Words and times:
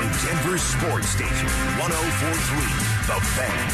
on 0.00 0.06
Denver 0.24 0.56
Sports 0.56 1.08
Station 1.08 1.46
1043 1.76 1.90
The 3.06 3.20
Fan. 3.36 3.68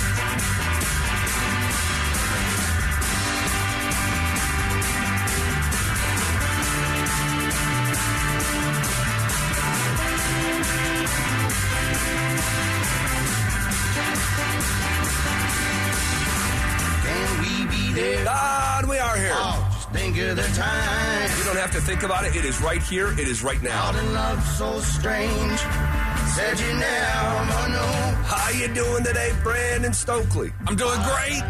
Can 17.04 17.40
we 17.40 17.66
be 17.70 17.93
there? 17.93 18.24
God, 18.24 18.88
we 18.88 18.98
are 18.98 19.16
here. 19.16 19.30
Oh, 19.32 19.68
just 19.74 19.90
think 19.90 20.18
of 20.18 20.37
the 20.37 20.43
time. 20.56 21.38
You 21.38 21.45
don't 21.45 21.56
have 21.56 21.70
to 21.73 21.80
think 21.80 22.02
about 22.02 22.24
it. 22.24 22.34
It 22.34 22.45
is 22.45 22.60
right 22.60 22.82
here. 22.82 23.12
It 23.12 23.29
is 23.29 23.45
right 23.45 23.62
now. 23.62 23.84
Out 23.84 23.95
in 23.95 24.12
love 24.12 24.43
so 24.45 24.80
strange. 24.80 25.95
Said 26.36 26.60
you 26.60 26.66
never 26.74 27.68
know. 27.70 28.22
How 28.26 28.50
you 28.50 28.68
doing 28.74 29.02
today, 29.04 29.32
Brandon 29.42 29.92
Stokley? 29.92 30.50
I'm 30.66 30.76
doing 30.76 30.98
great. 31.02 31.42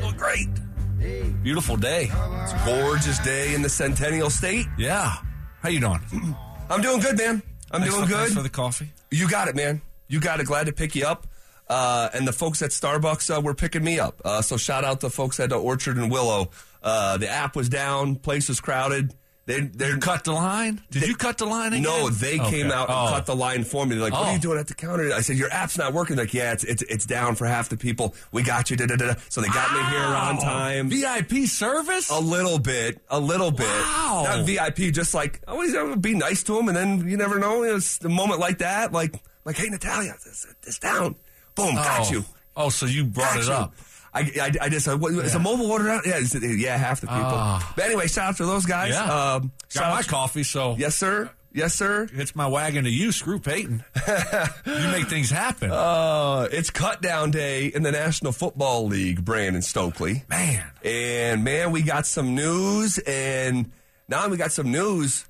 Doing 0.00 0.16
great. 0.16 1.42
Beautiful 1.42 1.76
day. 1.76 2.04
It's 2.04 2.52
a 2.52 2.62
gorgeous 2.64 3.18
day 3.20 3.54
in 3.54 3.62
the 3.62 3.68
Centennial 3.68 4.30
State. 4.30 4.66
Yeah. 4.78 5.16
How 5.62 5.68
you 5.68 5.80
doing? 5.80 6.00
I'm 6.70 6.80
doing 6.80 7.00
good, 7.00 7.18
man. 7.18 7.42
I'm 7.72 7.80
Thanks 7.80 7.94
doing 7.96 8.06
for- 8.08 8.14
thanks 8.14 8.28
good. 8.30 8.36
for 8.36 8.42
the 8.42 8.48
coffee. 8.50 8.92
You 9.10 9.28
got 9.28 9.48
it, 9.48 9.56
man. 9.56 9.82
You 10.06 10.20
got 10.20 10.38
it. 10.40 10.46
Glad 10.46 10.66
to 10.66 10.72
pick 10.72 10.94
you 10.94 11.06
up. 11.06 11.26
Uh, 11.68 12.08
and 12.14 12.26
the 12.26 12.32
folks 12.32 12.62
at 12.62 12.70
Starbucks 12.70 13.36
uh, 13.36 13.40
were 13.40 13.54
picking 13.54 13.82
me 13.82 13.98
up. 13.98 14.20
Uh, 14.24 14.42
so 14.42 14.56
shout 14.56 14.84
out 14.84 15.00
to 15.00 15.10
folks 15.10 15.40
at 15.40 15.52
Orchard 15.52 15.96
and 15.96 16.10
Willow. 16.10 16.50
Uh, 16.82 17.16
the 17.16 17.28
app 17.28 17.56
was 17.56 17.68
down. 17.68 18.16
Place 18.16 18.48
was 18.48 18.60
crowded. 18.60 19.12
They, 19.50 19.60
they're 19.60 19.98
Cut 19.98 20.24
the 20.24 20.32
line? 20.32 20.80
Did 20.90 21.06
you 21.08 21.14
cut 21.16 21.38
the 21.38 21.44
line 21.46 21.72
again? 21.72 21.82
No, 21.82 22.08
they 22.08 22.38
came 22.38 22.70
out 22.70 22.88
and 22.88 22.98
Oh. 22.98 23.10
cut 23.12 23.26
the 23.26 23.34
line 23.36 23.64
for 23.64 23.84
me. 23.84 23.94
They're 23.96 24.04
like, 24.04 24.12
"What 24.12 24.22
are 24.26 24.30
Oh. 24.30 24.32
you 24.34 24.38
doing 24.38 24.58
at 24.58 24.66
the 24.68 24.74
counter?" 24.74 25.12
I 25.12 25.20
said, 25.20 25.36
"Your 25.36 25.52
app's 25.52 25.76
not 25.76 25.92
working." 25.92 26.16
They're 26.16 26.24
like, 26.26 26.34
"Yeah, 26.34 26.52
it's 26.52 26.64
it's 26.64 26.82
it's 26.82 27.04
down 27.06 27.34
for 27.34 27.46
half 27.46 27.68
the 27.68 27.76
people. 27.76 28.14
We 28.32 28.42
got 28.42 28.70
you." 28.70 28.76
Da, 28.76 28.86
da, 28.86 28.96
da. 28.96 29.14
So 29.28 29.40
they 29.40 29.48
got 29.48 29.72
me 29.72 29.82
here 29.90 30.00
on 30.04 30.38
time. 30.38 30.88
VIP 30.88 31.46
service? 31.46 32.10
A 32.10 32.18
little 32.20 32.58
bit, 32.58 33.00
a 33.10 33.18
little 33.20 33.50
bit. 33.50 33.66
Wow. 33.66 34.24
Not 34.26 34.46
VIP, 34.46 34.90
just 34.92 35.14
like 35.14 35.40
always 35.48 35.74
be 36.00 36.14
nice 36.14 36.42
to 36.44 36.54
them, 36.54 36.68
and 36.68 36.76
then 36.76 37.08
you 37.08 37.16
never 37.16 37.38
know. 37.38 37.62
It's 37.64 37.98
the 37.98 38.08
moment 38.08 38.40
like 38.40 38.58
that, 38.58 38.92
like 38.92 39.14
like, 39.44 39.56
hey 39.56 39.68
Natalia, 39.68 40.14
this, 40.24 40.46
this 40.62 40.78
down, 40.78 41.16
boom, 41.54 41.74
got 41.74 42.06
Oh. 42.08 42.10
you. 42.12 42.24
Oh, 42.56 42.68
so 42.68 42.86
you 42.86 43.04
brought 43.04 43.34
Got 43.34 43.40
it 43.42 43.46
you. 43.46 43.52
up. 43.52 43.74
I, 44.12 44.20
I, 44.20 44.52
I 44.62 44.68
just, 44.68 44.88
uh, 44.88 44.96
what, 44.96 45.12
is 45.12 45.34
a 45.34 45.38
mobile 45.38 45.70
order 45.70 45.88
out? 45.88 46.06
Yeah, 46.06 46.18
yeah, 46.18 46.76
half 46.76 47.00
the 47.00 47.06
people. 47.06 47.22
Ah. 47.24 47.72
But 47.76 47.84
anyway, 47.84 48.08
shout 48.08 48.30
out 48.30 48.36
to 48.38 48.46
those 48.46 48.66
guys. 48.66 48.90
Yeah. 48.94 49.04
Um, 49.34 49.52
shout 49.68 49.82
Got 49.84 49.90
my 49.92 49.98
out- 49.98 50.08
coffee, 50.08 50.42
so 50.42 50.74
Yes, 50.78 50.96
sir. 50.96 51.30
Yes, 51.52 51.74
sir. 51.74 52.08
it's 52.12 52.36
my 52.36 52.46
wagon 52.46 52.84
to 52.84 52.90
you. 52.90 53.10
Screw 53.10 53.40
Peyton. 53.40 53.82
you 54.66 54.72
make 54.92 55.08
things 55.08 55.30
happen. 55.30 55.72
Uh, 55.72 56.46
it's 56.52 56.70
cut 56.70 57.02
down 57.02 57.32
day 57.32 57.66
in 57.66 57.82
the 57.82 57.90
National 57.90 58.30
Football 58.30 58.86
League, 58.86 59.24
Brandon 59.24 59.60
Stokley. 59.60 60.22
Man. 60.28 60.64
And 60.84 61.42
man, 61.42 61.72
we 61.72 61.82
got 61.82 62.06
some 62.06 62.36
news, 62.36 62.98
and 62.98 63.72
now 64.08 64.28
we 64.28 64.36
got 64.36 64.52
some 64.52 64.70
news, 64.70 65.24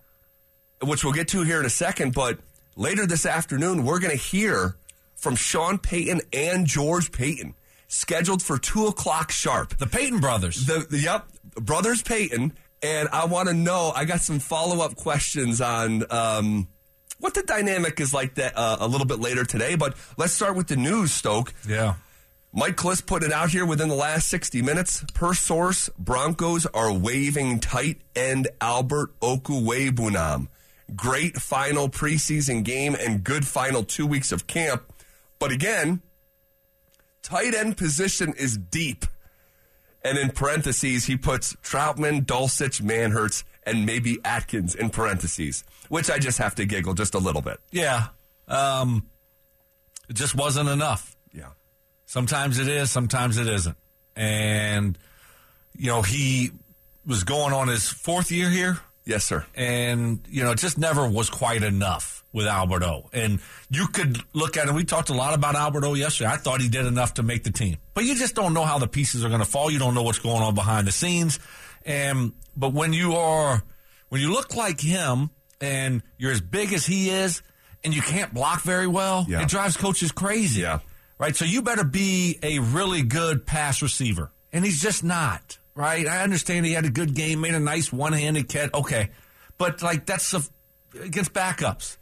which 0.83 1.05
we'll 1.05 1.15
get 1.15 1.29
to 1.29 1.43
here 1.43 1.59
in 1.59 1.65
a 1.65 1.71
second. 1.71 2.13
But 2.13 2.39
later 2.77 3.07
this 3.07 3.25
afternoon, 3.25 3.87
we're 3.87 3.99
going 4.01 4.11
to 4.15 4.23
hear 4.23 4.77
from 5.17 5.37
Sean 5.37 5.79
Payton 5.79 6.21
and 6.35 6.67
George 6.67 7.13
Paton, 7.13 7.55
scheduled 7.91 8.43
for 8.43 8.57
two 8.57 8.87
o'clock 8.87 9.31
sharp. 9.33 9.77
The 9.77 9.87
Peyton 9.87 10.21
brothers. 10.21 10.65
The, 10.65 10.87
the 10.89 10.99
yep, 10.99 11.27
brothers 11.57 12.03
Payton, 12.03 12.55
and 12.83 13.09
I 13.13 13.27
want 13.27 13.49
to 13.49 13.55
know. 13.55 13.93
I 13.95 14.05
got 14.07 14.21
some 14.21 14.39
follow 14.39 14.83
up 14.83 14.97
questions 14.97 15.61
on 15.61 16.05
um, 16.11 16.69
what 17.19 17.35
the 17.35 17.43
dynamic 17.43 18.01
is 18.01 18.15
like 18.15 18.37
that 18.37 18.57
uh, 18.57 18.79
a 18.81 18.87
little 18.89 19.07
bit 19.07 19.19
later 19.19 19.45
today. 19.45 19.75
But 19.75 19.95
let's 20.17 20.33
start 20.33 20.57
with 20.57 20.69
the 20.69 20.77
news, 20.77 21.13
Stoke. 21.13 21.53
yeah. 21.69 21.95
Mike 22.53 22.75
Klis 22.77 23.05
put 23.07 23.23
it 23.23 23.31
out 23.33 23.51
here 23.51 23.65
within 23.65 23.89
the 23.89 23.95
last 23.95 24.27
60 24.29 24.61
minutes. 24.63 25.05
Per 25.15 25.35
source, 25.35 25.89
Broncos 25.97 26.67
are 26.67 26.93
waving 26.93 27.61
tight 27.61 28.01
end 28.17 28.49
Albert 28.61 29.11
Okwuegbunam. 29.21 30.49
Great 30.97 31.37
final 31.37 31.89
preseason 31.89 32.65
game 32.65 32.97
and 32.99 33.23
good 33.23 33.47
final 33.47 33.85
two 33.85 34.05
weeks 34.05 34.33
of 34.33 34.49
camp. 34.49 34.83
But 35.39 35.53
again, 35.53 36.03
tight 37.23 37.55
end 37.55 37.77
position 37.77 38.35
is 38.37 38.57
deep. 38.57 39.07
And 40.03 40.17
in 40.17 40.31
parentheses, 40.31 41.05
he 41.05 41.17
puts 41.17 41.55
Trautman, 41.57 42.25
Dulcich, 42.25 42.81
Manhertz, 42.81 43.45
and 43.65 43.85
maybe 43.85 44.19
Adkins 44.25 44.75
in 44.75 44.91
parentheses, 44.91 45.63
which 45.89 46.11
I 46.11 46.19
just 46.19 46.39
have 46.39 46.55
to 46.55 46.65
giggle 46.65 46.95
just 46.95 47.15
a 47.15 47.19
little 47.19 47.43
bit. 47.43 47.61
Yeah. 47.71 48.09
Um, 48.49 49.09
it 50.09 50.15
just 50.17 50.35
wasn't 50.35 50.69
enough. 50.69 51.17
Yeah. 51.33 51.51
Sometimes 52.07 52.59
it 52.59 52.67
is, 52.67 52.91
sometimes 52.91 53.37
it 53.37 53.47
isn't. 53.47 53.77
And, 54.17 54.99
you 55.77 55.87
know, 55.89 56.03
he 56.03 56.51
was 57.07 57.25
going 57.25 57.53
on 57.53 57.69
his 57.69 57.89
fourth 57.89 58.33
year 58.33 58.49
here, 58.49 58.81
Yes, 59.11 59.25
sir. 59.25 59.45
and, 59.55 60.21
you 60.31 60.43
know, 60.45 60.53
it 60.53 60.59
just 60.59 60.79
never 60.79 61.07
was 61.09 61.29
quite 61.29 61.63
enough 61.63 62.25
with 62.33 62.47
Alberto. 62.47 63.11
And 63.13 63.41
you 63.71 63.89
could 63.89 64.19
look 64.33 64.57
at 64.57 64.69
it. 64.69 64.75
We 64.75 64.85
talked 64.85 65.11
a 65.11 65.15
lot 65.15 65.35
about 65.35 65.57
Alberto 65.57 65.95
yesterday. 65.95 66.31
I 66.31 66.37
thought 66.37 66.61
he 66.61 66.69
did 66.69 66.87
enough 66.87 67.15
to 67.15 67.23
make 67.25 67.43
the 67.45 67.51
team. 67.51 67.77
But 67.93 68.05
you 68.05 68.15
just 68.15 68.35
don't 68.37 68.55
know 68.55 68.65
how 68.65 68.79
the 68.79 68.87
pieces 68.87 69.25
are 69.25 69.29
going 69.29 69.41
to 69.41 69.47
fall. 69.47 69.71
You 69.71 69.79
don't 69.81 69.95
know 69.95 70.03
what's 70.05 70.21
going 70.21 70.43
on 70.43 70.55
behind 70.55 70.87
the 70.87 70.93
scenes. 70.93 71.41
And, 71.85 72.33
but 72.57 72.73
when 72.73 72.93
you 72.93 73.15
are, 73.17 73.63
when 74.11 74.21
you 74.21 74.33
look 74.33 74.55
like 74.55 74.81
him 74.81 75.31
and 75.61 76.03
you're 76.19 76.31
as 76.33 76.41
big 76.41 76.73
as 76.73 76.87
he 76.87 77.11
is 77.11 77.43
and 77.83 77.93
you 77.95 78.01
can't 78.03 78.33
block 78.33 78.63
very 78.63 78.87
well, 78.87 79.27
Yeah. 79.29 79.43
it 79.43 79.49
drives 79.49 79.77
coaches 79.77 80.13
crazy. 80.13 80.61
Yeah. 80.61 80.79
Right. 81.19 81.35
So 81.35 81.45
you 81.45 81.63
better 81.63 81.85
be 81.85 82.39
a 82.43 82.61
really 82.61 83.03
good 83.03 83.45
pass 83.45 83.83
receiver. 83.83 84.31
And 84.53 84.65
he's 84.65 84.81
just 84.81 85.03
not. 85.05 85.59
Right. 85.75 86.07
I 86.07 86.23
understand 86.23 86.67
he 86.67 86.73
had 86.73 86.85
a 86.85 86.91
good 86.91 87.15
game, 87.15 87.41
made 87.41 87.55
a 87.55 87.61
nice 87.61 87.93
one 87.93 88.13
handed 88.13 88.49
catch. 88.49 88.75
Okay. 88.75 89.11
But 89.57 89.83
like 89.83 90.07
that's 90.07 90.35
a, 90.35 90.43
against 91.01 91.33
backups. 91.33 91.97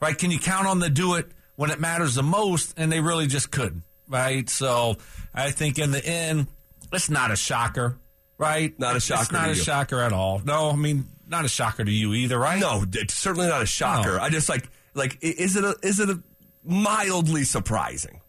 Right. 0.00 0.16
Can 0.16 0.30
you 0.30 0.38
count 0.38 0.66
on 0.66 0.78
the 0.78 0.88
do 0.88 1.14
it 1.14 1.26
when 1.56 1.70
it 1.70 1.80
matters 1.80 2.14
the 2.14 2.22
most? 2.22 2.74
And 2.76 2.90
they 2.92 3.00
really 3.00 3.26
just 3.26 3.50
couldn't. 3.50 3.82
Right. 4.08 4.48
So 4.48 4.96
I 5.34 5.50
think 5.50 5.78
in 5.78 5.90
the 5.90 6.04
end, 6.04 6.46
it's 6.92 7.10
not 7.10 7.30
a 7.30 7.36
shocker. 7.36 7.98
Right. 8.38 8.78
Not 8.78 8.94
a 8.96 9.00
shocker 9.00 9.22
It's 9.22 9.32
not 9.32 9.46
a 9.46 9.54
you. 9.54 9.54
shocker 9.56 10.00
at 10.00 10.12
all. 10.12 10.40
No, 10.44 10.70
I 10.70 10.76
mean, 10.76 11.06
not 11.26 11.44
a 11.44 11.48
shocker 11.48 11.84
to 11.84 11.90
you 11.90 12.14
either. 12.14 12.38
Right. 12.38 12.60
No, 12.60 12.84
it's 12.92 13.14
certainly 13.14 13.48
not 13.48 13.62
a 13.62 13.66
shocker. 13.66 14.16
No. 14.16 14.22
I 14.22 14.30
just 14.30 14.48
like 14.48 14.68
like 14.94 15.18
is 15.20 15.56
it 15.56 15.64
a 15.64 15.76
is 15.82 15.98
it 16.00 16.08
a 16.08 16.22
mildly 16.64 17.44
surprising? 17.44 18.20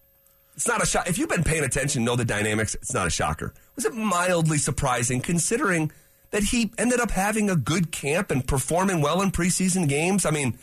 It's 0.55 0.67
not 0.67 0.83
a 0.83 0.85
shock. 0.85 1.07
If 1.07 1.17
you've 1.17 1.29
been 1.29 1.43
paying 1.45 1.63
attention, 1.63 2.03
know 2.03 2.15
the 2.17 2.25
dynamics. 2.25 2.75
It's 2.75 2.93
not 2.93 3.07
a 3.07 3.09
shocker. 3.09 3.53
Was 3.79 3.85
it 3.85 3.93
mildly 3.93 4.57
surprising 4.57 5.21
considering 5.21 5.89
that 6.31 6.43
he 6.43 6.73
ended 6.77 6.99
up 6.99 7.11
having 7.11 7.49
a 7.49 7.55
good 7.55 7.93
camp 7.93 8.29
and 8.29 8.45
performing 8.45 8.99
well 8.99 9.21
in 9.21 9.31
preseason 9.31 9.87
games? 9.87 10.25
I 10.25 10.31
mean, 10.31 10.57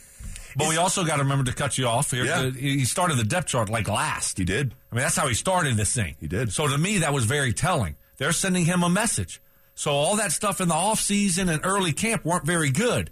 But 0.55 0.69
we 0.69 0.77
also 0.77 1.03
got 1.03 1.17
to 1.17 1.23
remember 1.23 1.51
to 1.51 1.57
cut 1.57 1.79
you 1.79 1.87
off 1.87 2.11
here. 2.11 2.27
Yeah. 2.27 2.51
He 2.51 2.85
started 2.85 3.17
the 3.17 3.25
depth 3.25 3.47
chart 3.47 3.71
like 3.71 3.89
last. 3.89 4.37
he 4.37 4.45
did. 4.45 4.75
I 4.93 4.97
mean, 4.97 5.03
that's 5.03 5.17
how 5.17 5.29
he 5.29 5.33
started 5.33 5.79
this 5.79 5.95
thing. 5.95 6.17
He 6.21 6.27
did. 6.27 6.53
So 6.53 6.69
to 6.69 6.77
me, 6.77 6.99
that 6.99 7.15
was 7.15 7.25
very 7.25 7.55
telling. 7.55 7.97
They're 8.19 8.33
sending 8.33 8.67
him 8.67 8.83
a 8.83 8.91
message. 8.91 9.41
So 9.75 9.93
all 9.93 10.17
that 10.17 10.31
stuff 10.33 10.61
in 10.61 10.69
the 10.69 10.75
offseason 10.75 11.51
and 11.51 11.63
early 11.65 11.95
camp 11.95 12.23
weren't 12.23 12.45
very 12.45 12.71
good. 12.71 13.09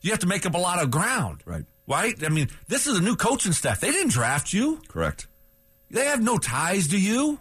You 0.00 0.10
have 0.10 0.18
to 0.20 0.26
make 0.26 0.44
up 0.44 0.56
a 0.56 0.58
lot 0.58 0.82
of 0.82 0.90
ground. 0.90 1.42
Right. 1.44 1.66
Right? 1.86 2.20
I 2.24 2.30
mean, 2.30 2.48
this 2.66 2.88
is 2.88 2.98
a 2.98 3.00
new 3.00 3.14
coaching 3.14 3.52
staff. 3.52 3.78
They 3.78 3.92
didn't 3.92 4.10
draft 4.10 4.52
you. 4.52 4.80
Correct. 4.88 5.28
They 5.88 6.06
have 6.06 6.20
no 6.20 6.36
ties 6.36 6.88
to 6.88 7.00
you. 7.00 7.38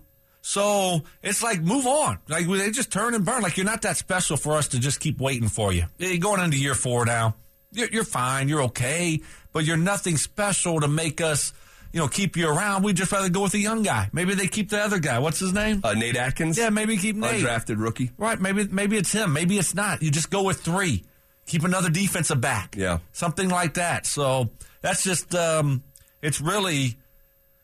So 0.48 1.02
it's 1.24 1.42
like, 1.42 1.60
move 1.60 1.88
on. 1.88 2.20
Like, 2.28 2.48
they 2.48 2.70
just 2.70 2.92
turn 2.92 3.16
and 3.16 3.26
burn. 3.26 3.42
Like, 3.42 3.58
you're 3.58 3.66
not 3.66 3.82
that 3.82 3.98
special 3.98 4.38
for 4.38 4.54
us 4.54 4.68
to 4.70 4.80
just 4.80 5.00
keep 5.00 5.20
waiting 5.20 5.50
for 5.50 5.74
you. 5.74 5.86
You're 5.98 6.20
going 6.20 6.40
into 6.40 6.56
year 6.56 6.76
four 6.76 7.04
now. 7.04 7.34
You're, 7.72 7.88
you're 7.88 8.04
fine. 8.04 8.48
You're 8.48 8.62
okay. 8.66 9.22
But 9.54 9.66
you're 9.66 9.76
nothing 9.76 10.18
special 10.18 10.82
to 10.82 10.88
make 10.88 11.20
us, 11.20 11.52
you 11.92 12.00
know, 12.00 12.08
keep 12.08 12.38
you 12.38 12.48
around. 12.48 12.84
We'd 12.84 12.96
just 12.96 13.12
rather 13.12 13.28
go 13.28 13.42
with 13.42 13.56
a 13.56 13.58
young 13.58 13.82
guy. 13.82 14.08
Maybe 14.14 14.36
they 14.36 14.46
keep 14.46 14.70
the 14.70 14.78
other 14.78 15.00
guy. 15.00 15.18
What's 15.18 15.40
his 15.40 15.52
name? 15.52 15.82
Uh, 15.84 15.94
Nate 15.94 16.16
Adkins. 16.16 16.60
yeah, 16.60 16.70
maybe 16.70 16.96
keep 16.98 17.16
Nate. 17.16 17.44
undrafted 17.44 17.82
rookie. 17.82 18.12
Right. 18.16 18.40
Maybe, 18.40 18.68
maybe 18.68 18.98
it's 18.98 19.12
him. 19.12 19.34
Maybe 19.34 19.58
it's 19.58 19.74
not. 19.74 20.04
You 20.04 20.12
just 20.12 20.30
go 20.30 20.44
with 20.44 20.62
three. 20.62 21.06
Keep 21.48 21.64
another 21.64 21.90
defensive 21.90 22.40
back. 22.40 22.76
Yeah. 22.78 23.00
Something 23.14 23.50
like 23.50 23.74
that. 23.74 24.06
So 24.06 24.52
that's 24.82 25.04
just, 25.04 25.34
um, 25.34 25.82
it's 26.22 26.40
really, 26.40 26.98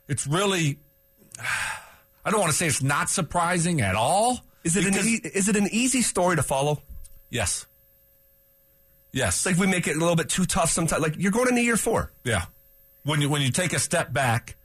it's 0.08 0.26
really, 0.26 0.80
I 2.24 2.32
don't 2.32 2.40
want 2.40 2.52
to 2.52 2.58
say 2.58 2.68
it's 2.68 2.84
not 2.84 3.10
surprising 3.10 3.82
at 3.82 3.96
all. 3.96 4.40
Is 4.64 4.76
it 4.76 4.86
an 4.86 4.96
e- 4.96 5.22
is 5.24 5.50
it 5.50 5.56
an 5.56 5.68
easy 5.72 6.02
story 6.02 6.36
to 6.36 6.44
follow? 6.44 6.82
Yes. 7.30 7.66
Yes. 9.12 9.38
It's 9.38 9.46
like 9.46 9.58
we 9.58 9.68
make 9.68 9.88
it 9.88 9.96
a 9.96 10.00
little 10.00 10.16
bit 10.16 10.30
too 10.30 10.46
tough 10.46 10.70
sometimes. 10.70 11.02
Like 11.02 11.16
you're 11.18 11.32
going 11.32 11.50
into 11.50 11.62
year 11.62 11.78
four. 11.78 12.12
Yeah. 12.24 12.46
When 13.04 13.22
you 13.22 13.30
when 13.30 13.42
you 13.42 13.50
take 13.50 13.74
a 13.74 13.80
step 13.80 14.14
back, 14.14 14.56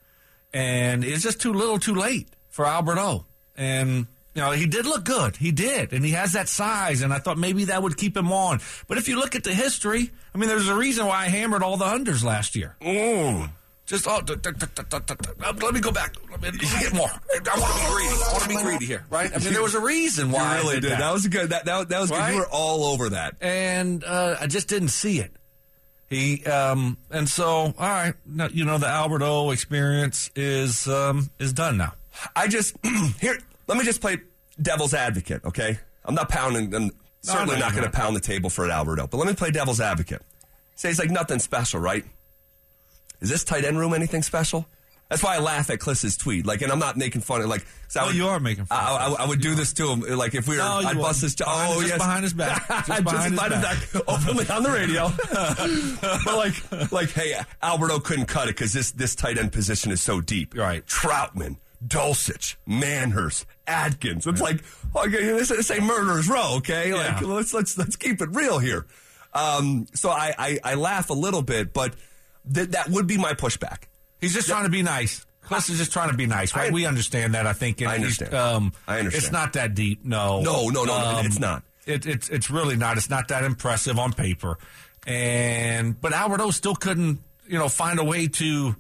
and 0.53 1.05
it's 1.05 1.23
just 1.23 1.41
too 1.41 1.53
little, 1.53 1.79
too 1.79 1.94
late 1.94 2.29
for 2.50 2.67
Alberto. 2.67 3.25
And 3.56 4.06
you 4.35 4.43
know 4.43 4.50
he 4.50 4.67
did 4.67 4.85
look 4.85 5.05
good. 5.05 5.37
He 5.37 5.50
did, 5.52 5.94
and 5.94 6.05
he 6.05 6.11
has 6.11 6.32
that 6.32 6.49
size. 6.49 7.00
And 7.00 7.14
I 7.14 7.19
thought 7.19 7.38
maybe 7.38 7.64
that 7.67 7.82
would 7.82 7.97
keep 7.97 8.14
him 8.14 8.31
on. 8.32 8.61
But 8.87 8.99
if 8.99 9.09
you 9.09 9.19
look 9.19 9.35
at 9.35 9.44
the 9.44 9.55
history, 9.55 10.11
I 10.35 10.38
mean, 10.38 10.50
there's 10.50 10.69
a 10.69 10.75
reason 10.76 11.06
why 11.06 11.23
I 11.25 11.29
hammered 11.29 11.62
all 11.62 11.79
the 11.79 11.87
unders 11.87 12.23
last 12.23 12.55
year. 12.55 12.76
Mm. 12.82 13.50
Just 13.87 14.06
oh, 14.09 14.21
d- 14.21 14.35
let 14.44 15.75
me 15.75 15.81
go 15.81 15.93
back. 15.93 16.17
Let 16.29 16.43
me, 16.43 16.59
get 16.59 16.93
more. 16.93 17.09
I 17.09 17.59
want 17.59 17.73
to 17.73 17.79
be 17.79 17.87
greedy. 17.94 18.15
I 18.15 18.33
want 18.33 18.43
to 18.43 18.49
be 18.49 18.56
greedy 18.56 18.87
here, 18.87 19.05
right? 19.11 19.31
I 19.33 19.38
mean, 19.38 19.53
there 19.53 19.62
was 19.62 19.77
a 19.77 19.81
reason 19.81 20.33
why. 20.33 20.41
You 20.41 20.47
I 20.47 20.56
really 20.59 20.75
did 20.75 20.81
did. 20.83 20.91
that. 20.93 20.99
That 20.99 21.12
was 21.12 21.27
good. 21.29 21.50
That 21.50 21.65
that, 21.67 21.88
that 21.91 22.00
was 22.00 22.11
good. 22.11 22.33
You 22.33 22.41
were 22.41 22.49
all 22.50 22.85
over 22.85 23.11
that. 23.11 23.37
and 23.41 24.03
uh, 24.03 24.37
I 24.41 24.49
just 24.49 24.67
didn't 24.69 24.88
see 24.88 25.21
it. 25.21 25.31
He 26.11 26.44
um, 26.47 26.97
and 27.12 27.29
so 27.29 27.47
all 27.47 27.75
right, 27.79 28.15
you 28.53 28.65
know 28.65 28.79
the 28.79 28.88
Albert 28.88 29.23
O 29.23 29.50
experience 29.50 30.31
is 30.35 30.88
um, 30.88 31.31
is 31.38 31.53
done 31.53 31.77
now. 31.77 31.94
I 32.35 32.49
just 32.49 32.77
here. 33.21 33.38
Let 33.69 33.79
me 33.79 33.85
just 33.85 34.00
play 34.00 34.19
devil's 34.61 34.94
advocate. 34.94 35.44
Okay, 35.44 35.79
I'm 36.05 36.15
not 36.15 36.29
pounding. 36.29 36.75
I'm 36.75 36.91
certainly 37.23 37.55
no, 37.55 37.61
not 37.61 37.73
going 37.73 37.85
to 37.85 37.91
pound 37.91 38.17
the 38.17 38.21
table 38.21 38.50
for 38.50 38.65
an 38.65 38.73
Alberto. 38.73 39.06
But 39.06 39.19
let 39.19 39.27
me 39.29 39.35
play 39.35 39.50
devil's 39.53 39.81
advocate. 39.81 40.23
Say 40.75 40.91
it's 40.91 40.99
like 40.99 41.11
nothing 41.11 41.38
special, 41.38 41.81
right? 41.81 42.05
Is 43.21 43.29
this 43.31 43.45
tight 43.45 43.65
end 43.65 43.79
room 43.79 43.95
anything 43.95 44.23
special? 44.23 44.67
That's 45.09 45.23
why 45.23 45.37
I 45.37 45.39
laugh 45.39 45.71
at 45.71 45.79
Klis's 45.79 46.17
tweet. 46.17 46.47
Like, 46.47 46.63
and 46.63 46.73
I'm 46.73 46.81
not 46.81 46.97
making 46.97 47.21
fun 47.21 47.41
of 47.41 47.47
like. 47.49 47.65
'cause 47.87 47.97
I 47.97 48.03
Oh, 48.03 48.07
would- 48.07 48.17
you 48.17 48.27
are 48.27 48.41
making 48.41 48.65
fun 48.65 48.77
I, 48.77 48.91
I, 49.07 49.13
I 49.23 49.29
would 49.29 49.41
do 49.41 49.55
this 49.55 49.73
to 49.75 49.89
him. 49.89 50.01
Like 50.01 50.35
if 50.35 50.49
we 50.49 50.57
were, 50.57 50.63
No, 50.65 50.79
I'd 50.79 50.97
bust 50.97 50.97
wouldn't. 50.97 51.21
his. 51.23 51.35
Behind- 51.37 51.73
oh 51.73 51.77
just 51.81 51.89
yes, 51.91 51.99
behind 51.99 52.23
his 52.25 52.33
back. 52.33 52.69
Just 52.87 52.89
Just 52.89 53.05
behind 53.05 53.55
his 53.55 53.63
back. 53.63 53.79
openly 54.09 54.49
on 54.51 54.63
the 54.65 54.71
radio. 54.71 55.13
but 56.25 56.37
like, 56.37 56.93
like, 56.93 57.11
hey, 57.11 57.41
Alberto 57.63 58.01
couldn't 58.01 58.27
cut 58.27 58.49
it 58.49 58.57
because 58.57 58.73
this 58.73 58.91
this 58.93 59.15
tight 59.15 59.39
end 59.39 59.53
position 59.53 59.93
is 59.93 60.01
so 60.03 60.21
deep. 60.21 60.57
Right. 60.57 60.85
Trautman, 60.87 61.59
Dulcich, 61.87 62.57
Manhertz, 62.67 63.45
Adkins. 63.69 64.27
It's 64.27 64.41
like, 64.41 64.65
okay, 64.97 65.23
this, 65.27 65.51
this 65.51 65.71
ain't 65.71 65.85
murderers 65.85 66.29
row, 66.29 66.55
okay? 66.57 66.93
Like, 66.95 67.23
let's 67.23 67.55
let's 67.55 67.79
let's 67.79 67.95
keep 67.95 68.21
it 68.21 68.31
real 68.33 68.59
here. 68.59 68.87
Um, 69.35 69.87
so 69.95 70.11
I, 70.11 70.35
I 70.37 70.59
I 70.65 70.75
laugh 70.75 71.11
a 71.11 71.15
little 71.15 71.43
bit, 71.43 71.73
but 71.73 71.95
th- 72.53 72.71
that 72.71 72.89
would 72.91 73.07
be 73.07 73.17
my 73.19 73.33
pushback. 73.35 73.85
He's 74.21 74.35
just 74.35 74.49
trying 74.49 74.65
to 74.65 74.71
be 74.71 74.83
nice. 74.83 75.25
Klis 75.45 75.71
is 75.71 75.79
just 75.79 75.93
trying 75.93 76.11
to 76.11 76.17
be 76.17 76.27
nice, 76.27 76.57
right? 76.57 76.71
I- 76.71 76.75
we 76.75 76.87
understand 76.87 77.35
that. 77.35 77.47
I 77.47 77.53
think. 77.53 77.81
I 77.83 77.95
understand. 77.95 78.35
Um, 78.35 78.73
I 78.89 78.99
understand. 78.99 79.23
It's 79.25 79.33
not 79.33 79.53
that 79.53 79.75
deep. 79.75 80.05
No. 80.05 80.41
No, 80.41 80.69
no, 80.69 80.85
no, 80.85 80.99
no, 80.99 81.19
Um, 81.19 81.27
it's 81.27 81.39
not. 81.39 81.63
It, 81.87 82.05
it's 82.05 82.29
it's 82.29 82.51
really 82.51 82.75
not. 82.77 82.97
It's 82.97 83.09
not 83.11 83.29
that 83.29 83.45
impressive 83.45 83.97
on 83.99 84.13
paper. 84.13 84.59
And 85.07 86.01
but 86.01 86.13
Alberto 86.13 86.51
still 86.51 86.75
couldn't, 86.75 87.21
you 87.47 87.59
know, 87.59 87.69
find 87.69 88.01
a 88.01 88.05
way 88.05 88.27
to 88.27 88.75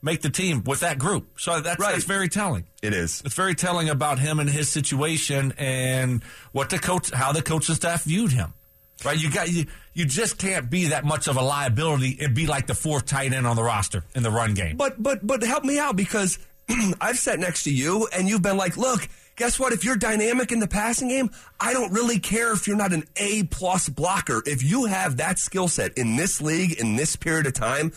make 0.00 0.22
the 0.22 0.30
team 0.30 0.62
with 0.64 0.80
that 0.80 0.98
group. 0.98 1.38
So 1.38 1.60
that's 1.60 1.78
Right. 1.78 1.92
that's 1.92 2.04
very 2.04 2.28
telling. 2.30 2.64
It 2.82 2.94
is. 2.94 3.20
It's 3.26 3.34
very 3.34 3.54
telling 3.54 3.90
about 3.90 4.18
him 4.18 4.38
and 4.38 4.48
his 4.48 4.70
situation 4.70 5.52
and 5.58 6.22
what 6.52 6.70
the 6.70 6.78
coach, 6.78 7.10
how 7.10 7.32
the 7.32 7.42
coaching 7.42 7.74
staff 7.74 8.04
viewed 8.04 8.32
him. 8.32 8.54
Right? 9.04 9.20
You 9.20 9.30
got 9.30 9.50
you. 9.50 9.66
You 9.92 10.04
just 10.04 10.38
can't 10.38 10.70
be 10.70 10.88
that 10.88 11.04
much 11.04 11.28
of 11.28 11.36
a 11.36 11.42
liability 11.42 12.18
and 12.20 12.34
be 12.34 12.46
like 12.46 12.66
the 12.66 12.74
fourth 12.74 13.06
tight 13.06 13.32
end 13.32 13.46
on 13.46 13.56
the 13.56 13.62
roster 13.62 14.04
in 14.14 14.22
the 14.22 14.30
run 14.30 14.54
game. 14.54 14.76
But 14.76 15.02
but 15.02 15.26
but 15.26 15.42
help 15.42 15.64
me 15.64 15.78
out 15.78 15.96
because 15.96 16.38
I've 17.00 17.18
sat 17.18 17.38
next 17.38 17.64
to 17.64 17.72
you 17.72 18.08
and 18.12 18.28
you've 18.28 18.42
been 18.42 18.56
like, 18.56 18.76
look, 18.76 19.08
guess 19.36 19.58
what? 19.58 19.72
If 19.72 19.84
you're 19.84 19.96
dynamic 19.96 20.50
in 20.50 20.60
the 20.60 20.66
passing 20.66 21.08
game, 21.08 21.30
I 21.60 21.72
don't 21.72 21.92
really 21.92 22.18
care 22.18 22.52
if 22.52 22.66
you're 22.66 22.76
not 22.76 22.92
an 22.92 23.04
A 23.16 23.44
plus 23.44 23.88
blocker. 23.88 24.42
If 24.46 24.62
you 24.62 24.86
have 24.86 25.18
that 25.18 25.38
skill 25.38 25.68
set 25.68 25.96
in 25.96 26.16
this 26.16 26.40
league 26.40 26.72
in 26.80 26.96
this 26.96 27.16
period 27.16 27.46
of 27.46 27.52
time. 27.52 27.92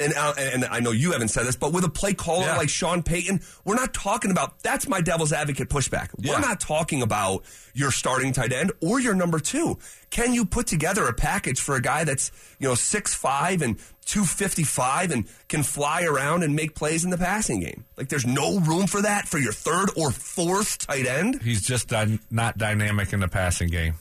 And, 0.00 0.14
uh, 0.14 0.32
and 0.38 0.64
I 0.64 0.80
know 0.80 0.92
you 0.92 1.12
haven't 1.12 1.28
said 1.28 1.46
this, 1.46 1.56
but 1.56 1.72
with 1.74 1.84
a 1.84 1.88
play 1.90 2.14
caller 2.14 2.46
Yeah. 2.46 2.56
like 2.56 2.70
Sean 2.70 3.02
Payton, 3.02 3.42
we're 3.64 3.74
not 3.74 3.92
talking 3.92 4.30
about 4.30 4.62
that's 4.62 4.88
my 4.88 5.00
devil's 5.02 5.32
advocate 5.32 5.68
pushback. 5.68 6.08
Yeah. 6.18 6.32
We're 6.32 6.40
not 6.40 6.58
talking 6.58 7.02
about 7.02 7.44
your 7.74 7.90
starting 7.90 8.32
tight 8.32 8.52
end 8.52 8.72
or 8.80 8.98
your 8.98 9.14
number 9.14 9.38
two. 9.38 9.78
Can 10.08 10.32
you 10.32 10.46
put 10.46 10.66
together 10.66 11.06
a 11.06 11.12
package 11.12 11.60
for 11.60 11.76
a 11.76 11.82
guy 11.82 12.04
that's, 12.04 12.32
you 12.58 12.66
know, 12.66 12.74
six 12.74 13.12
five 13.14 13.60
and 13.62 13.76
255 14.06 15.10
and 15.10 15.26
can 15.48 15.62
fly 15.62 16.02
around 16.04 16.42
and 16.42 16.56
make 16.56 16.74
plays 16.74 17.04
in 17.04 17.10
the 17.10 17.18
passing 17.18 17.60
game? 17.60 17.84
Like 17.96 18.08
there's 18.08 18.26
no 18.26 18.58
room 18.60 18.86
for 18.86 19.02
that 19.02 19.28
for 19.28 19.38
your 19.38 19.52
third 19.52 19.90
or 19.96 20.10
fourth 20.10 20.78
tight 20.86 21.06
end? 21.06 21.42
He's 21.42 21.62
just 21.62 21.88
dy- 21.88 22.18
not 22.30 22.56
dynamic 22.58 23.12
in 23.12 23.20
the 23.20 23.28
passing 23.28 23.68
game. 23.68 23.94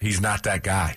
He's 0.00 0.20
not 0.20 0.42
that 0.42 0.62
guy. 0.62 0.96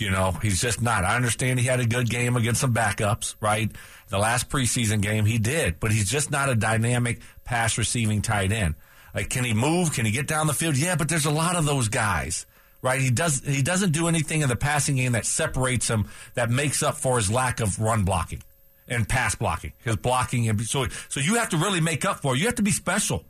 You 0.00 0.10
know, 0.10 0.32
he's 0.42 0.60
just 0.60 0.80
not. 0.80 1.04
I 1.04 1.16
understand 1.16 1.58
he 1.60 1.66
had 1.66 1.80
a 1.80 1.86
good 1.86 2.08
game 2.08 2.36
against 2.36 2.60
some 2.60 2.74
backups, 2.74 3.34
right? 3.40 3.70
The 4.08 4.18
last 4.18 4.48
preseason 4.48 5.00
game 5.00 5.24
he 5.26 5.38
did, 5.38 5.78
but 5.78 5.92
he's 5.92 6.08
just 6.08 6.30
not 6.30 6.48
a 6.48 6.54
dynamic 6.54 7.20
pass 7.44 7.76
receiving 7.78 8.22
tight 8.22 8.52
end. 8.52 8.74
Like, 9.14 9.28
can 9.28 9.44
he 9.44 9.54
move? 9.54 9.92
Can 9.92 10.06
he 10.06 10.12
get 10.12 10.26
down 10.26 10.46
the 10.46 10.52
field? 10.52 10.76
Yeah, 10.76 10.96
but 10.96 11.08
there's 11.08 11.26
a 11.26 11.30
lot 11.30 11.56
of 11.56 11.64
those 11.64 11.88
guys, 11.88 12.46
right? 12.82 13.00
He 13.00 13.10
does. 13.10 13.42
He 13.44 13.62
doesn't 13.62 13.92
do 13.92 14.08
anything 14.08 14.40
in 14.42 14.48
the 14.48 14.56
passing 14.56 14.96
game 14.96 15.12
that 15.12 15.26
separates 15.26 15.88
him, 15.88 16.08
that 16.34 16.50
makes 16.50 16.82
up 16.82 16.96
for 16.96 17.16
his 17.16 17.30
lack 17.30 17.60
of 17.60 17.80
run 17.80 18.04
blocking 18.04 18.42
and 18.88 19.08
pass 19.08 19.34
blocking. 19.34 19.72
His 19.84 19.96
blocking, 19.96 20.48
and 20.48 20.60
so 20.62 20.86
so 21.08 21.20
you 21.20 21.34
have 21.36 21.50
to 21.50 21.56
really 21.56 21.80
make 21.80 22.04
up 22.04 22.20
for. 22.20 22.34
it. 22.34 22.38
You 22.38 22.46
have 22.46 22.56
to 22.56 22.62
be 22.62 22.70
special. 22.70 23.24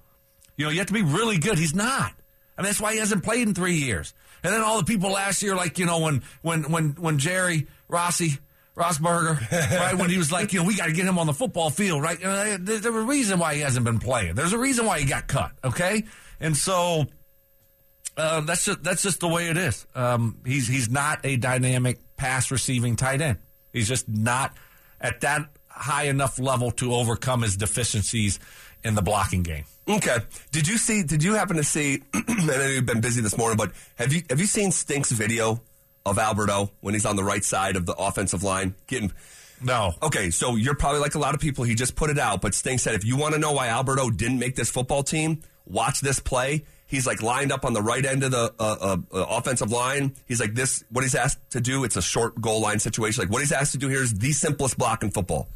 You 0.57 0.67
know, 0.67 0.71
you 0.71 0.79
have 0.79 0.89
to 0.89 0.93
be 0.93 1.03
really 1.03 1.39
good. 1.39 1.59
He's 1.59 1.75
not. 1.75 2.13
And 2.57 2.67
that's 2.67 2.81
why 2.81 2.93
he 2.93 2.99
hasn't 2.99 3.25
played 3.25 3.49
in 3.49 3.55
three 3.55 3.77
years. 3.77 4.13
And 4.43 4.53
then 4.53 4.63
all 4.63 4.79
the 4.79 4.85
people 4.85 5.11
last 5.11 5.43
year, 5.43 5.55
like, 5.55 5.79
you 5.79 5.87
know, 5.87 6.01
when 6.01 6.23
when 6.43 6.71
when 6.71 6.91
when 6.99 7.19
Jerry 7.19 7.67
Rossi 7.89 8.39
Rosberger, 8.77 9.39
right, 9.79 9.97
when 9.97 10.11
he 10.11 10.19
was 10.19 10.33
like, 10.33 10.53
you 10.53 10.61
know, 10.61 10.67
we 10.67 10.77
got 10.77 10.87
to 10.87 10.93
get 10.93 11.05
him 11.07 11.19
on 11.19 11.27
the 11.27 11.35
football 11.35 11.71
field, 11.71 12.03
right? 12.03 12.23
Uh, 12.23 12.57
There's 12.61 12.85
a 12.85 12.93
reason 12.93 13.39
why 13.39 13.55
he 13.55 13.61
hasn't 13.61 13.85
been 13.85 13.99
playing. 13.99 14.35
There's 14.35 14.53
a 14.53 14.59
reason 14.59 14.87
why 14.87 15.01
he 15.01 15.05
got 15.07 15.27
cut, 15.27 15.53
okay? 15.65 16.05
And 16.41 16.57
so 16.57 17.07
uh, 18.17 18.41
that's 18.41 18.65
just 18.65 18.83
that's 18.83 19.03
just 19.03 19.21
the 19.21 19.29
way 19.29 19.49
it 19.49 19.57
is. 19.57 19.87
Um, 19.95 20.39
he's 20.47 20.67
he's 20.67 20.89
not 20.91 21.21
a 21.25 21.37
dynamic 21.37 21.99
pass 22.17 22.51
receiving 22.51 22.97
tight 22.97 23.21
end. 23.21 23.39
He's 23.73 23.89
just 23.89 24.09
not 24.09 24.57
at 25.01 25.21
that 25.23 25.49
high 25.69 26.05
enough 26.05 26.39
level 26.39 26.71
to 26.73 26.95
overcome 26.95 27.43
his 27.43 27.57
deficiencies 27.57 28.39
in 28.83 28.95
the 28.95 29.03
blocking 29.03 29.43
game. 29.43 29.65
Okay. 29.91 30.19
Did 30.53 30.69
you 30.69 30.79
see? 30.79 31.03
Did 31.03 31.23
you 31.25 31.35
happen 31.35 31.57
to 31.57 31.65
see? 31.65 32.03
I 32.15 32.23
know 32.39 32.67
you've 32.67 32.87
been 32.87 33.01
busy 33.01 33.21
this 33.21 33.37
morning, 33.37 33.57
but 33.57 33.73
have 33.97 34.13
you 34.13 34.23
have 34.31 34.39
you 34.39 34.47
seen 34.47 34.71
Stink's 34.71 35.11
video 35.11 35.61
of 36.07 36.19
Alberto 36.19 36.71
when 36.81 36.95
he's 36.95 37.07
on 37.07 37.17
the 37.17 37.25
right 37.25 37.43
side 37.43 37.77
of 37.77 37.87
the 37.87 37.95
offensive 37.95 38.43
line 38.43 38.75
getting? 38.87 39.13
No. 39.63 39.93
Okay, 40.03 40.31
so 40.31 40.57
you're 40.57 40.75
probably 40.75 41.01
like 41.01 41.17
a 41.17 41.19
lot 41.19 41.35
of 41.35 41.41
people. 41.41 41.65
He 41.65 41.75
just 41.75 41.97
put 41.97 42.09
it 42.09 42.19
out, 42.19 42.41
but 42.41 42.55
Stink 42.55 42.81
said 42.81 42.95
if 42.95 43.05
you 43.05 43.17
want 43.17 43.35
to 43.35 43.41
know 43.41 43.53
why 43.53 43.69
Alberto 43.69 44.11
didn't 44.11 44.39
make 44.39 44.57
this 44.57 44.71
football 44.71 45.03
team, 45.03 45.43
watch 45.67 46.01
this 46.01 46.21
play. 46.21 46.65
He's 46.87 47.07
like 47.07 47.23
lined 47.23 47.53
up 47.53 47.65
on 47.65 47.73
the 47.73 47.83
right 47.83 48.05
end 48.05 48.25
of 48.25 48.31
the 48.31 48.53
uh, 48.59 48.77
uh, 48.81 48.97
uh, 49.13 49.27
offensive 49.29 49.71
line. 49.71 50.15
He's 50.27 50.41
like 50.41 50.55
this. 50.55 50.83
What 50.91 51.03
he's 51.03 51.15
asked 51.15 51.39
to 51.51 51.61
do, 51.61 51.85
it's 51.85 51.97
a 51.97 52.03
short 52.03 52.41
goal 52.41 52.61
line 52.61 52.79
situation. 52.79 53.23
Like 53.23 53.33
what 53.33 53.41
he's 53.41 53.53
asked 53.53 53.73
to 53.73 53.79
do 53.79 53.89
here 53.89 54.03
is 54.03 54.15
the 54.15 54.33
simplest 54.33 54.79
block 54.79 55.03
in 55.03 55.11
football, 55.11 55.49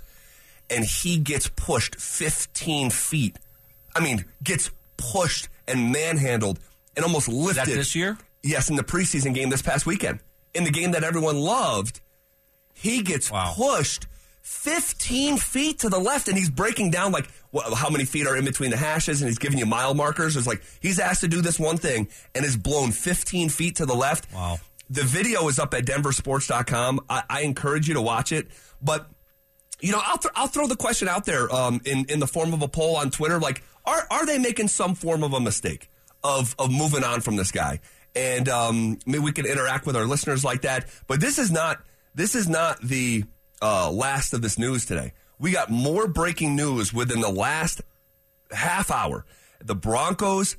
and 0.70 0.84
he 0.84 1.18
gets 1.18 1.48
pushed 1.48 1.96
15 1.96 2.90
feet. 2.90 3.38
I 3.94 4.00
mean, 4.00 4.24
gets 4.42 4.70
pushed 4.96 5.48
and 5.68 5.92
manhandled 5.92 6.58
and 6.96 7.04
almost 7.04 7.28
lifted. 7.28 7.76
this 7.76 7.94
year? 7.94 8.18
Yes, 8.42 8.68
in 8.70 8.76
the 8.76 8.84
preseason 8.84 9.34
game 9.34 9.50
this 9.50 9.62
past 9.62 9.86
weekend. 9.86 10.20
In 10.54 10.64
the 10.64 10.70
game 10.70 10.92
that 10.92 11.02
everyone 11.04 11.36
loved, 11.38 12.00
he 12.74 13.02
gets 13.02 13.30
Wow. 13.30 13.54
pushed 13.56 14.06
15 14.42 15.38
feet 15.38 15.78
to 15.80 15.88
the 15.88 15.98
left 15.98 16.28
and 16.28 16.36
he's 16.36 16.50
breaking 16.50 16.90
down 16.90 17.10
like 17.12 17.26
wh- 17.54 17.72
how 17.74 17.88
many 17.88 18.04
feet 18.04 18.26
are 18.26 18.36
in 18.36 18.44
between 18.44 18.70
the 18.70 18.76
hashes 18.76 19.22
and 19.22 19.28
he's 19.28 19.38
giving 19.38 19.58
you 19.58 19.66
mile 19.66 19.94
markers. 19.94 20.36
It's 20.36 20.46
like 20.46 20.62
he's 20.80 20.98
asked 20.98 21.22
to 21.22 21.28
do 21.28 21.40
this 21.40 21.58
one 21.58 21.78
thing 21.78 22.08
and 22.34 22.44
is 22.44 22.56
blown 22.56 22.92
15 22.92 23.48
feet 23.48 23.76
to 23.76 23.86
the 23.86 23.94
left. 23.94 24.32
Wow. 24.32 24.58
The 24.90 25.02
video 25.02 25.48
is 25.48 25.58
up 25.58 25.72
at 25.72 25.86
denversports.com. 25.86 27.00
I, 27.08 27.22
I 27.30 27.40
encourage 27.40 27.88
you 27.88 27.94
to 27.94 28.02
watch 28.02 28.32
it. 28.32 28.48
But, 28.82 29.08
you 29.80 29.92
know, 29.92 30.00
I'll, 30.04 30.18
th- 30.18 30.32
I'll 30.36 30.46
throw 30.46 30.66
the 30.66 30.76
question 30.76 31.08
out 31.08 31.24
there 31.24 31.50
um, 31.52 31.80
in, 31.86 32.04
in 32.10 32.20
the 32.20 32.26
form 32.26 32.52
of 32.52 32.60
a 32.60 32.68
poll 32.68 32.96
on 32.96 33.10
Twitter. 33.10 33.38
Like, 33.40 33.62
are, 33.84 34.06
are 34.10 34.26
they 34.26 34.38
making 34.38 34.68
some 34.68 34.94
form 34.94 35.22
of 35.22 35.32
a 35.32 35.40
mistake 35.40 35.90
of, 36.22 36.54
of 36.58 36.70
moving 36.70 37.04
on 37.04 37.20
from 37.20 37.36
this 37.36 37.52
guy? 37.52 37.80
And 38.14 38.48
um, 38.48 38.98
maybe 39.06 39.20
we 39.20 39.32
can 39.32 39.46
interact 39.46 39.86
with 39.86 39.96
our 39.96 40.06
listeners 40.06 40.44
like 40.44 40.62
that. 40.62 40.88
But 41.06 41.20
this 41.20 41.38
is 41.38 41.50
not 41.50 41.82
this 42.14 42.36
is 42.36 42.48
not 42.48 42.80
the 42.80 43.24
uh, 43.60 43.90
last 43.90 44.34
of 44.34 44.42
this 44.42 44.56
news 44.56 44.86
today. 44.86 45.12
We 45.38 45.50
got 45.50 45.68
more 45.68 46.06
breaking 46.06 46.54
news 46.54 46.92
within 46.94 47.20
the 47.20 47.28
last 47.28 47.82
half 48.52 48.90
hour. 48.90 49.26
The 49.64 49.74
Broncos 49.74 50.56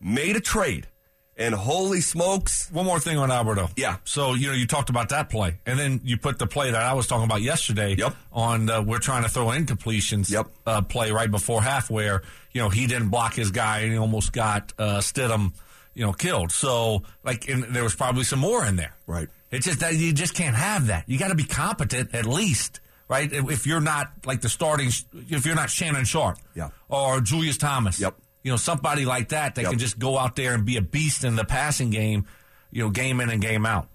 made 0.00 0.36
a 0.36 0.40
trade, 0.40 0.88
and 1.36 1.54
holy 1.54 2.00
smokes, 2.00 2.68
One 2.72 2.86
more 2.86 2.98
thing 2.98 3.18
on 3.18 3.30
Alberto. 3.30 3.68
Yeah. 3.76 3.96
So, 4.04 4.34
you 4.34 4.48
know, 4.48 4.52
you 4.54 4.66
talked 4.66 4.88
about 4.90 5.10
that 5.10 5.28
play, 5.28 5.58
and 5.66 5.78
then 5.78 6.00
you 6.04 6.16
put 6.16 6.38
the 6.38 6.46
play 6.46 6.70
that 6.70 6.82
I 6.82 6.94
was 6.94 7.06
talking 7.06 7.24
about 7.24 7.42
yesterday 7.42 7.94
Yep. 7.96 8.14
on 8.32 8.70
uh, 8.70 8.82
we're 8.82 8.98
trying 8.98 9.22
to 9.24 9.28
throw 9.28 9.46
incompletions 9.46 10.30
Yep. 10.30 10.46
uh, 10.66 10.80
play 10.82 11.10
right 11.12 11.30
before 11.30 11.62
half 11.62 11.90
where, 11.90 12.22
you 12.52 12.60
know, 12.62 12.68
he 12.70 12.86
didn't 12.86 13.08
block 13.10 13.34
his 13.34 13.50
guy 13.50 13.80
and 13.80 13.92
he 13.92 13.98
almost 13.98 14.32
got 14.32 14.72
uh, 14.78 14.98
Stidham, 15.00 15.52
you 15.94 16.04
know, 16.06 16.12
killed. 16.12 16.52
So, 16.52 17.02
like, 17.22 17.48
and 17.48 17.64
there 17.64 17.82
was 17.84 17.94
probably 17.94 18.24
some 18.24 18.38
more 18.38 18.64
in 18.64 18.76
there. 18.76 18.94
Right. 19.06 19.28
It's 19.50 19.66
just 19.66 19.80
that 19.80 19.94
you 19.94 20.12
just 20.12 20.34
can't 20.34 20.56
have 20.56 20.86
that. 20.88 21.04
You 21.06 21.18
got 21.18 21.28
to 21.28 21.34
be 21.36 21.44
competent 21.44 22.14
at 22.14 22.26
least, 22.26 22.80
right? 23.08 23.32
If 23.32 23.48
if 23.50 23.66
you're 23.66 23.80
not 23.80 24.10
like 24.24 24.40
the 24.40 24.48
starting, 24.48 24.90
if 25.30 25.46
you're 25.46 25.54
not 25.54 25.70
Shannon 25.70 26.04
Sharpe, 26.04 26.38
Yeah. 26.54 26.70
or 26.88 27.20
Julius 27.20 27.56
Thomas, 27.56 28.00
Yep. 28.00 28.16
You 28.46 28.52
know, 28.52 28.56
somebody 28.56 29.04
like 29.04 29.30
that 29.30 29.56
that 29.56 29.62
Yep. 29.62 29.70
can 29.72 29.78
just 29.80 29.98
go 29.98 30.16
out 30.16 30.36
there 30.36 30.54
and 30.54 30.64
be 30.64 30.76
a 30.76 30.80
beast 30.80 31.24
in 31.24 31.34
the 31.34 31.44
passing 31.44 31.90
game, 31.90 32.26
you 32.70 32.84
know, 32.84 32.90
game 32.90 33.20
in 33.20 33.28
and 33.28 33.42
game 33.42 33.66
out. 33.66 33.88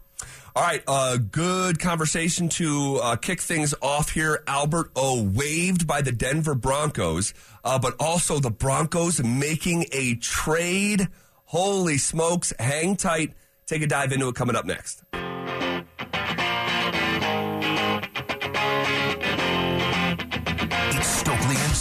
All 0.53 0.61
right, 0.61 0.83
uh, 0.89 1.15
good 1.15 1.79
conversation 1.79 2.49
to 2.49 2.99
uh, 3.01 3.15
kick 3.15 3.39
things 3.39 3.73
off 3.81 4.09
here. 4.09 4.43
Albert 4.47 4.91
O 4.97 5.23
waived 5.23 5.87
by 5.87 6.01
the 6.01 6.11
Denver 6.11 6.53
Broncos, 6.53 7.33
uh, 7.63 7.79
but 7.79 7.95
also 7.97 8.39
the 8.39 8.51
Broncos 8.51 9.23
making 9.23 9.85
a 9.93 10.15
trade. 10.15 11.07
Holy 11.45 11.97
smokes! 11.97 12.51
Hang 12.59 12.97
tight. 12.97 13.33
Take 13.67 13.83
a 13.83 13.87
dive 13.87 14.11
into 14.11 14.27
it 14.27 14.35
coming 14.35 14.57
up 14.57 14.65
next. 14.65 15.01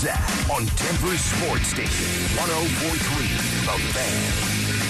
Zach 0.00 0.48
on 0.48 0.64
Denver 0.64 1.14
Sports 1.18 1.68
Station 1.68 2.06
1043 2.38 3.26
The 3.66 3.76
Fan. 3.92 4.82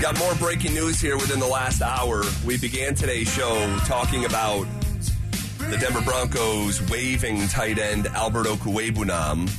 Got 0.00 0.16
more 0.20 0.36
breaking 0.36 0.74
news 0.74 1.00
here 1.00 1.16
within 1.16 1.40
the 1.40 1.46
last 1.46 1.82
hour. 1.82 2.22
We 2.46 2.56
began 2.58 2.94
today's 2.94 3.28
show 3.28 3.76
talking 3.86 4.24
about 4.24 4.68
the 5.70 5.76
Denver 5.76 6.00
Broncos 6.00 6.80
waving 6.90 7.46
tight 7.48 7.78
end 7.78 8.06
Albert 8.08 8.46
Okwuegbunam, 8.46 9.50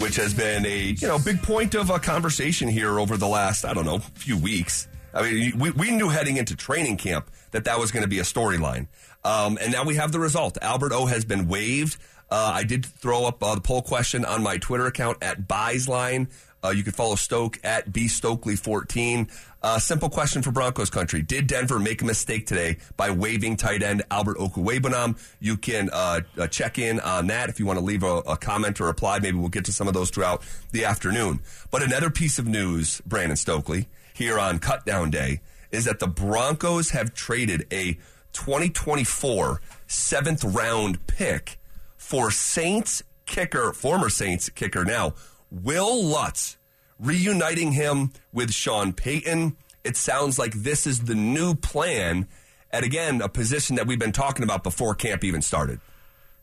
which 0.00 0.14
has 0.14 0.32
been 0.32 0.64
a 0.64 0.94
you 0.96 1.08
know 1.08 1.18
big 1.18 1.42
point 1.42 1.74
of 1.74 1.90
a 1.90 1.98
conversation 1.98 2.68
here 2.68 3.00
over 3.00 3.16
the 3.16 3.26
last 3.26 3.64
I 3.64 3.74
don't 3.74 3.84
know 3.84 3.98
few 3.98 4.38
weeks. 4.38 4.86
I 5.12 5.22
mean, 5.22 5.58
we, 5.58 5.70
we 5.72 5.90
knew 5.90 6.08
heading 6.08 6.36
into 6.36 6.54
training 6.54 6.98
camp 6.98 7.30
that 7.50 7.64
that 7.64 7.80
was 7.80 7.90
going 7.90 8.04
to 8.04 8.08
be 8.08 8.20
a 8.20 8.22
storyline, 8.22 8.86
um, 9.24 9.58
and 9.60 9.72
now 9.72 9.82
we 9.84 9.96
have 9.96 10.12
the 10.12 10.20
result. 10.20 10.56
Albert 10.62 10.92
O 10.92 11.06
has 11.06 11.24
been 11.24 11.48
waived. 11.48 11.96
Uh, 12.30 12.52
I 12.54 12.62
did 12.62 12.86
throw 12.86 13.24
up 13.24 13.42
uh, 13.42 13.56
the 13.56 13.60
poll 13.60 13.82
question 13.82 14.24
on 14.24 14.42
my 14.42 14.58
Twitter 14.58 14.86
account 14.86 15.18
at 15.22 15.48
Buysline. 15.48 16.28
Uh, 16.62 16.70
you 16.70 16.82
can 16.82 16.92
follow 16.92 17.14
Stoke 17.14 17.58
at 17.62 17.92
B 17.92 18.06
Stokely14. 18.06 19.30
Uh, 19.62 19.78
simple 19.78 20.08
question 20.08 20.42
for 20.42 20.50
Broncos 20.50 20.90
country. 20.90 21.22
Did 21.22 21.46
Denver 21.46 21.78
make 21.78 22.02
a 22.02 22.04
mistake 22.04 22.46
today 22.46 22.78
by 22.96 23.10
waiving 23.10 23.56
tight 23.56 23.82
end 23.82 24.02
Albert 24.10 24.38
Okwuegbunam? 24.38 25.18
You 25.40 25.56
can 25.56 25.90
uh, 25.92 26.20
uh, 26.36 26.46
check 26.46 26.78
in 26.78 27.00
on 27.00 27.28
that 27.28 27.48
if 27.48 27.58
you 27.58 27.66
want 27.66 27.78
to 27.78 27.84
leave 27.84 28.02
a, 28.02 28.18
a 28.18 28.36
comment 28.36 28.80
or 28.80 28.86
reply. 28.86 29.18
Maybe 29.18 29.38
we'll 29.38 29.48
get 29.48 29.64
to 29.66 29.72
some 29.72 29.88
of 29.88 29.94
those 29.94 30.10
throughout 30.10 30.42
the 30.72 30.84
afternoon. 30.84 31.40
But 31.70 31.82
another 31.82 32.10
piece 32.10 32.38
of 32.38 32.46
news, 32.46 33.00
Brandon 33.06 33.36
Stokley, 33.36 33.86
here 34.14 34.38
on 34.38 34.58
Cutdown 34.58 35.10
Day, 35.10 35.40
is 35.70 35.84
that 35.84 35.98
the 35.98 36.08
Broncos 36.08 36.90
have 36.90 37.14
traded 37.14 37.66
a 37.72 37.94
2024 38.32 39.60
seventh 39.86 40.44
round 40.44 41.06
pick 41.06 41.58
for 41.96 42.30
Saints 42.30 43.02
kicker, 43.26 43.72
former 43.72 44.08
Saints 44.08 44.48
kicker 44.48 44.84
now, 44.84 45.14
Will 45.50 46.04
Lutz, 46.04 46.56
reuniting 46.98 47.72
him 47.72 48.12
with 48.32 48.52
Sean 48.52 48.92
Payton. 48.92 49.56
It 49.84 49.96
sounds 49.96 50.38
like 50.38 50.52
this 50.52 50.86
is 50.86 51.00
the 51.04 51.14
new 51.14 51.54
plan 51.54 52.28
at, 52.70 52.84
again, 52.84 53.22
a 53.22 53.28
position 53.28 53.76
that 53.76 53.86
we've 53.86 53.98
been 53.98 54.12
talking 54.12 54.42
about 54.42 54.62
before 54.62 54.94
camp 54.94 55.24
even 55.24 55.40
started. 55.40 55.80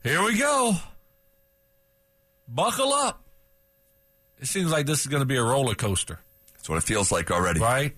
Here 0.03 0.23
we 0.23 0.37
go. 0.37 0.75
Buckle 2.47 2.93
up. 2.93 3.23
It 4.39 4.47
seems 4.47 4.71
like 4.71 4.85
this 4.85 5.01
is 5.01 5.07
going 5.07 5.21
to 5.21 5.25
be 5.25 5.37
a 5.37 5.43
roller 5.43 5.75
coaster, 5.75 6.19
That's 6.53 6.67
what 6.69 6.77
it 6.77 6.83
feels 6.83 7.11
like 7.11 7.31
already. 7.31 7.59
right? 7.59 7.95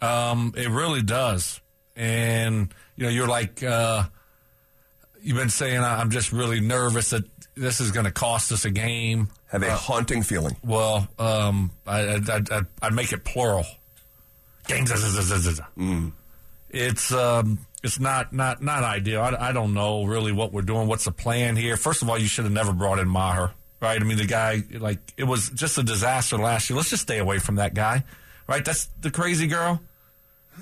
Um, 0.00 0.52
it 0.56 0.68
really 0.68 1.02
does. 1.02 1.60
And, 1.96 2.72
you 2.96 3.04
know, 3.04 3.10
you're 3.10 3.28
like, 3.28 3.62
uh, 3.62 4.04
you've 5.22 5.36
been 5.36 5.48
saying, 5.50 5.80
I'm 5.82 6.10
just 6.10 6.30
really 6.32 6.60
nervous 6.60 7.10
that 7.10 7.24
this 7.54 7.80
is 7.80 7.90
going 7.92 8.06
to 8.06 8.12
cost 8.12 8.52
us 8.52 8.64
a 8.64 8.70
game. 8.70 9.28
Have 9.46 9.62
a 9.62 9.74
haunting 9.74 10.22
feeling. 10.22 10.56
Well, 10.64 11.08
um, 11.18 11.70
I, 11.86 12.00
I, 12.00 12.40
I, 12.50 12.60
I'd 12.82 12.92
make 12.92 13.12
it 13.12 13.24
plural. 13.24 13.64
Games. 14.66 14.90
It's 16.70 17.12
um, 17.12 17.58
it's 17.84 18.00
not 18.00 18.32
not 18.32 18.62
not 18.62 18.82
ideal. 18.82 19.20
I, 19.20 19.50
I 19.50 19.52
don't 19.52 19.74
know 19.74 20.04
really 20.04 20.32
what 20.32 20.52
we're 20.52 20.62
doing. 20.62 20.88
What's 20.88 21.04
the 21.04 21.12
plan 21.12 21.54
here? 21.54 21.76
First 21.76 22.02
of 22.02 22.10
all, 22.10 22.18
you 22.18 22.26
should 22.26 22.44
have 22.44 22.52
never 22.52 22.72
brought 22.72 22.98
in 22.98 23.06
Maher, 23.06 23.52
right? 23.80 24.00
I 24.00 24.04
mean, 24.04 24.16
the 24.16 24.26
guy 24.26 24.62
like 24.72 24.98
it 25.16 25.24
was 25.24 25.50
just 25.50 25.78
a 25.78 25.82
disaster 25.82 26.36
last 26.36 26.68
year. 26.68 26.76
Let's 26.76 26.90
just 26.90 27.02
stay 27.02 27.18
away 27.18 27.38
from 27.38 27.56
that 27.56 27.74
guy, 27.74 28.04
right? 28.48 28.64
That's 28.64 28.88
the 29.00 29.10
crazy 29.10 29.46
girl. 29.46 29.80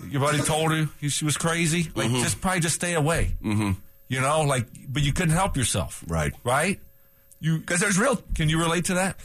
Your 0.08 0.20
buddy 0.20 0.40
told 0.42 0.72
you 0.72 1.08
she 1.08 1.24
was 1.24 1.36
crazy. 1.36 1.90
Like, 1.94 2.10
just 2.10 2.40
probably 2.40 2.60
just 2.60 2.74
stay 2.74 2.94
away. 2.94 3.36
Mm-hmm. 3.42 3.72
You 4.12 4.20
know, 4.20 4.42
like, 4.42 4.66
but 4.88 5.02
you 5.02 5.12
couldn't 5.12 5.34
help 5.34 5.56
yourself, 5.56 6.04
Right. 6.06 6.32
Right? 6.44 6.78
You 7.40 7.58
Because 7.58 7.80
there's 7.80 7.98
real 7.98 8.16
can 8.34 8.48
you 8.48 8.58
relate 8.60 8.84
to 8.86 8.94
that? 8.94 9.16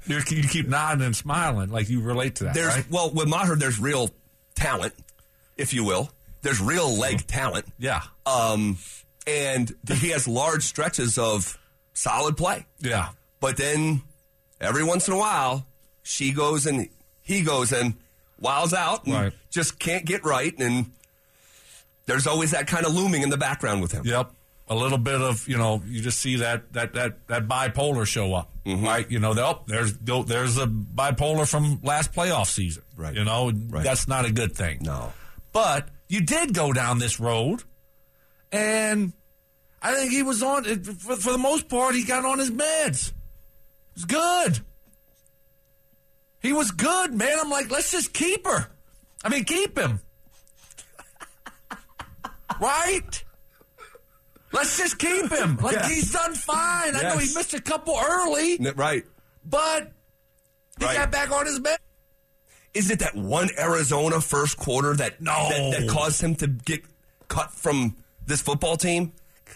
you 0.06 0.20
you 0.36 0.48
keep 0.48 0.66
nodding 0.66 1.04
and 1.04 1.14
smiling 1.14 1.70
like 1.70 1.88
you 1.88 2.00
relate 2.00 2.36
to 2.36 2.44
that, 2.44 2.54
There's 2.54 2.74
right? 2.74 2.90
well 2.90 3.10
with 3.10 3.28
Maher, 3.28 3.54
there's 3.56 3.78
real 3.78 4.10
talent, 4.54 4.94
if 5.56 5.72
you 5.74 5.84
will. 5.84 6.10
There's 6.42 6.60
real 6.60 6.90
leg 6.96 7.26
talent, 7.26 7.66
Yeah, 7.78 8.02
um, 8.24 8.78
and 9.26 9.74
he 9.92 10.10
has 10.10 10.26
large 10.26 10.62
stretches 10.62 11.18
of 11.18 11.58
solid 11.92 12.36
play. 12.36 12.64
yeah, 12.80 13.10
But 13.40 13.56
then 13.56 14.02
every 14.60 14.84
once 14.84 15.06
in 15.08 15.14
a 15.14 15.18
while, 15.18 15.66
she 16.02 16.32
goes 16.32 16.64
and 16.66 16.88
he 17.22 17.42
goes 17.42 17.72
and 17.72 17.94
wows 18.40 18.72
out 18.72 19.04
and 19.06 19.14
Right. 19.14 19.32
just 19.50 19.78
can't 19.78 20.04
get 20.06 20.24
right. 20.24 20.56
And 20.58 20.92
there's 22.06 22.26
always 22.26 22.52
that 22.52 22.66
kind 22.66 22.86
of 22.86 22.94
looming 22.94 23.22
in 23.22 23.30
the 23.30 23.36
background 23.36 23.82
with 23.82 23.92
him. 23.92 24.02
yep. 24.04 24.30
A 24.68 24.74
little 24.74 24.98
bit 24.98 25.20
of 25.22 25.46
you 25.46 25.56
know, 25.56 25.80
you 25.86 26.00
just 26.02 26.18
see 26.18 26.36
that 26.36 26.72
that 26.72 26.94
that 26.94 27.26
that 27.28 27.46
bipolar 27.46 28.04
show 28.06 28.34
up, 28.34 28.50
Mm-hmm. 28.64 28.84
right? 28.84 29.08
You 29.08 29.20
know, 29.20 29.32
oh, 29.38 29.62
there's 29.68 29.96
there's 29.98 30.58
a 30.58 30.66
bipolar 30.66 31.48
from 31.48 31.78
last 31.84 32.12
playoff 32.12 32.46
season, 32.46 32.82
Right. 32.96 33.14
You 33.14 33.22
know, 33.24 33.52
Right. 33.68 33.84
that's 33.84 34.08
not 34.08 34.24
a 34.24 34.32
good 34.32 34.56
thing. 34.56 34.78
No. 34.82 35.12
but 35.52 35.88
you 36.08 36.20
did 36.20 36.52
go 36.52 36.72
down 36.72 36.98
this 36.98 37.20
road, 37.20 37.62
and 38.50 39.12
I 39.80 39.94
think 39.94 40.10
he 40.10 40.22
was 40.24 40.42
on 40.42 40.64
for, 40.82 41.14
for 41.16 41.30
the 41.32 41.38
most 41.38 41.68
part. 41.68 41.94
He 41.94 42.04
got 42.04 42.24
on 42.24 42.38
his 42.40 42.50
meds. 42.50 43.08
It 43.10 43.14
was 43.94 44.04
good. 44.04 44.60
He 46.40 46.52
was 46.52 46.70
good, 46.70 47.12
man. 47.14 47.38
I'm 47.40 47.50
like, 47.50 47.70
let's 47.70 47.90
just 47.90 48.12
keep 48.12 48.46
her. 48.46 48.66
I 49.24 49.28
mean, 49.28 49.44
keep 49.44 49.76
him. 49.78 50.00
Right? 52.60 53.24
Let's 54.52 54.78
just 54.78 54.98
keep 54.98 55.30
him. 55.30 55.56
Like 55.62 55.74
Yeah. 55.74 55.88
he's 55.88 56.12
done 56.12 56.34
fine. 56.34 56.94
I 56.96 57.02
know 57.02 57.18
he 57.18 57.32
missed 57.34 57.54
a 57.54 57.60
couple 57.60 57.98
early, 57.98 58.58
Right. 58.74 59.04
but 59.44 59.92
he 60.78 60.84
Right. 60.84 60.96
got 60.96 61.10
back 61.10 61.30
on 61.30 61.46
his 61.46 61.60
med. 61.60 61.78
Is 62.74 62.90
it 62.90 62.98
that 63.00 63.14
one 63.14 63.48
Arizona 63.58 64.20
first 64.20 64.56
quarter 64.56 64.94
that, 64.96 65.20
No. 65.20 65.48
that 65.50 65.80
that 65.80 65.88
caused 65.88 66.20
him 66.20 66.34
to 66.36 66.46
get 66.46 66.84
cut 67.28 67.52
from 67.52 67.96
this 68.26 68.40
football 68.40 68.76
team? 68.76 69.12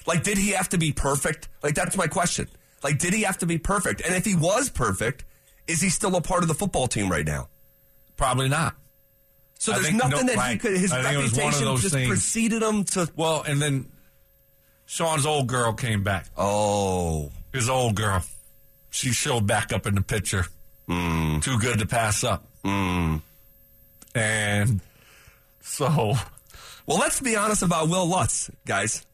Like, 0.07 0.23
did 0.23 0.39
he 0.39 0.51
have 0.51 0.69
to 0.71 0.79
be 0.79 0.93
perfect? 0.93 1.49
Like, 1.63 1.75
that's 1.75 1.97
my 1.97 2.07
question. 2.07 2.49
Like, 2.83 2.99
did 2.99 3.13
he 3.13 3.23
have 3.23 3.37
to 3.39 3.47
be 3.47 3.59
perfect? 3.59 4.01
And 4.01 4.15
if 4.15 4.25
he 4.25 4.35
was 4.35 4.71
perfect, 4.71 5.25
is 5.67 5.81
he 5.83 5.91
still 5.91 6.17
a 6.17 6.23
part 6.23 6.43
of 6.43 6.49
the 6.49 6.55
football 6.55 6.89
team 6.89 7.11
right 7.11 7.27
now? 7.27 7.49
Probably 8.17 8.49
not. 8.49 8.77
So 9.61 9.73
there's 9.73 9.93
nothing 9.93 10.27
no, 10.27 10.33
that 10.35 10.51
he 10.53 10.57
could. 10.57 10.77
His 10.79 10.91
I 10.91 11.03
think 11.03 11.19
it 11.19 11.23
was 11.23 11.33
one 11.35 11.49
of 11.49 11.53
reputation 11.53 11.77
just 11.77 11.95
things. 11.95 12.09
preceded 12.09 12.63
him 12.63 12.85
to. 12.85 13.11
Well, 13.15 13.43
and 13.47 13.61
then 13.61 13.91
Sean's 14.87 15.27
old 15.27 15.49
girl 15.49 15.75
came 15.75 16.03
back. 16.03 16.27
Oh, 16.35 17.31
His 17.53 17.69
old 17.69 17.95
girl. 17.95 18.25
She 18.89 19.11
showed 19.13 19.47
back 19.47 19.71
up 19.71 19.87
in 19.87 19.95
the 19.95 20.01
picture. 20.01 20.47
Too 20.89 21.59
good 21.61 21.79
to 21.79 21.87
pass 21.87 22.25
up. 22.25 22.47
And 24.15 24.81
so, 25.61 25.87
well, 26.87 26.99
let's 26.99 27.21
be 27.21 27.37
honest 27.37 27.63
about 27.63 27.89
Will 27.91 28.07
Lutz, 28.07 28.51
guys. 28.67 29.07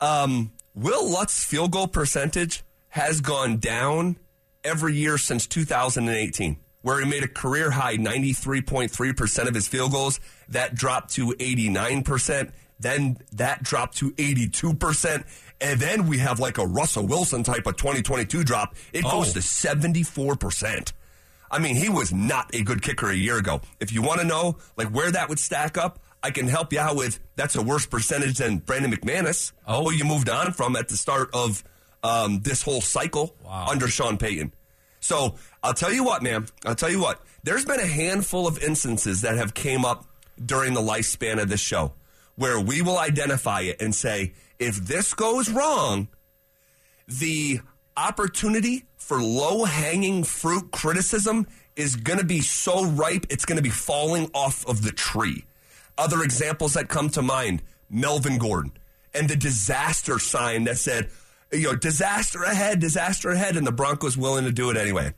Um, 0.00 0.50
Will 0.74 1.08
Lutz's 1.08 1.44
field 1.44 1.70
goal 1.70 1.86
percentage 1.86 2.62
has 2.88 3.20
gone 3.20 3.58
down 3.58 4.16
every 4.64 4.94
year 4.96 5.16
since 5.18 5.46
2018, 5.46 6.56
where 6.82 7.00
he 7.00 7.08
made 7.08 7.22
a 7.24 7.28
career 7.28 7.70
high 7.70 7.96
93.3% 7.96 9.48
of 9.48 9.54
his 9.54 9.66
field 9.68 9.92
goals. 9.92 10.20
That 10.48 10.74
dropped 10.74 11.14
to 11.14 11.28
89%. 11.28 12.52
Then 12.80 13.18
that 13.32 13.62
dropped 13.62 13.96
to 13.98 14.10
82%. 14.12 15.24
And 15.60 15.80
then 15.80 16.06
we 16.08 16.18
have 16.18 16.40
like 16.40 16.58
a 16.58 16.66
Russell 16.66 17.06
Wilson 17.06 17.42
type 17.44 17.66
of 17.66 17.76
2022 17.76 18.42
drop. 18.44 18.74
It 18.92 19.02
goes 19.04 19.30
Oh. 19.30 19.32
to 19.34 19.42
74%. 19.42 20.92
I 21.50 21.58
mean, 21.58 21.76
he 21.76 21.88
was 21.88 22.12
not 22.12 22.50
a 22.54 22.62
good 22.62 22.82
kicker 22.82 23.10
a 23.10 23.14
year 23.14 23.36
ago. 23.36 23.60
If 23.78 23.92
you 23.92 24.02
want 24.02 24.20
to 24.20 24.26
know 24.26 24.56
like 24.76 24.88
where 24.88 25.10
that 25.10 25.28
would 25.28 25.38
stack 25.38 25.76
up, 25.76 25.98
I 26.22 26.30
can 26.30 26.48
help 26.48 26.72
you 26.72 26.80
out 26.80 26.96
with 26.96 27.20
that's 27.36 27.56
a 27.56 27.62
worse 27.62 27.84
percentage 27.86 28.38
than 28.38 28.58
Brandon 28.58 28.90
McManus. 28.92 29.52
Oh. 29.66 29.84
who 29.84 29.92
you 29.92 30.04
moved 30.04 30.28
on 30.28 30.52
from 30.52 30.76
at 30.76 30.88
the 30.88 30.96
start 30.96 31.30
of 31.34 31.62
um, 32.02 32.40
this 32.40 32.62
whole 32.62 32.80
cycle 32.80 33.36
Wow. 33.44 33.66
under 33.70 33.86
Sean 33.86 34.16
Payton. 34.18 34.52
So 35.02 35.34
I'll 35.62 35.74
tell 35.74 35.92
you 35.92 36.04
what, 36.04 36.22
man. 36.22 36.46
I'll 36.64 36.76
tell 36.76 36.90
you 36.90 37.00
what. 37.00 37.20
There's 37.42 37.64
been 37.64 37.80
a 37.80 37.86
handful 37.86 38.46
of 38.46 38.62
instances 38.62 39.20
that 39.22 39.36
have 39.36 39.52
came 39.52 39.84
up 39.84 40.06
during 40.42 40.74
the 40.74 40.80
lifespan 40.80 41.42
of 41.42 41.48
this 41.48 41.60
show 41.60 41.92
where 42.36 42.58
we 42.58 42.80
will 42.80 42.98
identify 42.98 43.62
it 43.62 43.82
and 43.82 43.94
say, 43.94 44.32
if 44.58 44.76
this 44.76 45.12
goes 45.12 45.50
wrong, 45.50 46.08
the 47.06 47.60
opportunity 47.96 48.84
for 48.96 49.20
low 49.20 49.64
hanging 49.64 50.24
fruit 50.24 50.70
criticism 50.70 51.46
is 51.74 51.96
going 51.96 52.18
to 52.18 52.24
be 52.24 52.40
so 52.40 52.84
ripe, 52.84 53.26
it's 53.28 53.44
going 53.44 53.56
to 53.56 53.62
be 53.62 53.70
falling 53.70 54.30
off 54.32 54.66
of 54.66 54.82
the 54.82 54.92
tree. 54.92 55.44
Other 55.98 56.22
examples 56.22 56.74
that 56.74 56.88
come 56.88 57.10
to 57.10 57.22
mind 57.22 57.62
Melvin 57.90 58.38
Gordon 58.38 58.72
and 59.12 59.28
the 59.28 59.36
disaster 59.36 60.18
sign 60.18 60.64
that 60.64 60.78
said, 60.78 61.10
you 61.52 61.64
know, 61.64 61.76
disaster 61.76 62.42
ahead, 62.42 62.80
disaster 62.80 63.30
ahead, 63.30 63.56
and 63.56 63.66
the 63.66 63.72
Broncos 63.72 64.16
willing 64.16 64.44
to 64.44 64.52
do 64.52 64.70
it 64.70 64.76
anyway. 64.76 65.14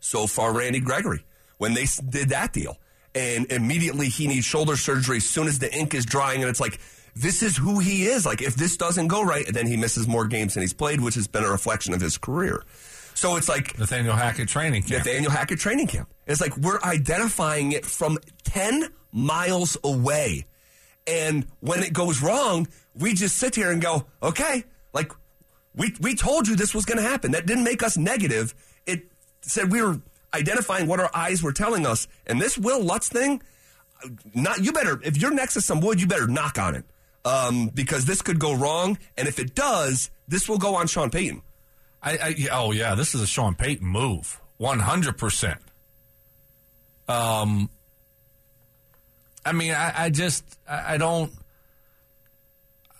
So 0.00 0.26
far, 0.26 0.52
Randy 0.52 0.80
Gregory, 0.80 1.24
when 1.58 1.74
they 1.74 1.86
did 2.08 2.30
that 2.30 2.52
deal, 2.52 2.78
and 3.14 3.50
immediately 3.52 4.08
he 4.08 4.26
needs 4.26 4.46
shoulder 4.46 4.76
surgery 4.76 5.18
as 5.18 5.28
soon 5.28 5.46
as 5.46 5.58
the 5.58 5.72
ink 5.72 5.94
is 5.94 6.04
drying, 6.06 6.40
and 6.40 6.50
it's 6.50 6.60
like, 6.60 6.80
this 7.14 7.42
is 7.42 7.56
who 7.56 7.78
he 7.78 8.06
is. 8.06 8.24
Like, 8.24 8.40
if 8.40 8.54
this 8.54 8.76
doesn't 8.76 9.08
go 9.08 9.22
right, 9.22 9.46
then 9.46 9.66
he 9.66 9.76
misses 9.76 10.08
more 10.08 10.26
games 10.26 10.54
than 10.54 10.62
he's 10.62 10.72
played, 10.72 11.00
which 11.00 11.14
has 11.14 11.26
been 11.26 11.44
a 11.44 11.50
reflection 11.50 11.92
of 11.92 12.00
his 12.00 12.16
career. 12.16 12.64
So 13.14 13.36
it's 13.36 13.48
like 13.48 13.78
Nathaniel 13.78 14.16
Hackett 14.16 14.48
training 14.48 14.82
camp. 14.82 15.04
Nathaniel 15.04 15.30
Hackett 15.30 15.58
training 15.58 15.86
camp. 15.86 16.08
It's 16.26 16.40
like 16.40 16.56
we're 16.56 16.80
identifying 16.82 17.72
it 17.72 17.84
from 17.84 18.18
10 18.44 18.88
miles 19.12 19.76
away. 19.84 20.46
And 21.06 21.46
when 21.60 21.82
it 21.82 21.92
goes 21.92 22.22
wrong, 22.22 22.66
we 22.94 23.12
just 23.12 23.36
sit 23.36 23.54
here 23.54 23.70
and 23.70 23.82
go, 23.82 24.06
okay, 24.22 24.64
like 24.94 25.12
we, 25.74 25.94
we 26.00 26.14
told 26.14 26.48
you 26.48 26.56
this 26.56 26.74
was 26.74 26.84
going 26.84 26.98
to 26.98 27.08
happen. 27.08 27.32
That 27.32 27.46
didn't 27.46 27.64
make 27.64 27.82
us 27.82 27.96
negative. 27.96 28.54
It 28.86 29.04
said 29.40 29.72
we 29.72 29.82
were 29.82 30.00
identifying 30.34 30.86
what 30.86 31.00
our 31.00 31.10
eyes 31.14 31.42
were 31.42 31.52
telling 31.52 31.86
us. 31.86 32.08
And 32.26 32.40
this 32.40 32.56
Will 32.58 32.82
Lutz 32.82 33.08
thing, 33.08 33.42
not 34.34 34.62
you 34.62 34.72
better, 34.72 35.00
if 35.04 35.16
you're 35.16 35.32
next 35.32 35.54
to 35.54 35.60
some 35.60 35.80
wood, 35.80 36.00
you 36.00 36.06
better 36.06 36.26
knock 36.26 36.58
on 36.58 36.74
it. 36.74 36.84
Um, 37.24 37.68
because 37.68 38.04
this 38.04 38.20
could 38.20 38.40
go 38.40 38.52
wrong. 38.52 38.98
And 39.16 39.28
if 39.28 39.38
it 39.38 39.54
does, 39.54 40.10
this 40.26 40.48
will 40.48 40.58
go 40.58 40.74
on 40.74 40.88
Sean 40.88 41.08
Payton. 41.08 41.42
I, 42.02 42.18
I 42.18 42.48
oh 42.50 42.72
yeah, 42.72 42.96
this 42.96 43.14
is 43.14 43.20
a 43.20 43.28
Sean 43.28 43.54
Payton 43.54 43.86
move, 43.86 44.40
one 44.56 44.80
hundred 44.80 45.18
percent. 45.18 45.60
Um, 47.06 47.70
I 49.46 49.52
mean, 49.52 49.70
I, 49.70 49.92
I 49.96 50.10
just 50.10 50.42
I, 50.68 50.94
I 50.94 50.96
don't. 50.96 51.32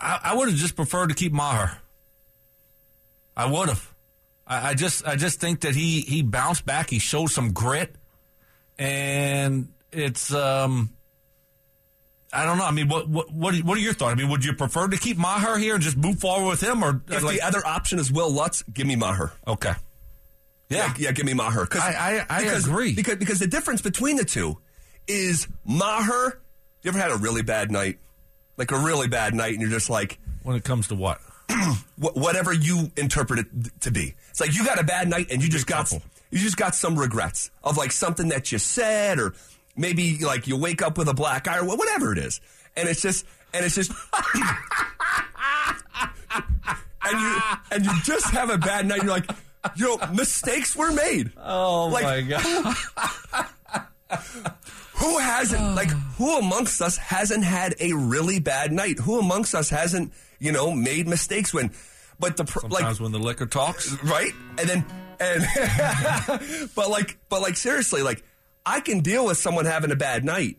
I, 0.00 0.20
I 0.22 0.34
would 0.36 0.48
have 0.48 0.56
just 0.56 0.76
preferred 0.76 1.08
to 1.08 1.16
keep 1.16 1.32
Maher. 1.32 1.78
I 3.36 3.46
would 3.46 3.68
have. 3.68 3.94
I, 4.46 4.70
I 4.70 4.74
just 4.74 5.06
I 5.06 5.16
just 5.16 5.40
think 5.40 5.60
that 5.60 5.74
he 5.74 6.00
he 6.02 6.22
bounced 6.22 6.66
back. 6.66 6.90
He 6.90 6.98
showed 6.98 7.28
some 7.30 7.52
grit, 7.52 7.94
and 8.78 9.72
it's 9.92 10.32
um. 10.32 10.90
I 12.34 12.46
don't 12.46 12.56
know. 12.56 12.64
I 12.64 12.70
mean, 12.70 12.88
what 12.88 13.08
what 13.08 13.30
what 13.30 13.54
are, 13.54 13.58
what 13.58 13.76
are 13.76 13.80
your 13.80 13.92
thoughts? 13.92 14.12
I 14.12 14.14
mean, 14.14 14.30
would 14.30 14.42
you 14.44 14.54
prefer 14.54 14.88
to 14.88 14.96
keep 14.96 15.18
Maher 15.18 15.58
here 15.58 15.74
and 15.74 15.82
just 15.82 15.98
move 15.98 16.18
forward 16.18 16.48
with 16.48 16.62
him, 16.62 16.82
or 16.82 17.02
If 17.08 17.22
like, 17.22 17.36
the 17.36 17.42
other 17.42 17.64
option 17.66 17.98
is 17.98 18.10
Will 18.10 18.30
Lutz, 18.30 18.62
give 18.72 18.86
me 18.86 18.96
Maher. 18.96 19.32
okay? 19.46 19.74
Yeah, 20.70 20.94
yeah, 20.98 21.12
give 21.12 21.26
me 21.26 21.34
Maher. 21.34 21.66
'Cause- 21.66 21.82
I- 21.82 22.24
I- 22.30 22.36
I 22.38 22.42
because, 22.44 22.66
agree. 22.66 22.94
because 22.94 23.16
because 23.16 23.38
the 23.38 23.46
difference 23.46 23.82
between 23.82 24.16
the 24.16 24.24
two 24.24 24.56
is 25.06 25.46
Maher. 25.66 26.40
You 26.82 26.88
ever 26.88 26.98
had 26.98 27.10
a 27.10 27.16
really 27.16 27.42
bad 27.42 27.70
night, 27.70 27.98
like 28.56 28.70
a 28.70 28.78
really 28.78 29.08
bad 29.08 29.34
night, 29.34 29.52
and 29.52 29.60
you're 29.60 29.70
just 29.70 29.90
like, 29.90 30.18
When 30.42 30.56
it 30.56 30.64
comes 30.64 30.88
to 30.88 30.94
what? 30.94 31.20
wh- 32.00 32.16
whatever 32.16 32.52
you 32.52 32.90
interpret 32.96 33.40
it 33.40 33.46
to 33.82 33.90
be. 33.90 34.14
It's 34.30 34.40
like 34.40 34.54
you 34.54 34.64
got 34.64 34.80
a 34.80 34.84
bad 34.84 35.08
night, 35.08 35.28
and 35.30 35.42
you 35.42 35.48
just 35.48 35.66
got 35.66 35.90
you 35.92 36.38
just 36.38 36.56
got 36.56 36.74
some 36.74 36.98
regrets 36.98 37.50
of 37.62 37.76
like 37.76 37.92
something 37.92 38.28
that 38.28 38.50
you 38.52 38.58
said, 38.58 39.18
or 39.18 39.34
maybe 39.76 40.18
like 40.18 40.46
you 40.46 40.56
wake 40.56 40.82
up 40.82 40.96
with 40.98 41.08
a 41.08 41.14
black 41.14 41.46
eye, 41.48 41.58
or 41.58 41.64
whatever 41.66 42.12
it 42.12 42.18
is, 42.18 42.40
and 42.76 42.88
it's 42.88 43.02
just 43.02 43.24
and 43.54 43.64
it's 43.64 43.74
just. 43.74 43.92
And 47.04 47.20
you 47.20 47.36
and 47.72 47.84
you 47.84 47.92
just 48.04 48.26
have 48.30 48.48
a 48.48 48.56
bad 48.56 48.86
night. 48.86 49.02
You're 49.02 49.10
like, 49.10 49.28
know, 49.76 49.98
mistakes 50.14 50.76
were 50.76 50.92
made. 50.92 51.32
Oh 51.36 51.88
Like- 51.88 52.04
my 52.04 52.20
god! 52.22 52.76
Who 54.94 55.18
hasn't, 55.18 55.74
like, 55.74 55.90
who 56.16 56.38
amongst 56.38 56.80
us 56.80 56.96
hasn't 56.96 57.42
had 57.42 57.74
a 57.80 57.92
really 57.92 58.38
bad 58.38 58.70
night? 58.72 59.00
Who 59.00 59.18
amongst 59.18 59.52
us 59.52 59.68
hasn't, 59.68 60.12
you 60.42 60.50
know, 60.50 60.72
made 60.72 61.06
mistakes 61.06 61.54
when, 61.54 61.70
but 62.18 62.36
the, 62.36 62.44
pr- 62.44 62.66
like, 62.66 62.80
Sometimes 62.80 63.00
when 63.00 63.12
the 63.12 63.18
liquor 63.18 63.46
talks, 63.46 63.92
right? 64.02 64.32
And 64.58 64.68
then, 64.68 64.86
and, 65.20 66.70
but 66.74 66.90
like, 66.90 67.18
but 67.28 67.40
like, 67.40 67.56
seriously, 67.56 68.02
like, 68.02 68.24
I 68.66 68.80
can 68.80 69.00
deal 69.00 69.26
with 69.26 69.38
someone 69.38 69.64
having 69.64 69.92
a 69.92 69.96
bad 69.96 70.24
night. 70.24 70.58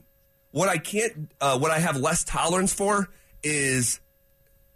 What 0.52 0.70
I 0.70 0.78
can't, 0.78 1.30
uh, 1.42 1.60
what 1.60 1.72
I 1.72 1.80
have 1.80 1.98
less 1.98 2.24
tolerance 2.24 2.74
for 2.74 3.10
is 3.44 4.00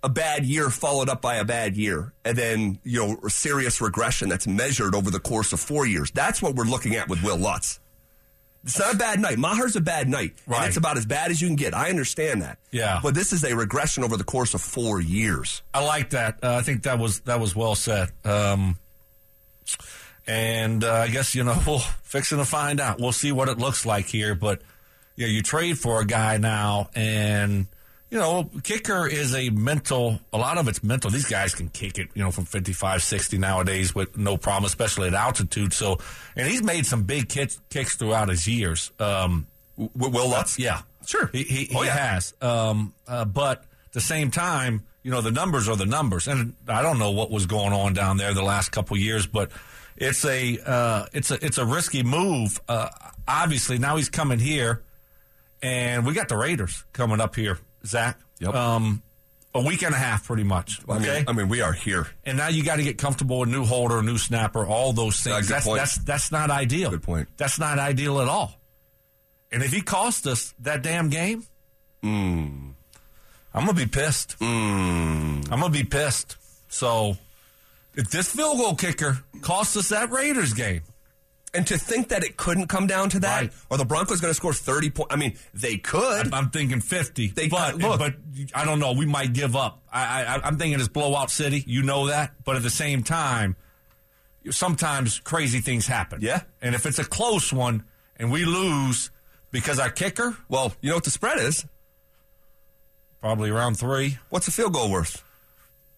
a 0.03 0.09
bad 0.09 0.45
year 0.45 0.69
followed 0.69 1.07
up 1.09 1.21
by 1.21 1.35
a 1.35 1.45
bad 1.45 1.77
year 1.77 2.13
and 2.25 2.37
then, 2.37 2.79
you 2.83 2.99
know, 2.99 3.27
serious 3.29 3.79
regression 3.81 4.29
that's 4.29 4.47
measured 4.47 4.93
over 4.93 5.09
the 5.09 5.19
course 5.19 5.53
of 5.53 5.59
four 5.59 5.85
years. 5.85 6.11
That's 6.11 6.41
what 6.41 6.55
we're 6.55 6.65
looking 6.65 6.95
at 6.95 7.07
with 7.07 7.23
Will 7.23 7.37
Lutz. 7.37 7.79
It's 8.63 8.79
not 8.79 8.95
a 8.95 8.97
bad 8.97 9.19
night. 9.19 9.37
Maher's 9.37 9.75
a 9.75 9.81
bad 9.81 10.09
night. 10.09 10.33
Right. 10.45 10.59
And 10.59 10.67
it's 10.67 10.77
about 10.77 10.97
as 10.97 11.05
bad 11.05 11.31
as 11.31 11.41
you 11.41 11.47
can 11.47 11.55
get. 11.55 11.73
I 11.73 11.89
understand 11.89 12.41
that. 12.41 12.59
Yeah. 12.71 12.99
But 13.01 13.15
this 13.15 13.31
is 13.31 13.43
a 13.43 13.55
regression 13.55 14.03
over 14.03 14.17
the 14.17 14.25
course 14.25 14.53
of 14.53 14.61
four 14.61 14.99
years. 14.99 15.61
I 15.73 15.83
like 15.85 16.09
that. 16.09 16.39
Uh, 16.43 16.55
I 16.55 16.61
think 16.61 16.83
that 16.83 16.99
was 16.99 17.21
that 17.21 17.39
was 17.39 17.55
well 17.55 17.75
said. 17.75 18.09
Um, 18.25 18.77
and 20.27 20.83
uh, 20.83 20.93
I 20.93 21.07
guess 21.07 21.33
you 21.33 21.43
know 21.43 21.57
we'll 21.67 21.79
fixing 21.79 22.37
to 22.39 22.45
find 22.45 22.79
out. 22.79 22.99
We'll 22.99 23.11
see 23.13 23.31
what 23.31 23.47
it 23.49 23.57
looks 23.57 23.85
like 23.85 24.07
here. 24.07 24.35
But 24.35 24.61
yeah, 25.15 25.27
you 25.27 25.41
trade 25.41 25.79
for 25.79 26.01
a 26.01 26.05
guy 26.05 26.37
now, 26.37 26.89
and 26.93 27.67
you 28.09 28.17
know, 28.17 28.49
kicker 28.63 29.07
is 29.07 29.35
a 29.35 29.49
mental. 29.49 30.19
A 30.31 30.37
lot 30.37 30.57
of 30.57 30.67
it's 30.67 30.81
mental. 30.83 31.09
These 31.11 31.25
guys 31.27 31.53
can 31.53 31.69
kick 31.69 31.97
it, 31.97 32.09
you 32.13 32.23
know, 32.23 32.31
from 32.31 32.45
55, 32.45 33.03
60 33.03 33.37
nowadays 33.37 33.93
with 33.93 34.17
no 34.17 34.37
problem, 34.37 34.65
especially 34.65 35.07
at 35.09 35.13
altitude. 35.13 35.73
So, 35.73 35.97
and 36.35 36.47
he's 36.47 36.63
made 36.63 36.85
some 36.85 37.03
big 37.03 37.27
kicks, 37.29 37.59
kicks 37.69 37.95
throughout 37.95 38.29
his 38.29 38.47
years. 38.47 38.91
Um, 38.99 39.47
W- 39.77 40.11
Will 40.15 40.29
Lutz? 40.29 40.57
yeah, 40.57 40.81
Sure. 41.05 41.29
He, 41.33 41.43
he, 41.43 41.71
Oh, 41.75 41.81
he 41.81 41.87
yeah. 41.87 41.97
has. 42.13 42.33
Um, 42.41 42.93
uh, 43.07 43.25
but 43.25 43.59
at 43.85 43.91
the 43.93 44.01
same 44.01 44.31
time, 44.31 44.83
you 45.03 45.11
know, 45.11 45.21
the 45.21 45.31
numbers 45.31 45.69
are 45.69 45.75
the 45.77 45.85
numbers, 45.85 46.27
and 46.27 46.53
I 46.67 46.81
don't 46.81 46.99
know 46.99 47.11
what 47.11 47.29
was 47.31 47.45
going 47.45 47.71
on 47.73 47.93
down 47.93 48.17
there 48.17 48.33
the 48.33 48.41
last 48.43 48.71
couple 48.73 48.95
of 48.97 49.01
years, 49.01 49.25
but 49.25 49.51
it's 49.95 50.25
a 50.25 50.59
uh, 50.65 51.05
it's 51.13 51.31
a 51.31 51.45
it's 51.45 51.57
a 51.57 51.65
risky 51.65 52.03
move. 52.03 52.59
Uh, 52.67 52.89
obviously, 53.25 53.77
now 53.77 53.95
he's 53.95 54.09
coming 54.09 54.37
here, 54.39 54.81
and 55.61 56.05
we 56.05 56.13
got 56.13 56.27
the 56.27 56.35
Raiders 56.35 56.83
coming 56.91 57.21
up 57.21 57.35
here, 57.35 57.57
Zach. 57.87 58.19
Yep. 58.39 58.53
Um, 58.53 59.01
a 59.55 59.61
week 59.61 59.81
and 59.81 59.95
a 59.95 59.97
half, 59.97 60.25
pretty 60.27 60.43
much. 60.43 60.79
I 60.87 60.93
mean, 60.99 61.01
Okay. 61.09 61.25
I 61.27 61.31
mean, 61.33 61.47
we 61.49 61.61
are 61.61 61.73
here. 61.73 62.07
and 62.25 62.37
now 62.37 62.47
you 62.49 62.63
got 62.63 62.75
to 62.75 62.83
get 62.83 62.97
comfortable 62.99 63.39
with 63.39 63.49
new 63.49 63.65
holder, 63.65 64.03
new 64.03 64.17
snapper, 64.19 64.65
all 64.65 64.93
those 64.93 65.19
things. 65.21 65.47
that's 65.47 65.65
point. 65.65 65.79
that's 65.79 65.97
that's 65.99 66.31
not 66.31 66.51
ideal. 66.51 66.91
Good 66.91 67.01
point. 67.03 67.27
That's 67.37 67.57
not 67.59 67.79
ideal 67.79 68.19
at 68.21 68.27
all. 68.27 68.53
And 69.51 69.63
if 69.63 69.71
he 69.71 69.81
cost 69.81 70.27
us 70.27 70.53
that 70.59 70.81
damn 70.83 71.09
game, 71.09 71.43
Hmm. 72.03 72.69
I'm 73.53 73.65
gonna 73.65 73.73
be 73.73 73.87
pissed. 73.87 74.35
I'm 74.39 75.41
gonna 75.41 75.69
be 75.69 75.83
pissed. 75.83 76.35
So 76.69 77.17
if 77.95 78.09
this 78.11 78.27
field 78.31 78.57
goal 78.59 78.75
kicker 78.75 79.17
cost 79.41 79.75
us 79.77 79.89
that 79.89 80.11
Raiders 80.11 80.53
game, 80.53 80.81
And 81.53 81.65
to 81.67 81.77
think 81.77 82.09
that 82.09 82.23
it 82.23 82.35
couldn't 82.37 82.67
come 82.67 82.87
down 82.87 83.09
to 83.11 83.19
that, 83.21 83.41
Right. 83.41 83.53
or 83.69 83.77
the 83.77 83.85
Broncos 83.85 84.19
going 84.19 84.29
to 84.31 84.35
score 84.35 84.53
30 84.53 84.89
points. 84.91 85.13
I 85.13 85.17
mean, 85.17 85.37
they 85.53 85.77
could. 85.77 86.33
I'm, 86.33 86.49
thinking 86.49 86.81
50. 86.81 87.27
They- 87.27 87.47
but 87.47 87.77
look. 87.77 87.97
but 87.99 88.15
I 88.53 88.65
don't 88.65 88.79
know. 88.79 88.91
We 88.91 89.05
might 89.05 89.33
give 89.33 89.55
up. 89.55 89.81
I, 89.91 90.25
I 90.25 90.41
I'm 90.43 90.57
thinking 90.57 90.77
it's 90.79 90.89
blowout 90.89 91.31
city. 91.31 91.63
You 91.65 91.83
know 91.83 92.07
that. 92.07 92.33
But 92.43 92.57
at 92.57 92.63
the 92.63 92.69
same 92.69 93.01
time, 93.01 93.55
sometimes 94.49 95.19
crazy 95.19 95.59
things 95.59 95.87
happen. 95.87 96.19
Yeah. 96.21 96.41
And 96.61 96.75
if 96.75 96.85
it's 96.85 96.99
a 96.99 97.05
close 97.05 97.51
one 97.53 97.85
and 98.17 98.31
we 98.31 98.43
lose 98.45 99.09
because 99.51 99.79
our 99.79 99.89
kicker 99.89 100.35
well, 100.49 100.73
you 100.81 100.89
know 100.89 100.95
what 100.95 101.05
the 101.05 101.11
spread 101.11 101.39
is? 101.39 101.65
probably 103.21 103.49
around 103.49 103.75
three. 103.75 104.17
What's 104.29 104.45
the 104.45 104.51
field 104.51 104.73
goal 104.73 104.91
worth? 104.91 105.23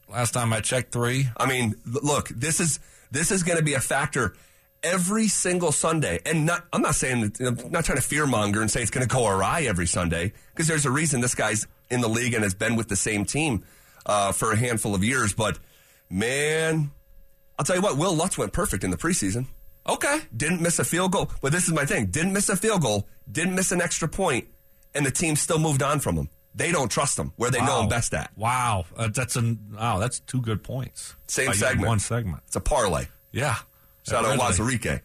Last 0.08 0.32
time 0.32 0.52
I 0.54 0.62
checked, 0.62 0.92
three. 0.92 1.28
I 1.38 1.46
mean, 1.48 1.76
look, 1.86 2.30
this 2.30 2.60
is 2.60 2.80
this 3.12 3.32
is 3.32 3.44
going 3.44 3.58
to 3.58 3.64
be 3.64 3.74
a 3.74 3.80
factor 3.82 4.36
every 4.84 5.28
single 5.28 5.72
Sunday. 5.72 6.20
And 6.26 6.46
not, 6.46 6.66
I'm 6.74 6.82
not 6.82 6.96
saying 6.96 7.22
that, 7.22 7.40
I'm 7.66 7.72
not 7.72 7.86
trying 7.86 7.98
to 8.00 8.04
fearmonger 8.04 8.62
and 8.62 8.70
say 8.72 8.82
it's 8.82 8.92
going 8.92 9.08
to 9.08 9.14
go 9.14 9.28
awry 9.28 9.62
every 9.64 9.88
Sunday 9.88 10.34
because 10.54 10.68
there's 10.68 10.86
a 10.86 10.92
reason 10.92 11.22
this 11.22 11.36
guy's 11.36 11.68
in 11.90 12.02
the 12.02 12.08
league 12.10 12.34
and 12.34 12.44
has 12.44 12.54
been 12.54 12.76
with 12.76 12.88
the 12.88 12.96
same 12.96 13.26
team 13.26 13.64
uh, 14.06 14.32
for 14.32 14.52
a 14.52 14.56
handful 14.56 14.94
of 14.96 15.04
years. 15.04 15.34
But 15.34 15.60
man, 16.10 16.92
I'll 17.58 17.66
tell 17.66 17.76
you 17.76 17.82
what, 17.82 17.98
Will 17.98 18.16
Lutz 18.16 18.38
went 18.38 18.54
perfect 18.54 18.84
in 18.84 18.92
the 18.92 18.98
preseason. 18.98 19.48
Okay. 19.88 20.20
Didn't 20.36 20.62
miss 20.62 20.80
a 20.80 20.84
field 20.86 21.12
goal. 21.12 21.32
But 21.42 21.52
this 21.52 21.66
is 21.68 21.74
my 21.74 21.86
thing. 21.86 22.08
Didn't 22.08 22.34
miss 22.34 22.50
a 22.50 22.56
field 22.56 22.82
goal. 22.82 23.08
Didn't 23.32 23.56
miss 23.56 23.72
an 23.72 23.82
extra 23.82 24.08
point, 24.08 24.48
and 24.94 25.06
the 25.06 25.12
team 25.12 25.36
still 25.36 25.60
moved 25.60 25.82
on 25.82 26.00
from 26.00 26.16
him. 26.16 26.30
They 26.56 26.72
don't 26.72 26.90
trust 26.92 27.18
him 27.18 27.32
where 27.38 27.52
they 27.52 27.60
know 27.60 27.78
Wow. 27.78 27.82
him 27.84 27.90
best 27.90 28.14
at. 28.14 28.32
Wow, 28.36 28.86
uh, 28.98 29.08
that's 29.08 29.36
an 29.36 29.60
wow. 29.74 30.00
That's 30.00 30.20
two 30.20 30.42
good 30.42 30.64
points. 30.64 31.16
Same 31.28 31.48
By 31.48 31.54
segment. 31.54 31.88
one 31.88 32.00
segment. 32.00 32.44
It's 32.48 32.56
a 32.56 32.60
parlay. 32.60 33.06
Yeah. 33.32 33.56
Shout 34.10 34.26
out 34.26 34.32
Ridley. 34.32 34.46
Wazarike. 34.78 35.02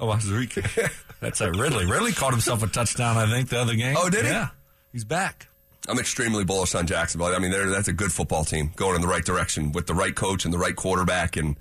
Oh, 0.00 0.06
Wazarike. 0.06 0.90
That's 1.20 1.40
a 1.40 1.50
Ridley. 1.52 1.86
Ridley 1.86 2.12
caught 2.12 2.32
himself 2.32 2.62
a 2.62 2.66
touchdown, 2.66 3.16
I 3.16 3.26
think, 3.30 3.48
the 3.48 3.58
other 3.60 3.74
game. 3.74 3.96
Oh, 3.98 4.10
did 4.10 4.24
he? 4.24 4.30
Yeah. 4.30 4.48
He's 4.92 5.04
back. 5.04 5.48
I'm 5.88 5.98
extremely 5.98 6.44
bullish 6.44 6.74
on 6.74 6.86
Jacksonville. 6.86 7.28
I 7.34 7.38
mean, 7.38 7.50
they're, 7.50 7.68
that's 7.68 7.88
a 7.88 7.92
good 7.92 8.10
football 8.12 8.44
team 8.44 8.72
going 8.76 8.94
in 8.96 9.02
the 9.02 9.08
right 9.08 9.24
direction 9.24 9.72
with 9.72 9.86
the 9.86 9.94
right 9.94 10.14
coach 10.14 10.44
and 10.46 10.52
the 10.54 10.58
right 10.58 10.74
quarterback. 10.74 11.36
And 11.36 11.56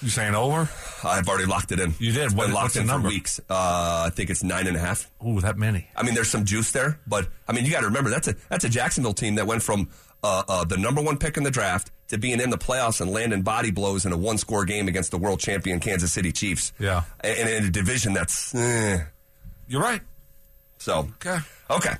You 0.00 0.08
saying 0.08 0.34
over? 0.34 0.68
I've 1.04 1.28
already 1.28 1.46
locked 1.46 1.70
it 1.72 1.78
in. 1.78 1.94
You 2.00 2.10
did? 2.12 2.24
It's 2.26 2.34
What- 2.34 2.46
been 2.46 2.54
locked 2.54 2.74
in 2.76 2.86
number? 2.86 3.08
for 3.08 3.14
weeks. 3.14 3.38
Uh, 3.48 4.04
I 4.06 4.10
think 4.12 4.28
it's 4.30 4.42
nine 4.42 4.66
and 4.66 4.76
a 4.76 4.80
half. 4.80 5.08
Ooh, 5.26 5.40
that 5.40 5.56
many. 5.56 5.88
I 5.94 6.02
mean, 6.02 6.14
there's 6.14 6.30
some 6.30 6.44
juice 6.44 6.72
there, 6.72 6.98
but 7.06 7.28
I 7.46 7.52
mean, 7.52 7.64
you 7.64 7.70
got 7.70 7.80
to 7.80 7.86
remember 7.86 8.10
that's 8.10 8.26
a 8.28 8.34
that's 8.48 8.64
a 8.64 8.68
Jacksonville 8.68 9.14
team 9.14 9.36
that 9.36 9.46
went 9.46 9.62
from 9.62 9.88
uh, 10.24 10.42
uh, 10.48 10.64
the 10.64 10.76
number 10.76 11.00
one 11.00 11.16
pick 11.18 11.36
in 11.36 11.44
the 11.44 11.50
draft 11.50 11.90
to 12.12 12.18
being 12.18 12.40
in 12.40 12.50
the 12.50 12.58
playoffs 12.58 13.00
and 13.00 13.10
landing 13.10 13.40
body 13.42 13.70
blows 13.70 14.04
in 14.04 14.12
a 14.12 14.16
one 14.16 14.36
score 14.36 14.66
game 14.66 14.86
against 14.86 15.10
the 15.10 15.16
world 15.18 15.40
champion 15.40 15.80
Kansas 15.80 16.12
City 16.12 16.30
Chiefs. 16.30 16.72
Yeah. 16.78 17.04
and, 17.20 17.38
and 17.38 17.48
in 17.48 17.64
a 17.64 17.70
division 17.70 18.12
that's 18.12 18.54
eh. 18.54 19.02
You're 19.66 19.80
right. 19.80 20.02
so 20.76 21.08
Okay. 21.16 21.38
Okay. 21.70 21.94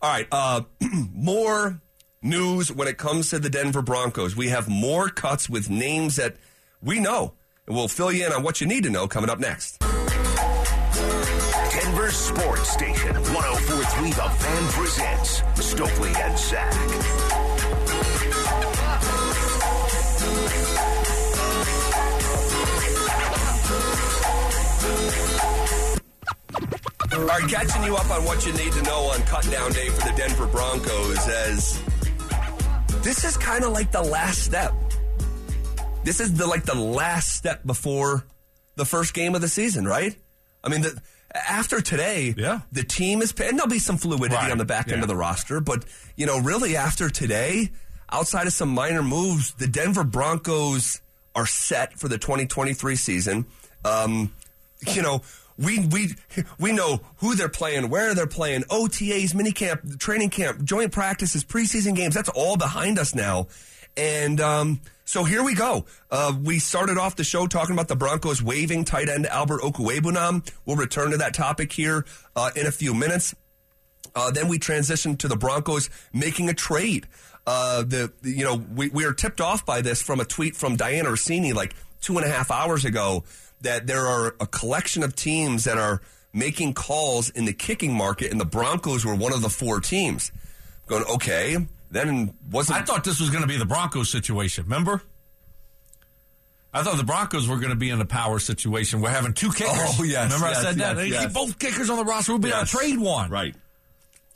All 0.00 0.10
right. 0.10 0.26
Uh, 0.32 0.62
more 1.12 1.78
news 2.22 2.72
when 2.72 2.88
it 2.88 2.96
comes 2.96 3.28
to 3.30 3.38
the 3.38 3.50
Denver 3.50 3.82
Broncos. 3.82 4.34
We 4.34 4.48
have 4.48 4.66
more 4.68 5.10
cuts 5.10 5.48
with 5.50 5.68
names 5.68 6.16
that 6.16 6.36
we 6.82 6.98
know. 6.98 7.34
And 7.66 7.76
we'll 7.76 7.88
fill 7.88 8.10
you 8.10 8.24
in 8.24 8.32
on 8.32 8.42
what 8.42 8.62
you 8.62 8.66
need 8.66 8.84
to 8.84 8.90
know 8.90 9.06
coming 9.06 9.28
up 9.28 9.38
next. 9.38 9.78
Denver 11.70 12.10
Sports 12.10 12.70
Station 12.70 13.14
1043 13.14 14.10
The 14.10 14.16
Fan 14.16 14.68
presents 14.72 15.42
Stokley 15.60 16.14
and 16.14 16.38
Zach. 16.38 17.17
All 27.18 27.24
right, 27.24 27.48
catching 27.50 27.82
you 27.82 27.96
up 27.96 28.08
on 28.10 28.24
what 28.24 28.46
you 28.46 28.52
need 28.52 28.72
to 28.72 28.82
know 28.82 29.06
on 29.12 29.20
cut 29.22 29.42
down 29.50 29.72
day 29.72 29.88
for 29.88 30.06
the 30.08 30.14
Denver 30.16 30.46
Broncos 30.46 31.26
as 31.28 31.82
this 33.02 33.24
is 33.24 33.36
kind 33.36 33.64
of 33.64 33.72
like 33.72 33.90
the 33.90 34.02
last 34.02 34.44
step. 34.44 34.72
This 36.04 36.20
is 36.20 36.34
the 36.34 36.46
like 36.46 36.62
the 36.64 36.76
last 36.76 37.34
step 37.34 37.66
before 37.66 38.24
the 38.76 38.84
first 38.84 39.14
game 39.14 39.34
of 39.34 39.40
the 39.40 39.48
season, 39.48 39.84
right? 39.84 40.16
I 40.62 40.68
mean, 40.68 40.82
the, 40.82 41.00
after 41.34 41.80
today, 41.80 42.34
Yeah. 42.36 42.60
the 42.70 42.84
team 42.84 43.20
is, 43.20 43.32
and 43.32 43.58
there'll 43.58 43.68
be 43.68 43.80
some 43.80 43.96
fluidity 43.98 44.36
Right, 44.36 44.52
on 44.52 44.58
the 44.58 44.64
back 44.64 44.86
end 44.88 44.98
yeah. 44.98 45.02
of 45.02 45.08
the 45.08 45.16
roster, 45.16 45.60
but 45.60 45.84
you 46.16 46.24
know, 46.24 46.38
really 46.38 46.76
after 46.76 47.10
today, 47.10 47.70
outside 48.10 48.46
of 48.46 48.52
some 48.52 48.68
minor 48.68 49.02
moves, 49.02 49.52
the 49.54 49.66
Denver 49.66 50.04
Broncos 50.04 51.00
are 51.34 51.46
set 51.46 51.98
for 51.98 52.06
the 52.06 52.16
2023 52.18 52.94
season. 52.94 53.44
Um, 53.84 54.32
you 54.94 55.02
know, 55.02 55.22
we 55.58 55.86
we 55.86 56.14
we 56.58 56.72
know 56.72 57.00
who 57.16 57.34
they're 57.34 57.48
playing, 57.48 57.88
where 57.90 58.14
they're 58.14 58.26
playing, 58.26 58.62
OTAs, 58.64 59.32
minicamp, 59.34 59.98
training 59.98 60.30
camp, 60.30 60.62
joint 60.64 60.92
practices, 60.92 61.44
preseason 61.44 61.94
games. 61.96 62.14
That's 62.14 62.28
all 62.30 62.56
behind 62.56 62.98
us 62.98 63.14
now, 63.14 63.48
and 63.96 64.40
um, 64.40 64.80
so 65.04 65.24
here 65.24 65.42
we 65.42 65.54
go. 65.54 65.84
Uh, 66.10 66.32
we 66.42 66.58
started 66.58 66.96
off 66.98 67.16
the 67.16 67.24
show 67.24 67.46
talking 67.46 67.74
about 67.74 67.88
the 67.88 67.96
Broncos 67.96 68.42
waiving 68.42 68.84
tight 68.84 69.08
end 69.08 69.26
Albert 69.26 69.62
Okwuegbunam. 69.62 70.48
We'll 70.64 70.76
return 70.76 71.10
to 71.10 71.16
that 71.18 71.34
topic 71.34 71.72
here 71.72 72.04
uh, 72.36 72.50
in 72.54 72.66
a 72.66 72.70
few 72.72 72.94
minutes. 72.94 73.34
Uh, 74.14 74.30
then 74.30 74.48
we 74.48 74.58
transitioned 74.58 75.18
to 75.18 75.28
the 75.28 75.36
Broncos 75.36 75.90
making 76.12 76.48
a 76.48 76.54
trade. 76.54 77.06
Uh, 77.46 77.82
the- 77.82 78.12
you 78.22 78.44
know 78.44 78.56
we, 78.56 78.88
we 78.90 79.04
are 79.04 79.12
tipped 79.12 79.40
off 79.40 79.64
by 79.66 79.80
this 79.80 80.02
from 80.02 80.20
a 80.20 80.24
tweet 80.24 80.54
from 80.54 80.76
Dianna 80.76 81.06
Russini 81.06 81.54
like 81.54 81.74
two 82.00 82.16
and 82.18 82.24
a 82.26 82.28
half 82.28 82.50
hours 82.50 82.84
ago 82.84 83.24
that 83.62 83.86
there 83.86 84.06
are 84.06 84.34
a 84.40 84.46
collection 84.46 85.02
of 85.02 85.14
teams 85.16 85.64
that 85.64 85.78
are 85.78 86.00
making 86.32 86.74
calls 86.74 87.30
in 87.30 87.44
the 87.44 87.52
kicking 87.52 87.92
market, 87.92 88.30
and 88.30 88.40
the 88.40 88.44
Broncos 88.44 89.04
were 89.04 89.14
one 89.14 89.32
of 89.32 89.42
the 89.42 89.48
four 89.48 89.80
teams. 89.80 90.30
Going 90.86 91.04
okay, 91.14 91.56
then 91.90 92.34
wasn't 92.50 92.78
I 92.78 92.82
thought 92.82 93.04
this 93.04 93.20
was 93.20 93.30
going 93.30 93.42
to 93.42 93.48
be 93.48 93.56
the 93.56 93.66
Broncos 93.66 94.10
situation. 94.10 94.64
Remember? 94.64 95.02
I 96.72 96.82
thought 96.82 96.96
the 96.98 97.04
Broncos 97.04 97.48
were 97.48 97.56
going 97.56 97.70
to 97.70 97.76
be 97.76 97.90
in 97.90 98.00
a 98.00 98.04
power 98.04 98.38
situation. 98.38 99.00
We're 99.00 99.08
having 99.10 99.32
two 99.32 99.50
kickers. 99.50 99.74
Oh, 99.98 100.02
yes, 100.02 100.24
Remember 100.32 100.48
yes, 100.48 100.58
I 100.58 100.62
said 100.62 100.76
that? 100.76 100.88
yes, 100.88 100.96
They 100.96 101.06
yes. 101.08 101.24
keep 101.24 101.32
both 101.32 101.58
kickers 101.58 101.90
on 101.90 101.96
the 101.96 102.04
roster. 102.04 102.32
We'll 102.32 102.40
be 102.40 102.52
on 102.52 102.66
trade 102.66 102.98
one. 102.98 103.30
right. 103.30 103.54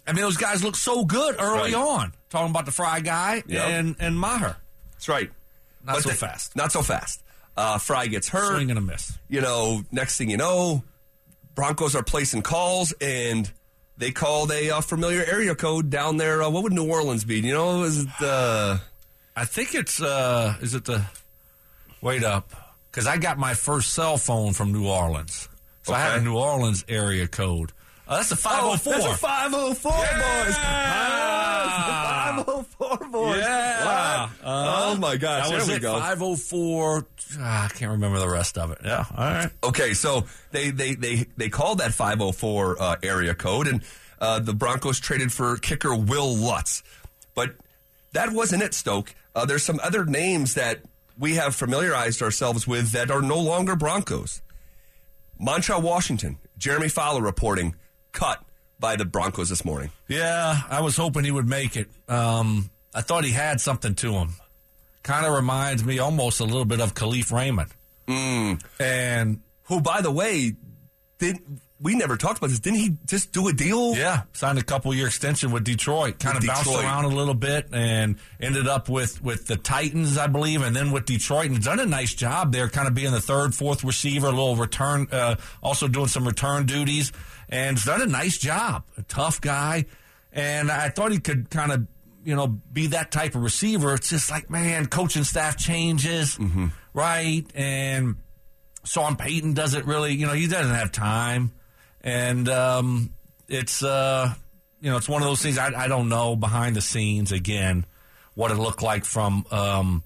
I 0.06 0.12
mean, 0.12 0.22
those 0.22 0.36
guys 0.36 0.64
look 0.64 0.74
so 0.74 1.04
good 1.04 1.36
early 1.38 1.74
Right. 1.74 1.74
on. 1.74 2.12
Talking 2.28 2.50
about 2.50 2.66
the 2.66 2.72
Fry 2.72 3.00
guy 3.00 3.44
Yep. 3.46 3.64
and 3.68 3.96
and 4.00 4.18
Maher. 4.18 4.56
That's 4.94 5.08
right. 5.08 5.30
Not 5.84 6.02
so 6.02 6.08
the- 6.08 6.14
fast. 6.16 6.56
Not 6.56 6.72
so 6.72 6.82
fast. 6.82 7.21
Uh, 7.56 7.78
Fry 7.78 8.06
gets 8.06 8.28
hurt. 8.28 8.54
Swing 8.56 8.70
and 8.70 8.78
a 8.78 8.82
miss. 8.82 9.18
you 9.28 9.40
know, 9.40 9.82
next 9.92 10.16
thing 10.16 10.30
you 10.30 10.36
know, 10.38 10.82
Broncos 11.54 11.94
are 11.94 12.02
placing 12.02 12.42
calls 12.42 12.92
and 13.00 13.50
they 13.98 14.10
called 14.10 14.50
a 14.50 14.70
uh, 14.70 14.80
familiar 14.80 15.22
area 15.24 15.54
code 15.54 15.90
down 15.90 16.16
there. 16.16 16.42
Uh, 16.42 16.48
what 16.50 16.62
would 16.62 16.72
New 16.72 16.88
Orleans 16.90 17.24
be? 17.24 17.40
You 17.40 17.52
know, 17.52 17.82
is 17.82 18.04
it 18.04 18.08
uh, 18.22 18.78
I 19.36 19.44
think 19.44 19.74
it's 19.74 20.00
uh 20.00 20.56
is 20.62 20.74
it 20.74 20.84
the 20.86 21.04
wait 22.00 22.24
up 22.24 22.52
because 22.90 23.06
I 23.06 23.18
got 23.18 23.38
my 23.38 23.54
first 23.54 23.92
cell 23.92 24.16
phone 24.16 24.54
from 24.54 24.72
New 24.72 24.86
Orleans, 24.88 25.48
so 25.82 25.92
I 25.92 26.00
have 26.00 26.20
a 26.22 26.24
New 26.24 26.36
Orleans 26.36 26.84
area 26.88 27.28
code. 27.28 27.72
Oh, 28.08 28.16
that's 28.16 28.30
a 28.32 28.36
five 28.36 28.64
oh 28.64 28.76
four. 28.76 28.92
That's 28.94 29.06
a 29.06 29.14
504, 29.16 29.92
boys. 29.92 30.02
Ah, 30.58 32.34
that's 32.34 32.46
the 32.46 32.76
504, 32.76 33.08
boys. 33.10 33.38
Yeah. 33.38 34.22
What? 34.22 34.30
oh, 34.44 34.96
my 34.98 35.16
gosh. 35.16 35.48
That 35.50 35.58
There 35.58 35.66
we 35.68 35.74
it. 35.74 35.82
go. 35.82 35.98
Five 35.98 36.20
oh 36.22 36.36
four. 36.36 37.06
I 37.40 37.68
can't 37.74 37.92
remember 37.92 38.18
the 38.18 38.28
rest 38.28 38.58
of 38.58 38.70
it. 38.72 38.78
Yeah. 38.84 39.04
All 39.16 39.24
right. 39.24 39.50
Okay, 39.64 39.94
so 39.94 40.24
they 40.50 40.70
they 40.70 40.94
they 40.94 41.26
they 41.36 41.48
called 41.48 41.78
that 41.78 41.94
504 41.94 42.76
uh, 42.82 42.96
area 43.02 43.34
code, 43.34 43.68
and 43.68 43.82
uh, 44.20 44.40
the 44.40 44.52
Broncos 44.52 44.98
traded 45.00 45.32
for 45.32 45.56
kicker 45.56 45.94
Will 45.94 46.34
Lutz, 46.36 46.82
but 47.34 47.54
that 48.12 48.32
wasn't 48.32 48.62
it. 48.62 48.74
Stoke. 48.74 49.14
Uh, 49.34 49.46
there's 49.46 49.62
some 49.62 49.80
other 49.82 50.04
names 50.04 50.54
that 50.54 50.80
we 51.18 51.36
have 51.36 51.54
familiarized 51.54 52.20
ourselves 52.20 52.66
with 52.66 52.90
that 52.92 53.10
are 53.10 53.22
no 53.22 53.38
longer 53.38 53.76
Broncos. 53.76 54.42
Montrell, 55.40 55.82
Washington. 55.82 56.38
Jeremy 56.58 56.88
Fowler 56.88 57.22
reporting 57.22 57.74
cut 58.12 58.42
by 58.78 58.96
the 58.96 59.04
Broncos 59.04 59.48
this 59.48 59.64
morning. 59.64 59.90
Yeah, 60.08 60.60
I 60.68 60.80
was 60.80 60.96
hoping 60.96 61.24
he 61.24 61.30
would 61.30 61.48
make 61.48 61.76
it. 61.76 61.88
Um, 62.08 62.70
I 62.94 63.00
thought 63.00 63.24
he 63.24 63.30
had 63.30 63.60
something 63.60 63.94
to 63.96 64.12
him. 64.12 64.34
Kind 65.02 65.26
of 65.26 65.34
reminds 65.34 65.84
me 65.84 65.98
almost 65.98 66.40
a 66.40 66.44
little 66.44 66.64
bit 66.64 66.80
of 66.80 66.94
Kalif 66.94 67.32
Raymond. 67.32 67.70
Mm. 68.06 68.62
And 68.78 69.40
Who, 69.64 69.80
by 69.80 70.00
the 70.00 70.10
way, 70.10 70.54
did 71.18 71.38
we 71.80 71.96
never 71.96 72.16
talked 72.16 72.38
about 72.38 72.50
this? 72.50 72.60
Didn't 72.60 72.78
he 72.78 72.96
just 73.06 73.32
do 73.32 73.48
a 73.48 73.52
deal? 73.52 73.96
yeah, 73.96 74.22
signed 74.32 74.58
a 74.58 74.62
couple 74.62 74.94
year 74.94 75.06
extension 75.06 75.50
with 75.50 75.64
Detroit. 75.64 76.20
Kind 76.20 76.38
of 76.38 76.46
bounced 76.46 76.70
around 76.72 77.04
a 77.06 77.08
little 77.08 77.34
bit 77.34 77.68
and 77.72 78.16
ended 78.40 78.68
up 78.68 78.88
with 78.88 79.22
with 79.22 79.46
the 79.46 79.56
Titans, 79.56 80.16
I 80.18 80.28
believe, 80.28 80.62
and 80.62 80.74
then 80.76 80.92
with 80.92 81.06
Detroit 81.06 81.50
and 81.50 81.62
done 81.62 81.80
a 81.80 81.86
nice 81.86 82.14
job 82.14 82.52
there, 82.52 82.68
kind 82.68 82.86
of 82.86 82.94
being 82.94 83.10
the 83.12 83.20
third, 83.20 83.54
fourth 83.54 83.82
receiver, 83.82 84.26
a 84.28 84.30
little 84.30 84.54
return, 84.56 85.08
uh, 85.10 85.36
also 85.62 85.88
doing 85.88 86.06
some 86.08 86.24
return 86.26 86.66
duties, 86.66 87.10
and 87.52 87.76
has 87.76 87.84
done 87.84 88.02
a 88.02 88.06
nice 88.06 88.38
job. 88.38 88.82
A 88.98 89.02
tough 89.02 89.40
guy, 89.40 89.84
and 90.32 90.72
I 90.72 90.88
thought 90.88 91.12
he 91.12 91.20
could 91.20 91.50
kind 91.50 91.70
of 91.70 91.86
you 92.24 92.34
know 92.34 92.48
be 92.48 92.88
that 92.88 93.12
type 93.12 93.36
of 93.36 93.42
receiver. 93.42 93.94
It's 93.94 94.08
just 94.08 94.28
like 94.28 94.50
man, 94.50 94.86
coaching 94.86 95.22
staff 95.24 95.56
changes, 95.56 96.36
right, 96.92 97.44
and. 97.54 98.16
Sean 98.84 99.14
Payton 99.14 99.54
doesn't 99.54 99.86
really, 99.86 100.12
you 100.12 100.26
know, 100.26 100.32
he 100.32 100.48
doesn't 100.48 100.74
have 100.74 100.90
time, 100.90 101.52
and 102.00 102.48
um, 102.48 103.12
it's, 103.46 103.80
uh, 103.80 104.34
you 104.80 104.90
know, 104.90 104.96
it's 104.96 105.08
one 105.08 105.22
of 105.22 105.28
those 105.28 105.40
things. 105.40 105.56
I, 105.56 105.84
I 105.84 105.86
don't 105.86 106.08
know 106.08 106.34
behind 106.34 106.74
the 106.74 106.80
scenes 106.80 107.30
again 107.30 107.86
what 108.34 108.50
it 108.50 108.56
looked 108.56 108.82
like 108.82 109.04
from 109.04 109.46
um, 109.52 110.02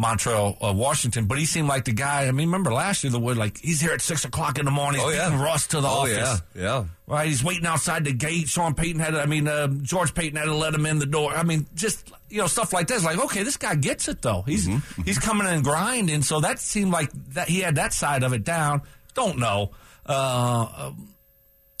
Montrell, 0.00 0.56
uh, 0.66 0.72
Washington, 0.72 1.26
but 1.26 1.36
he 1.38 1.44
seemed 1.44 1.68
like 1.68 1.84
the 1.84 1.92
guy. 1.92 2.26
I 2.26 2.30
mean, 2.32 2.48
remember 2.48 2.72
last 2.72 3.04
year 3.04 3.10
the 3.10 3.18
wood 3.20 3.36
like 3.36 3.58
he's 3.58 3.80
here 3.80 3.92
at 3.92 4.00
six 4.00 4.24
o'clock 4.24 4.58
in 4.58 4.64
the 4.64 4.70
morning. 4.70 5.00
He's 5.02 5.10
Oh, 5.10 5.12
yeah. 5.12 5.42
Russ 5.42 5.66
to 5.68 5.80
the 5.80 5.88
Oh 5.88 6.02
office. 6.02 6.16
yeah, 6.54 6.62
yeah. 6.62 6.84
Right, 7.06 7.28
he's 7.28 7.44
waiting 7.44 7.66
outside 7.66 8.04
the 8.04 8.12
gate. 8.12 8.48
Sean 8.48 8.74
Payton 8.74 9.00
had, 9.00 9.14
I 9.16 9.26
mean, 9.26 9.46
uh, 9.48 9.66
George 9.82 10.14
Paton 10.14 10.36
had 10.36 10.44
to 10.46 10.54
let 10.54 10.72
him 10.74 10.86
in 10.86 11.00
the 11.00 11.06
door. 11.06 11.32
I 11.34 11.42
mean, 11.42 11.66
just 11.74 12.10
you 12.28 12.38
know, 12.38 12.46
stuff 12.46 12.72
like 12.72 12.86
that. 12.86 13.02
Like, 13.02 13.18
okay, 13.24 13.42
this 13.42 13.56
guy 13.56 13.74
gets 13.74 14.08
it 14.08 14.22
though. 14.22 14.42
He's 14.42 14.66
he's 15.04 15.18
coming 15.18 15.46
in 15.46 15.52
and 15.54 15.64
grinding. 15.64 16.22
So 16.22 16.40
that 16.40 16.58
seemed 16.60 16.92
like 16.92 17.10
that 17.34 17.48
he 17.48 17.60
had 17.60 17.74
that 17.74 17.92
side 17.92 18.22
of 18.22 18.32
it 18.32 18.42
down. 18.44 18.82
Don't 19.14 19.38
know, 19.38 19.72
uh, 20.06 20.66
um, 20.76 21.14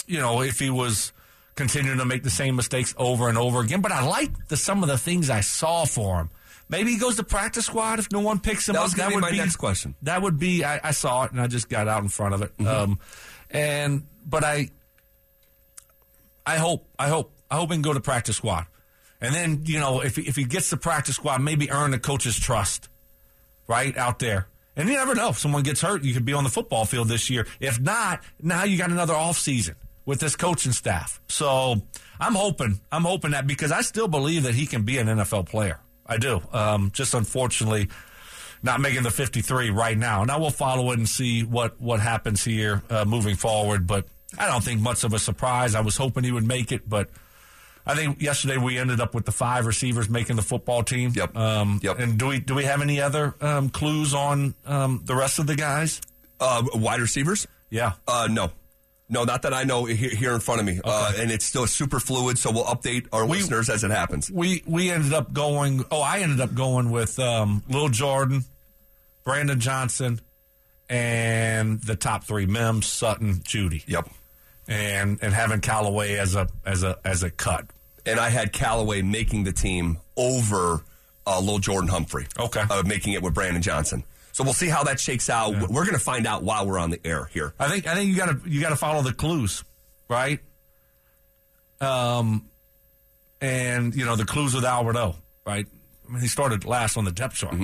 you 0.06 0.18
know, 0.18 0.42
if 0.42 0.58
he 0.58 0.68
was 0.68 1.12
continuing 1.54 1.98
to 1.98 2.04
make 2.04 2.22
the 2.22 2.30
same 2.30 2.56
mistakes 2.56 2.94
over 2.98 3.28
and 3.28 3.38
over 3.38 3.60
again. 3.60 3.80
But 3.80 3.92
I 3.92 4.04
like 4.04 4.48
the 4.48 4.56
some 4.56 4.82
of 4.82 4.88
the 4.88 4.98
things 4.98 5.30
I 5.30 5.40
saw 5.40 5.84
for 5.84 6.18
him. 6.20 6.30
Maybe 6.70 6.92
he 6.92 6.98
goes 6.98 7.16
to 7.16 7.24
practice 7.24 7.66
squad 7.66 7.98
if 7.98 8.10
no 8.12 8.20
one 8.20 8.38
picks 8.38 8.68
him 8.68 8.74
That 8.74 8.82
up. 8.82 8.94
gonna 8.96 9.16
be 9.16 9.20
my 9.20 9.30
next 9.30 9.56
question. 9.56 9.92
Mm-hmm. 9.92 10.06
That 10.06 10.22
would 10.22 10.38
be. 10.38 10.64
I, 10.64 10.80
I 10.84 10.90
saw 10.92 11.24
it 11.24 11.32
and 11.32 11.40
I 11.40 11.48
just 11.48 11.68
got 11.68 11.88
out 11.88 12.02
in 12.02 12.08
front 12.08 12.34
of 12.34 12.42
it. 12.42 12.66
Um, 12.66 13.00
and 13.50 14.06
but 14.24 14.44
I, 14.44 14.70
I 16.46 16.56
hope, 16.58 16.86
I 16.98 17.08
hope, 17.08 17.32
I 17.50 17.56
hope 17.56 17.70
he 17.70 17.74
can 17.74 17.82
go 17.82 17.92
to 17.92 18.00
practice 18.00 18.36
squad, 18.36 18.66
and 19.20 19.34
then 19.34 19.62
you 19.66 19.78
know 19.80 20.00
if 20.00 20.16
he, 20.16 20.22
if 20.22 20.36
he 20.36 20.44
gets 20.44 20.70
to 20.70 20.76
practice 20.76 21.16
squad, 21.16 21.42
maybe 21.42 21.70
earn 21.70 21.90
the 21.90 21.98
coach's 21.98 22.38
trust, 22.38 22.88
right 23.66 23.96
out 23.96 24.20
there, 24.20 24.46
and 24.76 24.82
And 24.82 24.88
you 24.88 24.94
never 24.96 25.14
know. 25.16 25.30
If 25.30 25.38
someone 25.38 25.64
gets 25.64 25.80
hurt, 25.80 26.04
you 26.04 26.14
could 26.14 26.24
be 26.24 26.32
on 26.32 26.44
the 26.44 26.50
football 26.50 26.84
field 26.84 27.08
this 27.08 27.28
year. 27.28 27.46
If 27.58 27.80
not, 27.80 28.22
now 28.40 28.62
you 28.64 28.78
got 28.78 28.90
another 28.90 29.14
off 29.14 29.38
season 29.38 29.74
with 30.06 30.20
this 30.20 30.36
coaching 30.36 30.72
staff. 30.72 31.20
So 31.28 31.82
I'm 32.20 32.34
hoping, 32.34 32.80
I'm 32.92 33.02
hoping 33.04 33.32
that 33.32 33.46
because 33.46 33.72
I 33.72 33.82
still 33.82 34.08
believe 34.08 34.44
that 34.44 34.54
he 34.54 34.66
can 34.66 34.82
be 34.82 34.98
an 34.98 35.08
NFL 35.08 35.46
player. 35.46 35.80
I 36.10 36.16
do. 36.18 36.42
Um, 36.52 36.90
just 36.92 37.14
unfortunately, 37.14 37.88
not 38.62 38.80
making 38.80 39.04
the 39.04 39.10
53 39.10 39.70
right 39.70 39.96
now. 39.96 40.24
Now 40.24 40.38
we'll 40.40 40.50
follow 40.50 40.90
it 40.90 40.98
and 40.98 41.08
see 41.08 41.42
what 41.44 41.80
what 41.80 42.00
happens 42.00 42.44
here 42.44 42.82
uh, 42.90 43.04
moving 43.06 43.36
forward. 43.36 43.86
But 43.86 44.06
I 44.36 44.46
don't 44.46 44.62
think 44.62 44.80
much 44.80 45.04
of 45.04 45.14
a 45.14 45.18
surprise. 45.18 45.74
I 45.74 45.80
was 45.80 45.96
hoping 45.96 46.24
he 46.24 46.32
would 46.32 46.46
make 46.46 46.72
it, 46.72 46.88
but 46.88 47.08
I 47.86 47.94
think 47.94 48.20
yesterday 48.20 48.56
we 48.58 48.76
ended 48.76 49.00
up 49.00 49.14
with 49.14 49.24
the 49.24 49.32
five 49.32 49.66
receivers 49.66 50.10
making 50.10 50.36
the 50.36 50.42
football 50.42 50.82
team. 50.82 51.12
Yep. 51.14 51.36
Um, 51.36 51.80
Yep. 51.82 51.98
And 52.00 52.18
do 52.18 52.26
we 52.26 52.40
do 52.40 52.54
we 52.54 52.64
have 52.64 52.82
any 52.82 53.00
other 53.00 53.34
um, 53.40 53.70
clues 53.70 54.12
on 54.12 54.54
um, 54.66 55.00
the 55.04 55.14
rest 55.14 55.38
of 55.38 55.46
the 55.46 55.56
guys? 55.56 56.00
Uh, 56.38 56.64
wide 56.74 57.00
receivers? 57.00 57.46
Yeah. 57.70 57.92
Uh, 58.08 58.28
no. 58.30 58.50
No, 59.10 59.24
not 59.24 59.42
that 59.42 59.52
I 59.52 59.64
know 59.64 59.84
here, 59.86 60.10
here 60.10 60.32
in 60.32 60.40
front 60.40 60.60
of 60.60 60.66
me. 60.66 60.80
Uh, 60.84 61.12
and 61.18 61.30
it's 61.32 61.44
still 61.44 61.66
super 61.66 61.98
fluid, 61.98 62.38
so 62.38 62.50
we'll 62.52 62.64
update 62.64 63.08
our 63.12 63.26
listeners 63.26 63.68
as 63.68 63.82
it 63.84 63.90
happens. 63.90 64.30
We 64.30 64.62
we 64.66 64.90
ended 64.90 65.12
up 65.12 65.32
going. 65.32 65.84
Oh, 65.90 66.00
I 66.00 66.20
ended 66.20 66.40
up 66.40 66.54
going 66.54 66.90
with 66.90 67.18
um, 67.18 67.62
Lil 67.68 67.88
Jordan, 67.88 68.44
Brandon 69.24 69.58
Johnson, 69.58 70.20
and 70.88 71.82
the 71.82 71.96
top 71.96 72.24
three: 72.24 72.46
Mims, 72.46 72.86
Sutton, 72.86 73.34
Jeudy. 73.44 73.82
Yep. 73.86 74.08
and 74.68 75.18
and 75.22 75.34
having 75.34 75.60
Callaway 75.60 76.14
as 76.16 76.34
a 76.36 76.48
as 76.64 76.82
a 76.84 76.96
as 77.04 77.22
a 77.22 77.30
cut. 77.30 77.66
And 78.06 78.18
I 78.18 78.28
had 78.30 78.52
Callaway 78.52 79.02
making 79.02 79.44
the 79.44 79.52
team 79.52 79.98
over 80.16 80.82
uh, 81.26 81.40
Lil 81.40 81.58
Jordan 81.58 81.88
Humphrey. 81.88 82.26
Okay. 82.38 82.62
Uh, 82.70 82.82
making 82.86 83.12
it 83.12 83.22
with 83.22 83.34
Brandon 83.34 83.60
Johnson. 83.62 84.04
So 84.32 84.44
we'll 84.44 84.52
see 84.54 84.68
how 84.68 84.84
that 84.84 85.00
shakes 85.00 85.28
out. 85.28 85.52
We're 85.68 85.84
going 85.84 85.92
to 85.92 85.98
find 85.98 86.26
out 86.26 86.42
while 86.42 86.66
we're 86.66 86.78
on 86.78 86.90
the 86.90 87.00
air 87.04 87.26
here. 87.32 87.52
I 87.58 87.68
think 87.68 87.86
I 87.86 87.94
think 87.94 88.08
you 88.10 88.16
got 88.16 88.26
to 88.44 88.48
you 88.50 88.60
got 88.60 88.70
to 88.70 88.76
follow 88.76 89.02
the 89.02 89.12
clues, 89.12 89.64
right? 90.08 90.38
Um, 91.80 92.46
and 93.40 93.94
you 93.94 94.04
know 94.04 94.16
the 94.16 94.24
clues 94.26 94.54
with 94.54 94.64
Albert 94.64 94.96
O, 94.96 95.14
right? 95.46 95.66
I 96.08 96.12
mean, 96.12 96.20
he 96.22 96.28
started 96.28 96.64
last 96.64 96.96
on 96.96 97.04
the 97.04 97.12
depth 97.12 97.36
chart. 97.36 97.54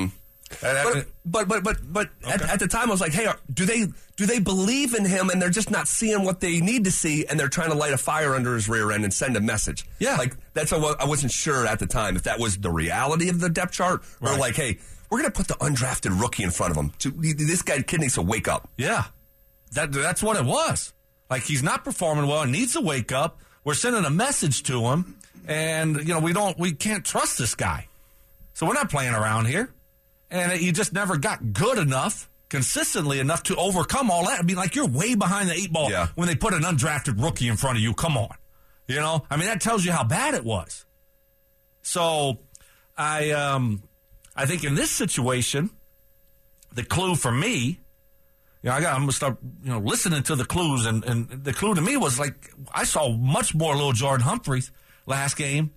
That- 0.62 1.07
But 1.24 1.48
but 1.48 1.48
but 1.48 1.64
but, 1.64 1.92
but 1.92 2.11
at, 2.24 2.40
at 2.42 2.59
the 2.61 2.68
time 2.68 2.88
I 2.88 2.92
was 2.92 3.00
like, 3.00 3.12
hey, 3.12 3.26
are- 3.26 3.38
do 3.52 3.64
they 3.66 3.87
do 4.16 4.26
they 4.26 4.38
believe 4.38 4.94
in 4.94 5.05
him 5.05 5.29
and 5.29 5.42
they're 5.42 5.50
just 5.50 5.70
not 5.70 5.88
seeing 5.88 6.22
what 6.24 6.40
they 6.40 6.61
need 6.61 6.85
to 6.85 6.90
see 6.92 7.26
and 7.26 7.38
they're 7.38 7.48
trying 7.48 7.70
to 7.70 7.76
light 7.76 7.92
a 7.92 7.98
fire 7.98 8.35
under 8.35 8.55
his 8.55 8.68
rear 8.68 8.90
end 8.92 9.02
and 9.05 9.12
send 9.12 9.37
a 9.37 9.40
message? 9.40 9.85
Yeah. 9.98 10.16
like 10.16 10.35
that's 10.55 10.70
what 10.72 11.00
I 11.00 11.05
wasn't 11.05 11.33
sure 11.33 11.66
at 11.66 11.79
the 11.81 11.87
time 11.87 12.14
if 12.16 12.22
that 12.22 12.38
was 12.38 12.57
the 12.59 12.70
reality 12.70 13.29
of 13.29 13.40
the 13.40 13.50
depth 13.50 13.72
chart 13.72 14.02
or 14.22 14.31
Right. 14.31 14.40
like, 14.40 14.55
hey, 14.55 14.79
we're 15.11 15.19
going 15.21 15.31
to 15.31 15.37
put 15.37 15.49
the 15.49 15.55
undrafted 15.55 16.21
rookie 16.21 16.42
in 16.42 16.51
front 16.51 16.71
of 16.73 16.77
him. 16.77 16.90
To, 17.01 17.11
this 17.11 17.62
guy 17.62 17.83
kid 17.83 18.01
needs 18.01 18.14
to 18.14 18.23
wake 18.23 18.49
up. 18.49 18.69
Yeah, 18.77 19.05
that 19.73 19.92
that's 19.92 20.23
what 20.23 20.37
it 20.37 20.45
was. 20.45 20.92
Like 21.31 21.42
he's 21.42 21.62
not 21.62 21.85
performing 21.85 22.27
well 22.27 22.42
and 22.42 22.53
needs 22.53 22.73
to 22.75 22.81
wake 22.81 23.12
up. 23.12 23.40
We're 23.64 23.75
sending 23.75 24.05
a 24.05 24.11
message 24.11 24.62
to 24.64 24.81
him, 24.87 25.19
and 25.47 25.97
you 25.97 26.14
know 26.14 26.21
we 26.21 26.33
don't 26.33 26.59
we 26.59 26.73
can't 26.73 27.05
trust 27.05 27.38
this 27.38 27.55
guy, 27.55 27.88
so 28.55 28.66
we're 28.66 28.75
not 28.75 28.90
playing 28.90 29.14
around 29.14 29.47
here. 29.47 29.73
And 30.31 30.51
he 30.53 30.73
just 30.73 30.92
never 30.92 31.16
got 31.16 31.53
good 31.53 31.79
enough, 31.79 32.29
consistently 32.49 33.21
enough 33.21 33.45
to 33.45 33.55
overcome 33.57 34.11
all 34.11 34.25
that. 34.27 34.40
I 34.40 34.42
mean, 34.42 34.57
like 34.57 34.75
you're 34.75 34.87
way 34.88 35.14
behind 35.14 35.49
the 35.49 35.55
eight 35.55 35.73
ball 35.73 35.88
Yeah. 35.90 36.09
when 36.16 36.27
they 36.27 36.35
put 36.35 36.53
an 36.53 36.62
undrafted 36.62 37.23
rookie 37.23 37.47
in 37.49 37.57
front 37.57 37.77
of 37.77 37.83
you. 37.83 37.95
Come 37.95 38.16
on, 38.16 38.35
you 38.88 38.97
know. 38.97 39.25
I 39.31 39.37
mean, 39.37 39.47
that 39.47 39.61
tells 39.61 39.85
you 39.85 39.92
how 39.92 40.03
bad 40.05 40.35
it 40.35 40.45
was. 40.45 40.85
So, 41.83 42.38
I 42.99 43.31
um, 43.31 43.83
I 44.37 44.46
think 44.46 44.62
in 44.62 44.75
this 44.75 44.90
situation, 44.90 45.70
the 46.72 46.85
clue 46.85 47.16
for 47.16 47.33
me 47.33 47.81
you 48.66 48.70
know, 48.72 48.79
I 48.79 48.81
got. 48.81 48.94
I'm 48.94 49.03
gonna 49.03 49.12
start, 49.12 49.37
you 49.62 49.70
know, 49.70 49.79
listening 49.79 50.25
to 50.25 50.35
the 50.35 50.44
clues, 50.44 50.87
and, 50.87 51.05
and 51.05 51.29
the 51.44 51.53
clue 51.53 51.77
to 51.77 51.81
me 51.81 51.96
was 51.96 52.18
like 52.18 52.53
I 52.75 52.83
saw 52.83 53.11
much 53.11 53.55
more 53.55 53.77
little 53.77 53.92
Jordan 53.92 54.27
Humphreys 54.27 54.72
last 55.07 55.37
game, 55.37 55.70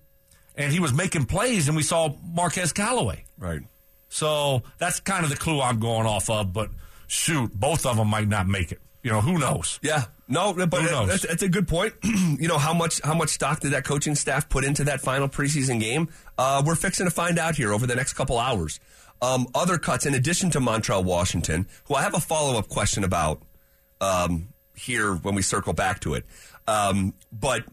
and 0.56 0.74
he 0.74 0.80
was 0.80 0.92
making 0.92 1.26
plays, 1.26 1.68
and 1.68 1.78
we 1.78 1.84
saw 1.84 2.16
Marquez 2.34 2.74
Callaway. 2.74 3.26
Right. 3.38 3.62
So 4.08 4.64
that's 4.80 5.00
kind 5.00 5.24
of 5.24 5.30
the 5.30 5.38
clue 5.38 5.62
I'm 5.62 5.80
going 5.80 6.08
off 6.08 6.32
of. 6.32 6.52
But 6.52 6.72
shoot, 7.06 7.54
both 7.54 7.86
of 7.86 7.98
them 7.98 8.08
might 8.08 8.28
not 8.28 8.48
make 8.48 8.72
it. 8.72 8.82
You 9.02 9.12
know, 9.12 9.22
who 9.22 9.38
knows? 9.40 9.80
Yeah, 9.82 10.06
no, 10.28 10.54
but 10.54 10.74
Who 10.74 10.92
knows? 10.92 11.08
that's, 11.08 11.26
that's 11.26 11.44
a 11.44 11.50
good 11.50 11.68
point. 11.68 11.94
you 12.04 12.48
know 12.48 12.58
how 12.58 12.74
much 12.74 13.02
how 13.02 13.14
much 13.14 13.30
stock 13.30 13.62
did 13.62 13.72
that 13.72 13.86
coaching 13.86 14.14
staff 14.16 14.50
put 14.50 14.64
into 14.66 14.84
that 14.86 15.00
final 15.02 15.30
preseason 15.30 15.80
game? 15.80 16.10
Uh, 16.38 16.62
we're 16.66 16.76
fixing 16.76 17.06
to 17.06 17.12
find 17.12 17.40
out 17.40 17.56
here 17.56 17.72
over 17.74 17.88
the 17.88 17.96
next 17.96 18.14
couple 18.14 18.38
hours. 18.38 18.80
Um, 19.22 19.48
other 19.56 19.78
cuts 19.78 20.06
in 20.06 20.14
addition 20.14 20.50
to 20.52 20.60
Montrell 20.60 21.04
Washington, 21.04 21.68
who 21.86 21.96
I 21.96 22.04
have 22.04 22.14
a 22.14 22.20
follow 22.20 22.58
up 22.58 22.68
question 22.70 23.04
about 23.04 23.42
um, 24.02 24.50
here 24.76 25.14
when 25.14 25.36
we 25.36 25.42
circle 25.42 25.74
back 25.74 26.00
to 26.02 26.14
it. 26.14 26.26
Um, 26.68 27.14
but 27.32 27.64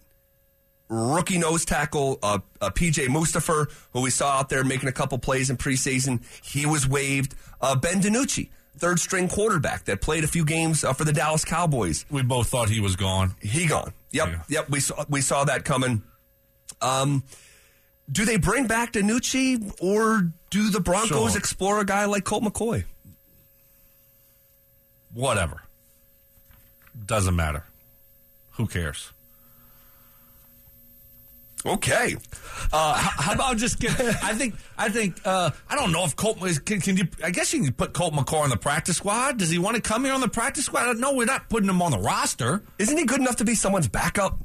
rookie 0.89 1.39
nose 1.39 1.65
tackle 1.65 2.19
uh, 2.23 2.39
uh, 2.61 2.71
PJ 2.71 3.07
Mustipher, 3.09 3.71
who 3.93 4.01
we 4.03 4.11
saw 4.11 4.39
out 4.39 4.49
there 4.49 4.65
making 4.65 4.89
a 4.89 4.93
couple 4.93 5.19
plays 5.19 5.51
in 5.51 5.57
preseason, 5.57 6.23
he 6.43 6.67
was 6.67 6.87
waived. 6.89 7.35
Uh, 7.61 7.75
ben 7.77 8.01
DiNucci, 8.01 8.49
third 8.79 9.01
string 9.01 9.29
quarterback 9.29 9.85
that 9.87 10.01
played 10.01 10.25
a 10.25 10.29
few 10.29 10.45
games 10.45 10.85
uh, 10.85 10.93
for 10.93 11.05
the 11.05 11.13
Dallas 11.13 11.45
Cowboys, 11.45 12.05
We 12.11 12.23
both 12.23 12.49
thought 12.49 12.69
he 12.69 12.81
was 12.81 12.97
gone. 12.97 13.35
he 13.41 13.67
gone. 13.67 13.93
Yep, 14.13 14.29
Yeah. 14.29 14.43
yep. 14.49 14.71
We 14.71 14.81
saw 14.81 15.05
we 15.09 15.21
saw 15.21 15.45
that 15.45 15.65
coming. 15.65 16.03
Um, 16.81 17.23
do 18.11 18.25
they 18.25 18.37
bring 18.37 18.67
back 18.67 18.93
DiNucci 18.93 19.81
or 19.83 20.31
do 20.51 20.71
the 20.71 20.81
Broncos 20.81 21.33
Sure. 21.33 21.39
explore 21.39 21.81
a 21.81 21.85
guy 21.85 22.05
like 22.05 22.25
Colt 22.25 22.45
McCoy? 22.45 22.85
Whatever. 25.13 25.63
Doesn't 27.07 27.35
matter. 27.37 27.65
Who 28.53 28.67
cares? 28.67 29.13
Okay. 31.67 32.17
Uh, 32.73 32.95
how, 32.95 33.23
how 33.23 33.33
about 33.35 33.57
just 33.57 33.79
get? 33.81 33.91
I 34.01 34.35
think. 34.35 34.55
I 34.79 34.89
think. 34.89 35.21
Uh, 35.25 35.51
I 35.69 35.75
don't 35.77 35.93
know 35.93 36.05
if 36.05 36.17
Colt 36.17 36.43
is. 36.47 36.59
Can, 36.59 36.81
can 36.81 36.97
you? 36.97 37.05
I 37.23 37.31
guess 37.31 37.53
you 37.53 37.63
can 37.65 37.73
put 37.73 37.93
Colt 37.93 38.15
McCoy 38.15 38.43
on 38.43 38.51
the 38.51 38.57
practice 38.57 38.97
squad. 38.99 39.39
Does 39.39 39.51
he 39.51 39.59
want 39.59 39.77
to 39.77 39.83
come 39.83 40.05
here 40.05 40.15
on 40.15 40.21
the 40.21 40.29
practice 40.29 40.65
squad? 40.67 40.97
No, 40.99 41.15
we're 41.15 41.25
not 41.27 41.49
putting 41.49 41.69
him 41.69 41.83
on 41.83 41.91
the 41.93 41.99
roster. 41.99 42.63
Isn't 42.79 42.97
he 42.97 43.05
good 43.05 43.21
enough 43.21 43.37
to 43.37 43.45
be 43.45 43.55
someone's 43.55 43.89
backup? 43.89 44.39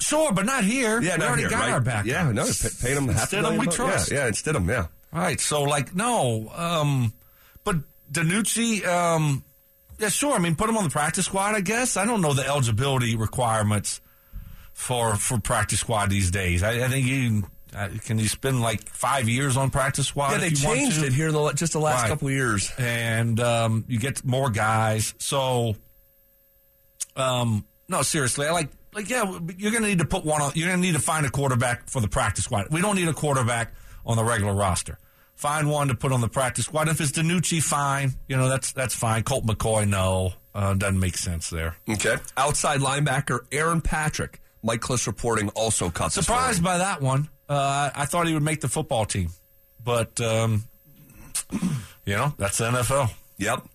Sure, 0.00 0.32
but 0.32 0.46
not 0.46 0.64
here. 0.64 1.00
Yeah, 1.02 1.14
we 1.14 1.18
not 1.18 1.28
already 1.28 1.42
here, 1.42 1.50
got 1.50 1.60
right? 1.60 1.72
our 1.72 1.80
back. 1.80 2.06
Yeah, 2.06 2.30
no, 2.30 2.44
pay, 2.44 2.68
paying 2.80 2.96
him 2.98 3.08
half 3.08 3.16
a 3.32 3.36
Instead 3.36 3.44
of 3.44 3.52
we 3.58 3.64
bucks. 3.66 3.76
trust. 3.76 4.10
Yeah, 4.10 4.18
yeah, 4.18 4.26
instead 4.28 4.56
of 4.56 4.66
yeah. 4.68 4.86
Right. 5.12 5.40
So, 5.40 5.62
like, 5.64 5.94
no. 5.94 6.50
Um, 6.54 7.12
but 7.64 7.76
DiNucci, 8.12 8.86
um, 8.86 9.42
yeah, 9.98 10.08
sure. 10.08 10.34
I 10.34 10.38
mean, 10.38 10.54
put 10.54 10.68
him 10.68 10.76
on 10.76 10.84
the 10.84 10.90
practice 10.90 11.26
squad. 11.26 11.54
I 11.54 11.60
guess. 11.62 11.96
I 11.96 12.04
don't 12.04 12.20
know 12.20 12.32
the 12.32 12.46
eligibility 12.46 13.16
requirements 13.16 14.00
for 14.78 15.16
for 15.16 15.40
practice 15.40 15.80
squad 15.80 16.08
these 16.08 16.30
days. 16.30 16.62
I, 16.62 16.84
I 16.84 16.88
think 16.88 17.04
you 17.04 17.48
uh, 17.76 17.88
can 18.04 18.18
you 18.20 18.28
spend 18.28 18.60
like 18.62 18.88
five 18.88 19.28
years 19.28 19.56
on 19.56 19.70
practice 19.70 20.06
squad. 20.06 20.30
Yeah, 20.30 20.34
if 20.36 20.40
they 20.40 20.48
you 20.60 20.66
want 20.68 20.78
changed 20.78 21.00
to? 21.00 21.06
it 21.06 21.12
here 21.12 21.28
in 21.28 21.34
the, 21.34 21.52
just 21.52 21.72
the 21.72 21.80
last 21.80 22.02
Right. 22.02 22.08
couple 22.08 22.28
of 22.28 22.34
years. 22.34 22.72
and 22.78 23.40
um, 23.40 23.84
you 23.88 23.98
get 23.98 24.24
more 24.24 24.50
guys. 24.50 25.14
So, 25.18 25.74
um, 27.16 27.66
no, 27.88 28.02
seriously, 28.02 28.46
I 28.46 28.52
like 28.52 28.68
like 28.94 29.10
yeah, 29.10 29.24
you're 29.56 29.72
going 29.72 29.82
to 29.82 29.88
need 29.88 29.98
to 29.98 30.04
put 30.04 30.24
one 30.24 30.40
on. 30.40 30.52
You're 30.54 30.68
going 30.68 30.80
to 30.80 30.86
need 30.86 30.94
to 30.94 31.02
find 31.02 31.26
a 31.26 31.30
quarterback 31.30 31.88
for 31.88 32.00
the 32.00 32.08
practice 32.08 32.44
squad. 32.44 32.68
We 32.70 32.80
don't 32.80 32.96
need 32.96 33.08
a 33.08 33.12
quarterback 33.12 33.74
on 34.06 34.16
the 34.16 34.24
regular 34.24 34.54
roster. 34.54 34.98
Find 35.34 35.68
one 35.70 35.88
to 35.88 35.94
put 35.94 36.12
on 36.12 36.20
the 36.20 36.28
practice 36.28 36.64
squad. 36.66 36.88
If 36.88 37.00
it's 37.00 37.12
DiNucci, 37.12 37.62
fine. 37.62 38.12
You 38.28 38.36
know 38.36 38.48
that's 38.48 38.72
that's 38.72 38.94
fine. 38.94 39.24
Colt 39.24 39.44
McCoy, 39.44 39.86
no, 39.88 40.32
uh, 40.54 40.74
doesn't 40.74 40.98
make 41.00 41.16
sense 41.16 41.50
there. 41.50 41.76
Okay. 41.88 42.16
Outside 42.36 42.80
linebacker 42.80 43.40
Aaron 43.52 43.80
Patrick. 43.80 44.40
Mike 44.62 44.80
Klis 44.80 45.06
reporting 45.06 45.48
also 45.50 45.90
cut 45.90 46.12
the 46.12 46.22
Surprised 46.22 46.62
by 46.62 46.78
that 46.78 47.00
one. 47.00 47.28
Uh, 47.48 47.90
I 47.94 48.04
thought 48.04 48.26
he 48.26 48.34
would 48.34 48.42
make 48.42 48.60
the 48.60 48.68
football 48.68 49.04
team, 49.06 49.30
but 49.82 50.20
um, 50.20 50.64
you 52.04 52.14
know 52.16 52.34
that's 52.36 52.58
the 52.58 52.64
NFL. 52.70 53.10
Yep. 53.38 53.66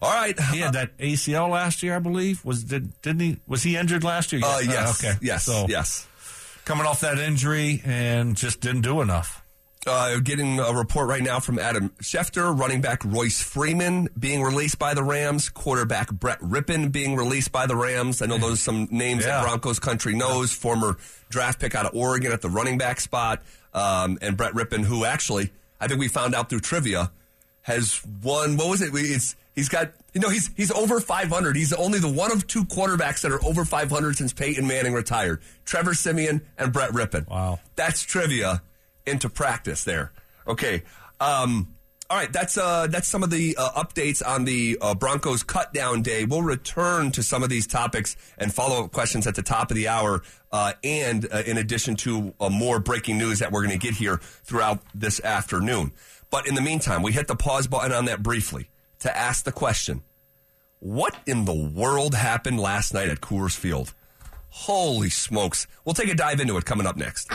All 0.00 0.10
right. 0.12 0.38
He 0.52 0.58
had 0.58 0.72
that 0.72 0.96
ACL 0.98 1.48
last 1.50 1.82
year, 1.82 1.94
I 1.94 1.98
believe. 2.00 2.44
Was 2.44 2.64
did 2.64 3.00
didn't 3.02 3.20
he? 3.20 3.36
Was 3.46 3.62
he 3.62 3.76
injured 3.76 4.02
last 4.04 4.32
year? 4.32 4.40
Uh, 4.44 4.60
yes. 4.64 5.02
okay. 5.04 5.16
Yes. 5.22 5.44
So 5.44 5.66
Yes. 5.68 6.06
coming 6.64 6.86
off 6.86 7.00
that 7.00 7.18
injury 7.18 7.80
and 7.84 8.36
just 8.36 8.60
didn't 8.60 8.80
do 8.82 9.00
enough. 9.02 9.41
Uh, 9.84 10.20
getting 10.20 10.60
a 10.60 10.72
report 10.72 11.08
right 11.08 11.22
now 11.24 11.40
from 11.40 11.58
Adam 11.58 11.88
Schefter, 12.00 12.56
running 12.56 12.80
back 12.80 13.04
Royce 13.04 13.42
Freeman 13.42 14.08
being 14.16 14.40
released 14.40 14.78
by 14.78 14.94
the 14.94 15.02
Rams, 15.02 15.48
quarterback 15.48 16.12
Brett 16.12 16.38
Rypien 16.40 16.92
being 16.92 17.16
released 17.16 17.50
by 17.50 17.66
the 17.66 17.74
Rams. 17.74 18.22
I 18.22 18.26
know 18.26 18.38
those 18.38 18.52
are 18.54 18.62
some 18.62 18.86
names 18.92 19.24
Yeah. 19.24 19.38
that 19.38 19.42
Broncos 19.44 19.80
country 19.80 20.14
knows. 20.14 20.52
Former 20.52 20.98
draft 21.30 21.58
pick 21.58 21.74
out 21.74 21.84
of 21.86 21.96
Oregon 21.96 22.30
at 22.30 22.42
the 22.42 22.48
running 22.48 22.78
back 22.78 23.00
spot, 23.00 23.42
um, 23.74 24.18
and 24.22 24.36
Brett 24.36 24.52
Rypien, 24.52 24.84
who 24.84 25.04
actually 25.04 25.52
I 25.80 25.88
think 25.88 25.98
we 25.98 26.06
found 26.06 26.36
out 26.36 26.48
through 26.48 26.60
trivia 26.60 27.10
has 27.62 28.00
won. 28.22 28.56
What 28.56 28.68
was 28.68 28.82
it? 28.82 28.90
It's 28.94 29.34
he's 29.56 29.68
got 29.68 29.90
you 30.14 30.20
know 30.20 30.28
he's 30.28 30.48
he's 30.56 30.70
over 30.70 31.00
500. 31.00 31.56
He's 31.56 31.72
only 31.72 31.98
the 31.98 32.08
one 32.08 32.30
of 32.30 32.46
two 32.46 32.64
quarterbacks 32.66 33.22
that 33.22 33.32
are 33.32 33.44
over 33.44 33.64
500 33.64 34.16
since 34.16 34.32
Peyton 34.32 34.64
Manning 34.64 34.92
retired. 34.92 35.40
Trevor 35.64 35.94
Siemian 35.94 36.42
and 36.56 36.72
Brett 36.72 36.94
Rippon. 36.94 37.26
Wow. 37.28 37.58
That's 37.74 38.02
trivia 38.02 38.62
into 39.06 39.28
practice 39.28 39.84
there. 39.84 40.12
Okay. 40.46 40.82
Um, 41.20 41.74
all 42.12 42.18
right, 42.18 42.30
that's 42.30 42.58
uh, 42.58 42.88
that's 42.88 43.08
some 43.08 43.22
of 43.22 43.30
the 43.30 43.56
uh, 43.58 43.70
updates 43.82 44.22
on 44.26 44.44
the 44.44 44.76
uh, 44.82 44.94
Broncos 44.94 45.42
cut 45.42 45.72
down 45.72 46.02
day. 46.02 46.26
We'll 46.26 46.42
return 46.42 47.10
to 47.12 47.22
some 47.22 47.42
of 47.42 47.48
these 47.48 47.66
topics 47.66 48.16
and 48.36 48.52
follow 48.52 48.84
up 48.84 48.92
questions 48.92 49.26
at 49.26 49.34
the 49.34 49.42
top 49.42 49.70
of 49.70 49.76
the 49.78 49.88
hour, 49.88 50.22
uh, 50.50 50.74
and 50.84 51.26
uh, 51.32 51.42
in 51.46 51.56
addition 51.56 51.96
to 51.96 52.34
uh, 52.38 52.50
more 52.50 52.80
breaking 52.80 53.16
news 53.16 53.38
that 53.38 53.50
we're 53.50 53.62
going 53.62 53.78
to 53.78 53.86
get 53.86 53.94
here 53.94 54.18
throughout 54.44 54.82
this 54.94 55.24
afternoon. 55.24 55.92
But 56.30 56.46
in 56.46 56.54
the 56.54 56.60
meantime, 56.60 57.02
we 57.02 57.12
hit 57.12 57.28
the 57.28 57.36
pause 57.36 57.66
button 57.66 57.92
on 57.92 58.04
that 58.04 58.22
briefly 58.22 58.68
to 58.98 59.16
ask 59.16 59.44
the 59.44 59.52
question: 59.52 60.02
What 60.80 61.16
in 61.24 61.46
the 61.46 61.54
world 61.54 62.14
happened 62.14 62.60
last 62.60 62.92
night 62.92 63.08
at 63.08 63.22
Coors 63.22 63.56
Field? 63.56 63.94
Holy 64.54 65.08
smokes! 65.08 65.66
We'll 65.84 65.94
take 65.94 66.10
a 66.10 66.14
dive 66.14 66.38
into 66.38 66.58
it 66.58 66.66
coming 66.66 66.86
up 66.86 66.96
next. 66.98 67.30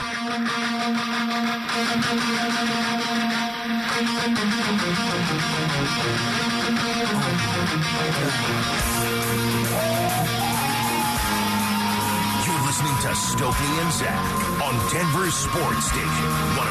You're 12.45 12.63
listening 12.65 12.95
to 13.01 13.11
Stokley 13.15 13.73
and 13.81 13.91
Zach 13.91 14.23
on 14.61 14.73
Denver 14.93 15.29
Sports 15.31 15.85
Station 15.89 16.29
1043 16.55 16.69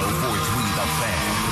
The 0.78 0.86
Fan. 1.02 1.45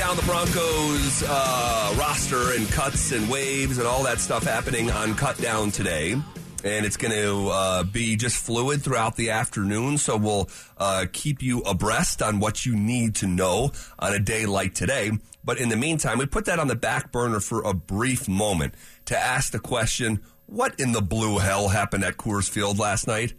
Down 0.00 0.16
the 0.16 0.22
Broncos 0.22 1.22
uh, 1.28 1.94
roster 1.98 2.54
and 2.54 2.66
cuts 2.70 3.12
and 3.12 3.28
waves 3.28 3.76
and 3.76 3.86
all 3.86 4.02
that 4.04 4.18
stuff 4.18 4.44
happening 4.44 4.90
on 4.90 5.14
Cut 5.14 5.36
Down 5.36 5.70
today. 5.70 6.12
And 6.12 6.86
it's 6.86 6.96
going 6.96 7.12
to 7.12 7.48
uh, 7.50 7.84
be 7.84 8.16
just 8.16 8.42
fluid 8.42 8.80
throughout 8.80 9.16
the 9.16 9.28
afternoon. 9.28 9.98
So 9.98 10.16
we'll 10.16 10.48
uh, 10.78 11.04
keep 11.12 11.42
you 11.42 11.60
abreast 11.60 12.22
on 12.22 12.40
what 12.40 12.64
you 12.64 12.74
need 12.74 13.16
to 13.16 13.26
know 13.26 13.72
on 13.98 14.14
a 14.14 14.18
day 14.18 14.46
like 14.46 14.72
today. 14.72 15.10
But 15.44 15.58
in 15.58 15.68
the 15.68 15.76
meantime, 15.76 16.16
we 16.16 16.24
put 16.24 16.46
that 16.46 16.58
on 16.58 16.68
the 16.68 16.76
back 16.76 17.12
burner 17.12 17.40
for 17.40 17.60
a 17.60 17.74
brief 17.74 18.26
moment 18.26 18.72
to 19.04 19.18
ask 19.18 19.52
the 19.52 19.58
question 19.58 20.22
what 20.46 20.80
in 20.80 20.92
the 20.92 21.02
blue 21.02 21.36
hell 21.36 21.68
happened 21.68 22.04
at 22.04 22.16
Coors 22.16 22.48
Field 22.48 22.78
last 22.78 23.06
night? 23.06 23.34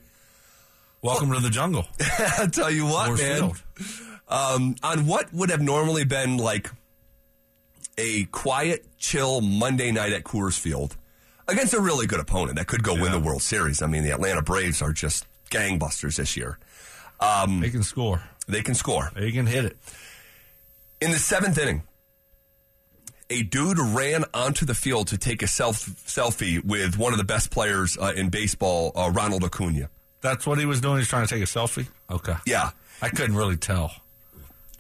Welcome 1.02 1.32
to 1.32 1.40
the 1.40 1.50
jungle. 1.50 1.88
I'll 2.38 2.50
tell 2.50 2.70
you 2.70 2.86
what, 2.86 3.10
Coors 3.10 3.18
man. 3.18 3.38
Field. 3.38 4.11
Um, 4.32 4.76
on 4.82 5.06
what 5.06 5.32
would 5.34 5.50
have 5.50 5.62
normally 5.62 6.06
been 6.06 6.38
like 6.38 6.72
a 7.98 8.24
quiet, 8.26 8.86
chill 8.98 9.42
Monday 9.42 9.92
night 9.92 10.14
at 10.14 10.24
Coors 10.24 10.58
Field 10.58 10.96
against 11.48 11.74
a 11.74 11.82
really 11.82 12.08
good 12.08 12.20
opponent 12.20 12.58
that 12.58 12.68
could 12.68 12.82
go 12.82 12.94
win 12.94 13.12
the 13.12 13.20
World 13.20 13.42
Series. 13.42 13.82
I 13.82 13.88
mean, 13.88 14.04
the 14.04 14.12
Atlanta 14.12 14.42
Braves 14.42 14.82
are 14.82 14.94
just 14.94 15.26
gangbusters 15.50 16.16
this 16.16 16.38
year. 16.38 16.58
They 17.62 17.70
can 17.70 17.84
score. 17.84 18.24
They 18.48 18.64
can 18.64 18.74
score. 18.74 19.12
They 19.14 19.32
can 19.32 19.46
hit 19.46 19.66
it. 19.66 19.78
In 21.02 21.12
the 21.12 21.20
seventh 21.20 21.58
inning, 21.58 21.84
a 23.30 23.44
dude 23.44 23.80
ran 23.80 24.26
onto 24.34 24.66
the 24.66 24.74
field 24.74 25.08
to 25.10 25.18
take 25.18 25.44
a 25.44 25.48
self 25.48 25.86
selfie 26.06 26.64
with 26.64 26.98
one 26.98 27.12
of 27.12 27.18
the 27.18 27.24
best 27.26 27.52
players 27.52 27.98
uh, 27.98 28.14
in 28.16 28.30
baseball, 28.30 28.92
uh, 28.96 29.12
Ronald 29.12 29.44
Acuna. 29.44 29.90
That's 30.22 30.48
what 30.48 30.58
he 30.58 30.66
was 30.66 30.82
doing. 30.82 30.98
He's 31.00 31.08
trying 31.08 31.28
to 31.28 31.34
take 31.34 31.44
a 31.44 31.48
selfie. 31.48 31.88
Okay. 32.10 32.36
Yeah. 32.46 32.72
I 33.02 33.10
couldn't 33.10 33.36
really 33.36 33.58
tell. 33.58 33.92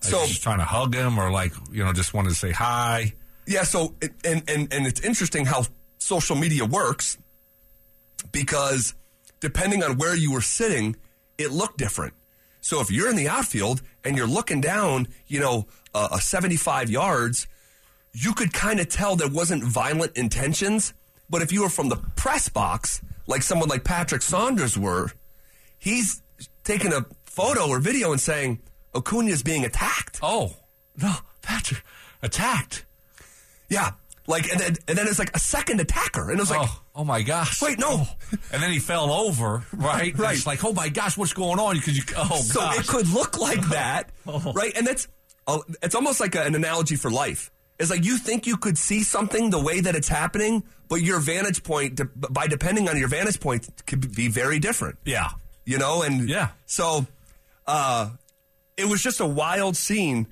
Like 0.03 0.11
So- 0.11 0.25
just 0.27 0.43
trying 0.43 0.59
to 0.59 0.65
hug 0.65 0.93
him, 0.95 1.17
or 1.19 1.31
like 1.31 1.53
you 1.71 1.83
know, 1.83 1.93
just 1.93 2.13
wanted 2.13 2.29
to 2.29 2.35
say 2.35 2.51
hi. 2.51 3.13
Yeah, 3.45 3.63
so 3.63 3.95
it- 4.01 4.13
and 4.23 4.43
and 4.49 4.71
and 4.73 4.87
it's 4.87 4.99
interesting 5.01 5.45
how 5.45 5.65
social 5.97 6.35
media 6.35 6.65
works 6.65 7.17
because 8.31 8.93
depending 9.39 9.83
on 9.83 9.97
where 9.97 10.15
you 10.15 10.31
were 10.31 10.41
sitting, 10.41 10.95
it 11.37 11.51
looked 11.51 11.77
different. 11.77 12.13
So 12.61 12.79
if 12.81 12.91
you're 12.91 13.09
in 13.09 13.15
the 13.15 13.27
outfield 13.27 13.81
and 14.03 14.15
you're 14.15 14.27
looking 14.27 14.61
down, 14.61 15.07
you 15.27 15.39
know, 15.39 15.67
uh, 15.95 16.09
a 16.11 16.21
75 16.21 16.89
yards, 16.89 17.47
you 18.13 18.33
could 18.33 18.53
kind 18.53 18.79
of 18.79 18.87
tell 18.89 19.15
there 19.15 19.27
wasn't 19.27 19.63
violent 19.63 20.15
intentions. 20.15 20.93
But 21.29 21.41
if 21.41 21.51
you 21.51 21.63
were 21.63 21.69
from 21.69 21.89
the 21.89 21.95
press 22.15 22.49
box, 22.49 23.01
like 23.25 23.41
someone 23.41 23.69
like 23.69 23.83
Patrick 23.83 24.21
Saunders 24.21 24.77
were, 24.77 25.11
he's 25.79 26.21
taking 26.63 26.93
a 26.93 27.05
photo 27.25 27.67
or 27.67 27.79
video 27.79 28.11
and 28.11 28.21
saying 28.21 28.59
Acuna's 28.93 29.43
being 29.43 29.65
attacked. 29.65 30.19
Oh 30.21 30.53
no, 31.01 31.13
Patrick 31.41 31.83
attacked. 32.21 32.85
Yeah. 33.69 33.91
Like, 34.27 34.49
and 34.51 34.59
then, 34.59 34.75
and 34.87 34.97
then 34.97 35.07
it's 35.07 35.17
like 35.19 35.35
a 35.35 35.39
second 35.39 35.79
attacker. 35.81 36.29
And 36.29 36.37
it 36.39 36.41
was 36.41 36.51
like, 36.51 36.61
oh, 36.69 36.81
oh 36.95 37.03
my 37.03 37.21
gosh! 37.23 37.61
wait, 37.61 37.79
no. 37.79 38.05
And 38.53 38.61
then 38.61 38.71
he 38.71 38.79
fell 38.79 39.11
over. 39.11 39.63
Right. 39.73 40.15
Right. 40.17 40.35
It's 40.37 40.45
like, 40.45 40.63
oh 40.63 40.73
my 40.73 40.89
gosh, 40.89 41.17
what's 41.17 41.33
going 41.33 41.59
on? 41.59 41.75
Because 41.75 41.97
you. 41.97 42.03
Oh 42.15 42.35
so 42.39 42.59
gosh. 42.59 42.79
it 42.79 42.87
could 42.87 43.07
look 43.09 43.39
like 43.39 43.61
that, 43.69 44.09
Oh. 44.27 44.53
right? 44.53 44.71
And 44.77 44.85
that's, 44.85 45.07
uh, 45.47 45.59
it's 45.81 45.95
almost 45.95 46.19
like 46.19 46.35
a, 46.35 46.43
an 46.43 46.53
analogy 46.55 46.95
for 46.97 47.09
life. 47.09 47.51
It's 47.79 47.89
like 47.89 48.05
you 48.05 48.17
think 48.17 48.45
you 48.45 48.57
could 48.57 48.77
see 48.77 49.01
something 49.03 49.49
the 49.49 49.59
way 49.61 49.79
that 49.81 49.95
it's 49.95 50.07
happening, 50.07 50.63
but 50.87 51.01
your 51.01 51.19
vantage 51.19 51.63
point, 51.63 51.99
by 52.31 52.45
depending 52.45 52.87
on 52.87 52.97
your 52.97 53.07
vantage 53.07 53.39
point, 53.39 53.67
could 53.87 54.13
be 54.15 54.27
very 54.27 54.59
different. 54.59 54.99
yeah. 55.03 55.29
You 55.65 55.77
know, 55.79 56.03
and 56.03 56.29
Yeah. 56.29 56.49
so 56.67 57.07
uh, 57.65 58.09
it 58.77 58.85
was 58.85 59.01
just 59.01 59.19
a 59.19 59.25
wild 59.25 59.75
scene, 59.75 60.27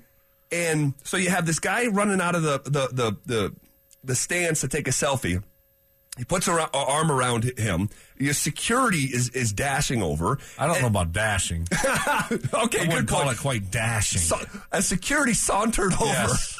and 0.52 0.93
so 1.04 1.17
you 1.17 1.30
have 1.30 1.45
this 1.45 1.60
guy 1.60 1.88
running 1.88 2.21
out 2.21 2.36
of 2.36 2.43
the 2.43 2.60
the 2.63 2.88
the 2.91 3.17
the, 3.25 3.56
the 4.04 4.15
stands 4.15 4.62
to 4.62 4.67
take 4.67 4.88
a 4.88 4.91
selfie. 4.91 5.43
He 6.17 6.25
puts 6.25 6.49
a 6.49 6.69
arm 6.73 7.12
around 7.12 7.45
him. 7.58 7.89
Your 8.17 8.34
security 8.34 9.06
is 9.06 9.30
is 9.30 9.54
dashing 9.54 10.02
over. 10.02 10.38
I 10.58 10.67
don't 10.67 10.82
know 10.82 10.88
about 10.88 11.13
dashing. 11.13 11.67
okay, 11.73 11.86
I 11.86 12.67
good 12.67 12.88
wouldn't 12.88 13.08
call 13.08 13.23
point. 13.23 13.38
it 13.38 13.41
quite 13.41 13.71
dashing. 13.71 14.19
So, 14.19 14.38
a 14.71 14.82
security 14.82 15.34
sauntered 15.34 15.93
over 15.93 16.06
yes. 16.06 16.60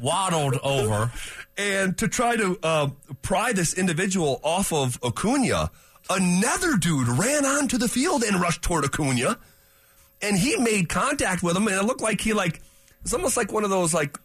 Waddled 0.00 0.58
over. 0.62 1.12
and 1.58 1.96
to 1.98 2.08
try 2.08 2.36
to 2.36 2.58
uh, 2.62 2.88
pry 3.22 3.52
this 3.52 3.74
individual 3.74 4.40
off 4.42 4.72
of 4.72 4.98
Acuna, 5.04 5.70
another 6.08 6.76
dude 6.76 7.08
ran 7.08 7.44
onto 7.44 7.78
the 7.78 7.88
field 7.88 8.22
and 8.22 8.40
rushed 8.40 8.62
toward 8.62 8.84
Acuna, 8.84 9.38
and 10.22 10.36
he 10.36 10.56
made 10.56 10.88
contact 10.88 11.42
with 11.42 11.56
him, 11.56 11.66
and 11.68 11.76
it 11.76 11.84
looked 11.84 12.00
like 12.02 12.20
he 12.20 12.32
like 12.32 12.60
it's 13.02 13.14
almost 13.14 13.36
like 13.36 13.52
one 13.52 13.64
of 13.64 13.70
those 13.70 13.92
like 13.94 14.18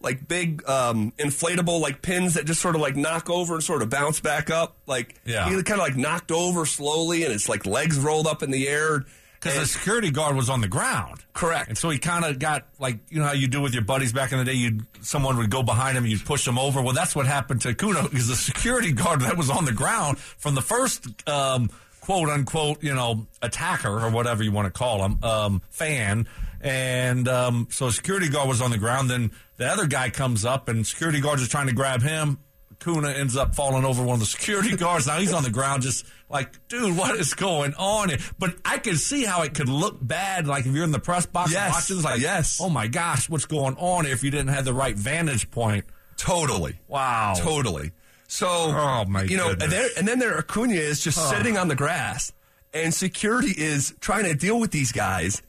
like 0.00 0.26
big 0.26 0.68
um, 0.68 1.12
inflatable 1.18 1.80
like 1.80 2.02
pins 2.02 2.34
that 2.34 2.44
just 2.44 2.60
sort 2.60 2.74
of 2.74 2.80
like 2.80 2.96
knock 2.96 3.30
over 3.30 3.54
and 3.54 3.62
sort 3.62 3.82
of 3.82 3.90
bounce 3.90 4.20
back 4.20 4.50
up. 4.50 4.76
Like 4.86 5.14
Yeah. 5.24 5.48
he 5.48 5.54
kind 5.62 5.80
of 5.80 5.86
like 5.86 5.96
knocked 5.96 6.32
over 6.32 6.66
slowly, 6.66 7.24
and 7.24 7.32
it's 7.32 7.48
like 7.48 7.66
legs 7.66 7.98
rolled 7.98 8.26
up 8.26 8.42
in 8.42 8.50
the 8.50 8.68
air. 8.68 9.04
Because 9.40 9.58
the 9.58 9.66
security 9.66 10.12
guard 10.12 10.36
was 10.36 10.48
on 10.48 10.60
the 10.60 10.68
ground. 10.68 11.18
Correct. 11.32 11.68
And 11.68 11.76
so 11.76 11.90
he 11.90 11.98
kind 11.98 12.24
of 12.24 12.38
got 12.38 12.64
like 12.78 12.98
you 13.10 13.18
know 13.18 13.26
how 13.26 13.32
you 13.32 13.48
do 13.48 13.60
with 13.60 13.74
your 13.74 13.82
buddies 13.82 14.12
back 14.12 14.30
in 14.30 14.38
the 14.38 14.44
day. 14.44 14.52
You 14.52 14.80
someone 15.00 15.36
would 15.38 15.50
go 15.50 15.64
behind 15.64 15.96
him, 15.96 16.04
and 16.04 16.12
you'd 16.12 16.24
push 16.24 16.46
him 16.46 16.58
over. 16.60 16.80
Well, 16.80 16.92
that's 16.94 17.16
what 17.16 17.26
happened 17.26 17.60
to 17.62 17.74
Kuno 17.74 18.02
because 18.04 18.28
the 18.28 18.36
security 18.36 18.92
guard 18.92 19.22
that 19.22 19.36
was 19.36 19.50
on 19.50 19.64
the 19.64 19.72
ground 19.72 20.18
from 20.18 20.54
the 20.54 20.62
first 20.62 21.06
um, 21.28 21.70
quote 22.02 22.28
unquote 22.28 22.82
you 22.82 22.94
know 22.94 23.26
attacker 23.40 23.88
or 24.04 24.10
whatever 24.10 24.42
you 24.42 24.52
want 24.52 24.66
to 24.66 24.78
call 24.78 25.02
him 25.04 25.18
um, 25.24 25.62
fan. 25.70 26.26
And 26.60 27.26
um, 27.26 27.68
so 27.70 27.90
security 27.90 28.28
guard 28.28 28.46
was 28.48 28.60
on 28.60 28.70
the 28.70 28.78
ground. 28.78 29.08
Then 29.10 29.32
the 29.56 29.66
other 29.66 29.86
guy 29.86 30.10
comes 30.10 30.44
up 30.44 30.68
and 30.68 30.86
security 30.86 31.20
guards 31.20 31.42
are 31.42 31.48
trying 31.48 31.66
to 31.68 31.72
grab 31.72 32.02
him. 32.02 32.38
Kuna 32.78 33.10
ends 33.10 33.36
up 33.36 33.54
falling 33.54 33.84
over 33.84 34.02
one 34.02 34.14
of 34.14 34.20
the 34.20 34.26
security 34.26 34.76
guards. 34.76 35.06
Now 35.06 35.18
he's 35.18 35.32
on 35.32 35.42
the 35.44 35.50
ground, 35.50 35.82
just 35.82 36.04
like, 36.28 36.66
dude, 36.68 36.96
what 36.96 37.16
is 37.16 37.34
going 37.34 37.74
on? 37.74 38.10
But 38.38 38.56
I 38.64 38.78
can 38.78 38.96
see 38.96 39.24
how 39.24 39.42
it 39.42 39.54
could 39.54 39.68
look 39.68 39.98
bad, 40.00 40.46
like 40.48 40.66
if 40.66 40.72
you're 40.74 40.82
in 40.84 40.90
the 40.90 40.98
press 40.98 41.24
box 41.26 41.52
Yes, 41.52 41.72
watching, 41.72 41.96
it's 41.96 42.04
like, 42.04 42.20
yes. 42.20 42.58
oh 42.60 42.68
my 42.68 42.88
gosh, 42.88 43.28
what's 43.30 43.46
going 43.46 43.76
on? 43.76 44.06
If 44.06 44.24
you 44.24 44.30
didn't 44.32 44.48
have 44.48 44.64
the 44.64 44.74
right 44.74 44.96
vantage 44.96 45.50
point, 45.50 45.84
Totally. 46.16 46.78
wow, 46.88 47.34
Totally. 47.36 47.92
So, 48.32 48.48
Oh, 48.48 49.04
my 49.08 49.24
you 49.24 49.36
know, 49.36 49.50
and, 49.50 49.60
there, 49.60 49.90
and 49.98 50.08
then 50.08 50.18
there 50.18 50.38
Acuna 50.38 50.72
is 50.72 51.04
just 51.04 51.18
sitting 51.28 51.58
on 51.58 51.68
the 51.68 51.74
grass, 51.74 52.32
and 52.72 52.94
security 52.94 53.52
is 53.54 53.94
trying 54.00 54.24
to 54.24 54.32
deal 54.34 54.58
with 54.58 54.70
these 54.70 54.90
guys. 54.90 55.42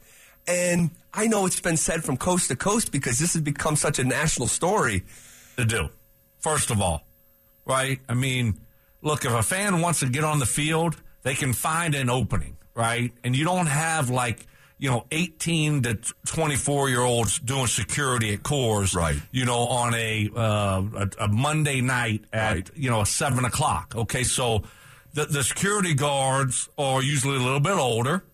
And 0.46 0.90
I 1.14 1.26
know 1.26 1.46
it's 1.46 1.60
been 1.60 1.78
said 1.78 2.04
from 2.04 2.18
coast 2.18 2.48
to 2.48 2.56
coast 2.56 2.92
because 2.92 3.18
this 3.18 3.32
has 3.32 3.40
become 3.40 3.76
such 3.76 3.98
a 3.98 4.04
national 4.04 4.48
story. 4.48 5.02
to 5.56 5.64
do. 5.64 5.88
First 6.40 6.70
of 6.70 6.82
all, 6.82 7.06
right? 7.64 8.00
I 8.06 8.12
mean, 8.12 8.60
look, 9.00 9.24
if 9.24 9.32
a 9.32 9.42
fan 9.42 9.80
wants 9.80 10.00
to 10.00 10.06
get 10.10 10.22
on 10.22 10.38
the 10.38 10.44
field, 10.46 11.00
they 11.22 11.34
can 11.34 11.54
find 11.54 11.94
an 11.94 12.10
opening, 12.10 12.58
right? 12.74 13.10
And 13.24 13.34
you 13.34 13.46
don't 13.46 13.64
have 13.68 14.10
like, 14.10 14.46
you 14.78 14.90
know, 14.90 15.06
18 15.12 15.82
to 15.82 15.98
24 16.26 16.88
year 16.90 17.00
olds 17.00 17.38
doing 17.38 17.66
security 17.66 18.32
at 18.34 18.42
Coors, 18.42 18.94
Right. 18.94 19.16
You 19.30 19.44
know, 19.44 19.60
on 19.60 19.94
a, 19.94 20.28
uh, 20.34 20.82
a, 20.96 21.24
a 21.24 21.28
Monday 21.28 21.80
night 21.80 22.24
at, 22.32 22.54
Right. 22.54 22.70
you 22.74 22.90
know, 22.90 23.04
seven 23.04 23.44
o'clock. 23.44 23.94
Okay. 23.96 24.24
So 24.24 24.62
the, 25.14 25.26
the 25.26 25.44
security 25.44 25.94
guards 25.94 26.68
are 26.76 27.02
usually 27.02 27.36
a 27.36 27.40
little 27.40 27.60
bit 27.60 27.74
older 27.76 28.24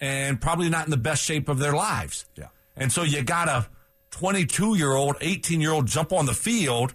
and 0.00 0.40
probably 0.40 0.68
not 0.70 0.86
in 0.86 0.90
the 0.90 0.96
best 0.96 1.22
shape 1.22 1.48
of 1.48 1.58
their 1.58 1.74
lives. 1.74 2.24
Yeah. 2.36 2.46
And 2.74 2.90
so 2.90 3.02
you 3.02 3.22
got 3.22 3.48
a 3.48 3.66
22 4.12 4.76
year 4.76 4.92
old, 4.92 5.16
18 5.20 5.60
year 5.60 5.72
old 5.72 5.86
jump 5.86 6.12
on 6.12 6.24
the 6.26 6.34
field, 6.34 6.94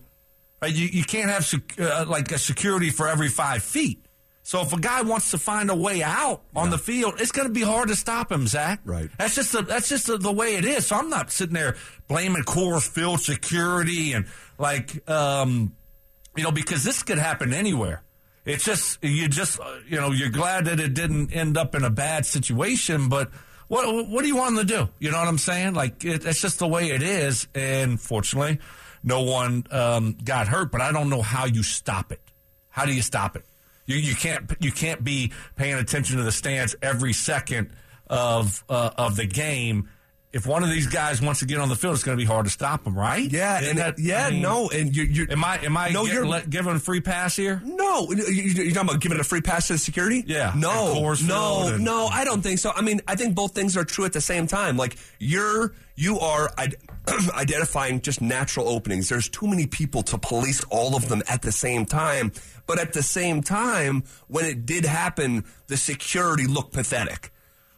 right? 0.62 0.74
You, 0.74 0.88
you 0.88 1.04
can't 1.04 1.30
have 1.30 1.46
sec- 1.46 1.80
uh, 1.80 2.06
like 2.08 2.32
a 2.32 2.40
security 2.40 2.90
for 2.90 3.08
every 3.08 3.30
five 3.30 3.62
feet. 3.64 4.04
So 4.48 4.62
if 4.62 4.72
a 4.72 4.80
guy 4.80 5.02
wants 5.02 5.32
to 5.32 5.38
find 5.38 5.70
a 5.70 5.76
way 5.76 6.02
out 6.02 6.42
on 6.56 6.70
the 6.70 6.78
field, 6.78 7.16
it's 7.20 7.34
going 7.34 7.50
to 7.50 7.54
be 7.54 7.64
hard 7.64 7.90
to 7.90 7.98
stop 7.98 8.32
him, 8.32 8.48
Zach. 8.48 8.80
Right. 8.86 9.10
That's 9.18 9.36
just 9.36 9.52
the, 9.52 9.62
that's 9.62 9.90
just 9.90 10.08
the, 10.08 10.18
the 10.18 10.32
way 10.32 10.56
it 10.56 10.64
is. 10.64 10.88
So 10.88 10.96
I'm 10.96 11.10
not 11.10 11.32
sitting 11.32 11.54
there 11.54 11.76
blaming 12.08 12.44
Coors 12.44 12.88
Field 12.88 13.20
security 13.20 14.14
and 14.14 14.26
like, 14.58 15.06
um, 15.10 15.76
you 16.38 16.46
know, 16.46 16.54
because 16.54 16.86
this 16.86 17.04
could 17.04 17.18
happen 17.18 17.54
anywhere. 17.54 18.04
It's 18.46 18.64
just 18.64 19.04
you 19.04 19.28
just 19.28 19.60
uh, 19.60 19.80
you 19.86 19.98
know 19.98 20.12
you're 20.12 20.30
glad 20.30 20.64
that 20.68 20.80
it 20.80 20.94
didn't 20.94 21.34
end 21.34 21.58
up 21.58 21.76
in 21.76 21.84
a 21.84 21.90
bad 21.90 22.26
situation, 22.26 23.10
but 23.10 23.30
what 23.68 24.08
what 24.08 24.22
do 24.22 24.30
you 24.30 24.38
want 24.38 24.56
them 24.56 24.66
to 24.66 24.74
do? 24.74 24.90
You 25.00 25.12
know 25.12 25.20
what 25.20 25.28
I'm 25.28 25.40
saying? 25.40 25.74
Like 25.74 26.06
it, 26.06 26.26
it's 26.26 26.40
just 26.40 26.60
the 26.60 26.70
way 26.70 26.92
it 26.92 27.04
is, 27.04 27.50
and 27.54 28.00
fortunately, 28.00 28.60
no 29.04 29.24
one 29.24 29.66
um, 29.72 30.16
got 30.24 30.48
hurt. 30.48 30.72
But 30.72 30.80
I 30.80 30.94
don't 30.94 31.10
know 31.10 31.22
how 31.22 31.48
you 31.48 31.64
stop 31.64 32.14
it. 32.14 32.22
How 32.70 32.86
do 32.86 32.94
you 32.94 33.02
stop 33.02 33.36
it? 33.36 33.44
You 33.88 33.96
you 33.96 34.16
can't 34.16 34.52
you 34.60 34.72
can't 34.72 35.04
be 35.04 35.32
paying 35.56 35.76
attention 35.76 36.18
to 36.18 36.24
the 36.24 36.32
stands 36.32 36.76
every 36.82 37.14
second 37.14 37.72
of 38.08 38.64
uh, 38.70 38.92
of 38.98 39.16
the 39.16 39.26
game. 39.26 39.90
If 40.38 40.46
one 40.46 40.64
of 40.64 40.70
these 40.70 40.86
guys 40.86 41.20
wants 41.20 41.40
to 41.40 41.48
get 41.48 41.60
on 41.60 41.68
the 41.68 41.76
field, 41.76 41.96
it's 41.96 42.04
going 42.04 42.16
to 42.16 42.22
be 42.22 42.28
hard 42.28 42.46
to 42.46 42.52
stop 42.52 42.84
them, 42.84 42.96
right? 42.96 43.30
Yeah, 43.30 43.58
Isn't 43.60 43.70
and 43.72 43.80
that- 43.80 43.98
yeah, 44.00 44.28
I 44.28 44.30
mean, 44.32 44.44
no, 44.44 44.70
and 44.70 44.96
you're, 44.96 45.06
you're 45.08 45.32
Am 45.32 45.44
I 45.44 45.58
am 45.66 45.76
I 45.76 45.90
No, 45.90 46.06
get- 46.06 46.14
you're- 46.14 46.28
let- 46.28 46.50
giving 46.50 46.76
a 46.76 46.80
free 46.80 47.02
pass 47.02 47.36
here? 47.36 47.60
No, 47.66 48.12
you- 48.12 48.24
you're 48.28 48.72
talking 48.72 48.90
about 48.90 49.02
giving 49.02 49.20
a 49.20 49.24
free 49.24 49.42
pass 49.42 49.66
to 49.68 49.74
the 49.74 49.80
security? 49.80 50.24
Yeah, 50.28 50.54
No, 50.56 50.94
no, 51.26 51.68
and- 51.74 51.84
no. 51.84 52.06
I 52.06 52.24
don't 52.24 52.42
think 52.44 52.60
so. 52.60 52.72
I 52.76 52.82
mean, 52.82 53.02
I 53.08 53.16
think 53.16 53.34
both 53.34 53.56
things 53.56 53.76
are 53.76 53.84
true 53.84 54.06
at 54.06 54.14
the 54.14 54.22
same 54.22 54.46
time. 54.46 54.78
Like 54.78 54.96
you're, 55.18 55.74
you 55.96 56.20
are 56.20 56.54
id- 56.60 56.76
identifying 57.34 58.02
just 58.02 58.22
natural 58.22 58.70
openings. 58.70 59.10
There's 59.10 59.30
too 59.30 59.48
many 59.48 59.66
people 59.66 60.04
to 60.04 60.18
police 60.20 60.64
all 60.70 60.96
of 60.96 61.10
them 61.10 61.24
at 61.28 61.42
the 61.42 61.52
same 61.52 61.86
time. 61.88 62.32
But 62.68 62.80
at 62.80 62.94
the 62.94 63.02
same 63.02 63.42
time, 63.42 64.04
when 64.28 64.46
it 64.46 64.66
did 64.68 64.86
happen, 64.86 65.46
the 65.68 65.78
security 65.78 66.46
looked 66.46 66.74
pathetic. 66.74 67.32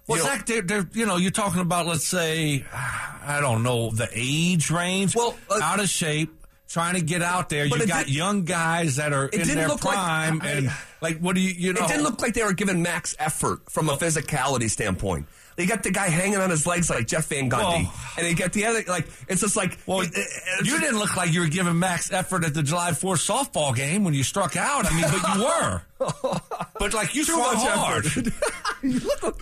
Well, 0.09 0.17
You 0.17 0.23
know- 0.25 0.29
Zach, 0.31 0.45
they're, 0.47 0.61
they're, 0.63 0.89
you 0.93 1.05
know, 1.05 1.17
you're 1.17 1.29
talking 1.31 1.61
about, 1.61 1.85
let's 1.85 2.05
say, 2.07 2.65
I 2.73 3.39
don't 3.41 3.61
know, 3.63 3.91
the 3.91 4.09
age 4.13 4.71
range. 4.71 5.15
Well, 5.15 5.37
uh, 5.49 5.59
out 5.61 5.79
of 5.79 5.87
shape, 5.87 6.33
trying 6.67 6.95
to 6.95 7.01
get 7.01 7.21
out 7.21 7.49
there. 7.49 7.65
You 7.65 7.85
got 7.85 8.05
did- 8.07 8.13
young 8.15 8.43
guys 8.43 8.95
that 8.97 9.13
are 9.13 9.25
in 9.27 9.39
didn't 9.39 9.55
their 9.55 9.67
look 9.67 9.85
like- 9.85 9.93
prime, 9.95 10.41
I- 10.41 10.47
and 10.49 10.71
like, 11.01 11.19
what 11.19 11.35
do 11.35 11.41
you, 11.41 11.51
you 11.51 11.73
know? 11.73 11.85
It 11.85 11.87
didn't 11.89 12.03
look 12.03 12.21
like 12.21 12.33
they 12.33 12.43
were 12.43 12.53
giving 12.53 12.81
max 12.81 13.15
effort 13.19 13.69
from 13.69 13.87
a 13.89 13.97
physicality 13.97 14.69
standpoint. 14.69 15.27
They 15.55 15.65
got 15.65 15.83
the 15.83 15.91
guy 15.91 16.07
hanging 16.07 16.37
on 16.37 16.49
his 16.51 16.65
legs 16.65 16.89
like 16.89 17.05
Jeff 17.05 17.27
Van 17.27 17.49
Gundy, 17.49 17.83
Well- 17.83 17.93
and 18.17 18.25
they 18.25 18.33
get 18.33 18.53
the 18.53 18.65
other 18.65 18.81
like 18.87 19.07
it's 19.27 19.41
just 19.41 19.57
like 19.57 19.77
Well, 19.85 20.01
it- 20.01 20.11
it- 20.15 20.65
you 20.65 20.79
didn't 20.79 20.97
look 20.99 21.17
like 21.17 21.33
you 21.33 21.41
were 21.41 21.47
giving 21.47 21.77
max 21.77 22.13
effort 22.13 22.45
at 22.45 22.53
the 22.53 22.63
July 22.63 22.91
4th 22.91 23.27
softball 23.27 23.75
game 23.75 24.05
when 24.05 24.13
you 24.13 24.23
struck 24.23 24.55
out. 24.55 24.89
I 24.89 24.95
mean, 24.95 25.05
but 25.11 25.35
you 25.35 25.43
were. 25.43 25.81
But 26.79 26.93
like 26.93 27.13
you 27.13 27.25
too 27.25 27.33
swung 27.33 27.55
hard. 27.57 28.05
You 28.81 28.99
look- 29.21 29.41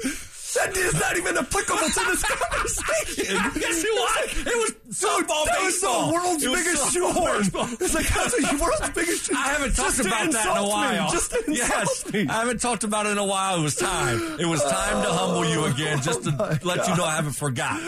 that 0.58 0.76
is 0.78 0.94
not 0.96 1.18
even 1.18 1.38
applicable 1.38 1.88
to 1.90 2.02
this 2.12 2.24
conversation. 2.32 3.38
Yes, 3.58 3.84
it 3.84 3.94
was. 3.94 4.48
It 4.48 4.58
was 4.58 4.72
softball 4.96 5.46
that 5.46 5.62
was 5.64 5.82
the 5.82 6.12
world's 6.14 6.44
biggest 6.46 6.94
shoehorn. 6.94 7.42
It's 7.42 7.94
like 7.94 8.08
that's 8.08 8.36
the 8.36 8.58
world's 8.62 8.90
biggest. 8.96 9.34
I 9.34 9.48
haven't 9.54 9.76
talked 9.76 10.00
about 10.00 10.10
that 10.10 10.22
in 10.24 10.36
a 10.36 10.38
insult 10.38 10.66
me. 10.66 10.70
while. 10.70 11.12
Just 11.12 11.36
yes, 11.48 12.14
me. 12.14 12.28
I 12.28 12.34
haven't 12.34 12.62
talked 12.62 12.84
about 12.84 13.06
it 13.06 13.10
in 13.10 13.18
a 13.18 13.26
while. 13.26 13.60
It 13.60 13.64
was 13.64 13.76
time. 13.76 14.40
It 14.40 14.46
was 14.46 14.64
time 14.64 15.04
to 15.04 15.12
humble 15.12 15.46
you 15.46 15.62
oh 15.62 15.66
again, 15.66 16.02
just 16.02 16.24
to 16.24 16.60
let 16.64 16.88
you 16.88 16.96
know 16.96 17.04
I 17.06 17.16
haven't 17.16 17.34
forgot. 17.34 17.80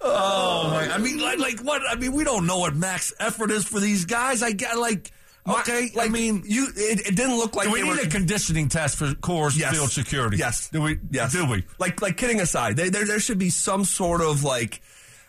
Oh 0.00 0.70
my! 0.70 0.90
I 0.92 0.98
mean, 0.98 1.18
like, 1.18 1.38
like 1.38 1.60
what? 1.60 1.82
I 1.88 1.94
mean, 1.96 2.12
we 2.12 2.24
don't 2.24 2.46
know 2.46 2.58
what 2.58 2.74
max 2.76 3.12
effort 3.18 3.50
is 3.50 3.64
for 3.64 3.80
these 3.80 4.04
guys. 4.04 4.42
I 4.42 4.52
get 4.52 4.78
like, 4.78 5.10
okay. 5.48 5.90
I 5.98 6.08
mean, 6.08 6.42
you. 6.46 6.68
It, 6.76 7.00
it 7.08 7.16
didn't 7.16 7.36
look 7.36 7.54
like 7.54 7.66
do 7.68 7.72
we 7.72 7.82
need 7.82 7.88
were, 7.88 8.02
a 8.02 8.06
conditioning 8.08 8.68
test 8.68 8.96
for 8.96 9.06
Coors 9.08 9.58
Yes. 9.58 9.74
Field 9.74 9.90
security? 9.90 10.36
Yes. 10.38 10.68
Do 10.70 10.82
we? 10.82 10.98
Yes. 11.10 11.32
Do 11.32 11.46
we? 11.48 11.64
Like, 11.78 12.00
like 12.02 12.16
kidding 12.16 12.40
aside, 12.40 12.76
there, 12.76 12.90
there, 12.90 13.04
there 13.06 13.20
should 13.20 13.38
be 13.38 13.50
some 13.50 13.84
sort 13.84 14.20
of 14.20 14.44
like 14.44 14.80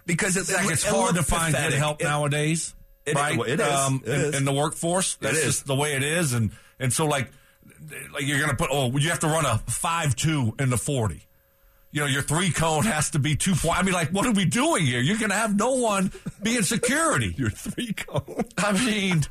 because 0.05 0.37
it, 0.37 0.45
Zach, 0.45 0.65
it, 0.65 0.71
it's 0.71 0.85
it 0.85 0.89
hard 0.93 1.15
to 1.15 1.23
find 1.23 1.53
pathetic. 1.53 1.71
good 1.73 1.79
help 1.79 2.01
It- 2.01 2.05
nowadays, 2.05 2.73
it- 3.05 3.15
right? 3.15 3.37
it 3.39 3.59
is. 3.59 3.67
Um, 3.67 4.01
in, 4.05 4.11
is. 4.11 4.35
in 4.35 4.45
the 4.45 4.53
workforce. 4.53 5.15
That's 5.15 5.43
just 5.43 5.65
the 5.65 5.75
way 5.75 5.93
it 5.93 6.03
is, 6.03 6.33
and 6.33 6.51
and 6.79 6.91
so 6.93 7.05
like, 7.05 7.29
like 8.13 8.23
you're 8.23 8.39
gonna 8.39 8.55
put 8.55 8.69
oh, 8.71 8.95
you 8.97 9.09
have 9.09 9.19
to 9.19 9.27
run 9.27 9.45
a 9.45 9.57
five 9.69 10.15
two 10.15 10.53
in 10.59 10.69
the 10.69 10.77
forty. 10.77 11.21
You 11.91 12.01
know, 12.01 12.07
your 12.07 12.23
three 12.23 12.51
cone 12.51 12.83
has 12.83 13.11
to 13.11 13.19
be 13.19 13.37
two 13.37 13.55
point. 13.55 13.79
I 13.79 13.81
mean, 13.83 13.93
like, 13.93 14.09
what 14.09 14.25
are 14.25 14.33
we 14.33 14.43
doing 14.43 14.85
here? 14.85 14.99
You're 14.99 15.17
gonna 15.17 15.33
have 15.33 15.55
no 15.57 15.75
one 15.75 16.11
being 16.43 16.61
security. 16.63 17.33
Your 17.37 17.49
three 17.49 17.93
cone. 17.93 18.43
I 18.57 18.73
mean, 18.73 19.23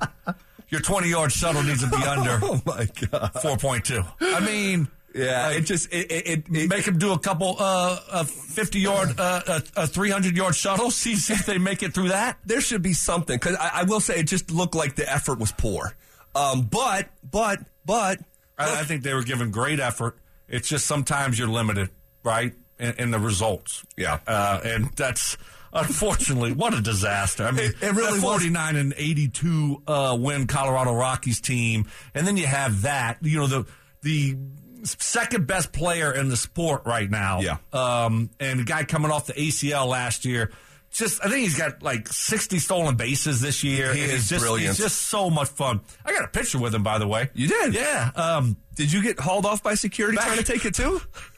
your 0.75 0.83
twenty 0.83 1.09
yard 1.09 1.31
shuttle 1.33 1.62
needs 1.62 1.83
to 1.83 1.89
be 1.89 2.03
under 2.07 2.39
Oh 2.43 2.61
my 2.66 2.87
god. 3.11 3.31
four 3.41 3.57
point 3.57 3.85
two. 3.85 4.03
I 4.20 4.41
mean. 4.41 4.89
Yeah, 5.16 5.47
like, 5.47 5.59
it 5.59 5.61
just 5.61 5.93
it 5.95 6.11
it, 6.11 6.45
it, 6.51 6.68
make 6.68 6.85
them 6.85 6.99
do 6.99 7.12
a 7.12 7.18
couple 7.20 7.55
uh, 7.61 8.01
uh 8.11 8.25
fifty 8.25 8.81
yard 8.81 9.14
uh, 9.16 9.61
three 9.87 10.11
hundred 10.11 10.37
yard 10.37 10.57
shuttle 10.57 10.91
See, 10.91 11.14
see 11.14 11.35
if 11.35 11.47
they 11.47 11.57
make 11.57 11.85
it 11.85 11.95
through 11.95 12.09
that. 12.09 12.39
there 12.45 12.61
should 12.61 12.83
be 12.83 12.95
something 12.95 13.37
because 13.37 13.55
I, 13.55 13.70
I 13.75 13.83
will 13.85 14.01
say 14.01 14.18
it 14.18 14.25
just 14.25 14.51
looked 14.51 14.75
like 14.75 14.97
the 14.97 15.09
effort 15.09 15.39
was 15.39 15.53
poor. 15.53 15.95
Um, 16.35 16.62
but 16.62 17.11
but 17.31 17.61
but 17.87 18.18
I, 18.59 18.81
I 18.81 18.83
think 18.83 19.05
they 19.05 19.14
were 19.14 19.22
given 19.22 19.53
great 19.53 19.79
effort. 19.79 20.18
It's 20.49 20.68
just 20.68 20.85
sometimes 20.85 21.39
you're 21.39 21.47
limited, 21.47 21.91
right, 22.25 22.53
in, 22.81 22.95
in 22.99 23.11
the 23.12 23.20
results. 23.20 23.85
Yeah. 23.97 24.18
uh, 24.27 24.61
and 24.64 24.91
that's 24.97 25.37
unfortunately 25.75 26.53
what 26.53 26.72
a 26.75 26.81
disaster. 26.81 27.45
I 27.45 27.51
mean, 27.51 27.66
It- 27.66 27.83
it 27.83 27.93
really 27.93 28.07
that 28.07 28.12
was. 28.12 28.22
49 28.22 28.77
and 28.77 28.95
82 28.97 29.83
uh, 29.87 30.16
win 30.18 30.47
Colorado 30.47 30.93
Rockies 30.95 31.41
team, 31.41 31.87
and 32.14 32.27
then 32.27 32.37
you 32.37 32.47
have 32.47 32.83
that. 32.83 33.18
You 33.22 33.39
know 33.41 33.47
the 33.47 33.66
the 34.03 34.37
second 34.85 35.47
best 35.47 35.72
player 35.72 36.12
in 36.12 36.29
the 36.29 36.37
sport 36.37 36.83
right 36.85 37.11
now. 37.11 37.41
Yeah. 37.41 37.57
um, 37.72 38.31
and 38.39 38.61
a 38.61 38.64
guy 38.64 38.85
coming 38.85 39.11
off 39.11 39.27
the 39.27 39.33
ACL 39.33 39.87
last 39.89 40.25
year. 40.25 40.53
Just, 40.91 41.25
I 41.25 41.29
think 41.29 41.41
he's 41.43 41.59
got 41.59 41.83
like 41.83 42.07
60 42.07 42.61
stolen 42.61 42.95
bases 42.95 43.41
this 43.41 43.64
year. 43.64 43.93
He 43.93 44.03
is 44.03 44.29
just, 44.29 44.43
brilliant. 44.45 44.77
He's 44.77 44.85
just 44.85 45.03
so 45.09 45.29
much 45.29 45.49
fun. 45.49 45.81
I 46.05 46.12
got 46.12 46.22
a 46.22 46.29
picture 46.29 46.59
with 46.61 46.72
him, 46.72 46.85
by 46.85 46.99
the 46.99 47.09
way. 47.09 47.31
You 47.35 47.49
did? 47.49 47.75
Yeah. 47.75 48.11
Um, 48.14 48.57
did 48.77 48.93
you 48.93 49.03
get 49.03 49.18
hauled 49.18 49.45
off 49.45 49.61
by 49.61 49.75
security 49.75 50.16
Back- 50.18 50.27
trying 50.27 50.39
to 50.39 50.45
take 50.45 50.64
it 50.64 50.75
too? 50.75 51.01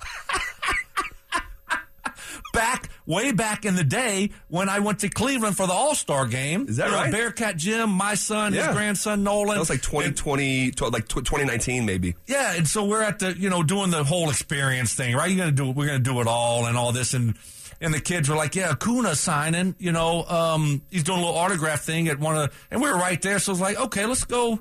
back 2.57 2.89
way 3.07 3.31
back 3.33 3.65
in 3.65 3.77
the 3.77 3.85
day 3.85 4.31
when 4.49 4.69
I 4.69 4.81
went 4.81 4.99
to 5.01 5.09
Cleveland 5.09 5.57
for 5.57 5.67
the 5.67 5.73
All 5.73 5.95
Star 5.95 6.27
game. 6.27 6.67
Is 6.69 6.77
that 6.79 6.91
right? 6.91 7.13
Bearcat 7.13 7.57
Jim, 7.57 7.91
my 7.91 8.15
son, 8.15 8.53
Yeah. 8.55 8.67
his 8.69 8.77
grandson 8.77 9.23
Nolan. 9.23 9.55
That 9.55 9.61
was 9.61 9.71
like 9.71 9.83
2020, 9.83 10.71
tw- 10.73 10.93
like 10.93 11.07
2019 11.07 11.85
maybe. 11.87 12.15
Yeah, 12.27 12.55
and 12.55 12.67
so 12.67 12.85
we're 12.85 13.03
at 13.03 13.19
the 13.21 13.37
you 13.39 13.51
know 13.51 13.63
doing 13.63 13.91
the 13.91 14.03
whole 14.05 14.31
experience 14.31 14.93
thing, 14.95 15.15
right? 15.15 15.31
You're 15.31 15.39
gonna 15.39 15.53
do 15.53 15.71
we're 15.71 15.87
gonna 15.87 15.99
do 16.01 16.21
it 16.21 16.27
all 16.27 16.67
and 16.67 16.77
all 16.77 16.93
this 16.93 17.15
and 17.15 17.35
and 17.81 17.93
the 17.93 18.01
kids 18.01 18.29
were 18.31 18.37
like, 18.37 18.55
yeah, 18.55 18.75
Kuna 18.75 19.15
signing, 19.15 19.75
you 19.79 19.93
know, 19.93 20.25
um, 20.25 20.81
he's 20.91 21.03
doing 21.05 21.19
a 21.19 21.21
little 21.23 21.37
autograph 21.37 21.83
thing 21.83 22.09
at 22.09 22.19
one 22.19 22.35
of, 22.35 22.67
and 22.71 22.81
we 22.81 22.89
were 22.89 22.97
right 22.97 23.21
there, 23.21 23.39
so 23.39 23.51
it 23.51 23.55
was 23.55 23.61
like, 23.61 23.79
okay, 23.79 24.07
let's 24.07 24.25
go 24.25 24.59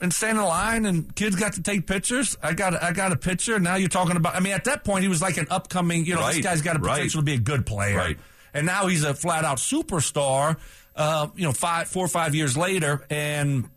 and 0.00 0.12
stand 0.12 0.38
in 0.38 0.44
line, 0.44 0.86
and 0.86 1.14
kids 1.14 1.36
got 1.36 1.54
to 1.54 1.62
take 1.62 1.86
pictures. 1.86 2.36
I 2.42 2.52
got 2.54 2.80
I 2.82 2.92
got 2.92 3.12
a 3.12 3.16
picture. 3.16 3.58
Now 3.58 3.76
you're 3.76 3.88
talking 3.88 4.16
about. 4.16 4.34
I 4.34 4.40
mean, 4.40 4.52
at 4.52 4.64
that 4.64 4.84
point, 4.84 5.02
he 5.02 5.08
was 5.08 5.20
like 5.22 5.36
an 5.36 5.46
upcoming. 5.50 6.04
You 6.04 6.14
know, 6.14 6.26
this 6.26 6.38
guy's 6.38 6.62
got 6.62 6.76
a 6.76 6.78
right. 6.78 6.94
potential 6.94 7.20
to 7.20 7.24
be 7.24 7.34
a 7.34 7.38
good 7.38 7.66
player. 7.66 7.96
Right. 7.96 8.18
And 8.54 8.66
now 8.66 8.86
he's 8.86 9.04
a 9.04 9.14
flat 9.14 9.44
out 9.44 9.58
superstar. 9.58 10.56
Uh, 10.96 11.28
you 11.36 11.44
know, 11.44 11.52
five, 11.52 11.86
four 11.86 12.04
or 12.04 12.08
five 12.08 12.34
years 12.34 12.56
later, 12.56 13.06
and 13.08 13.68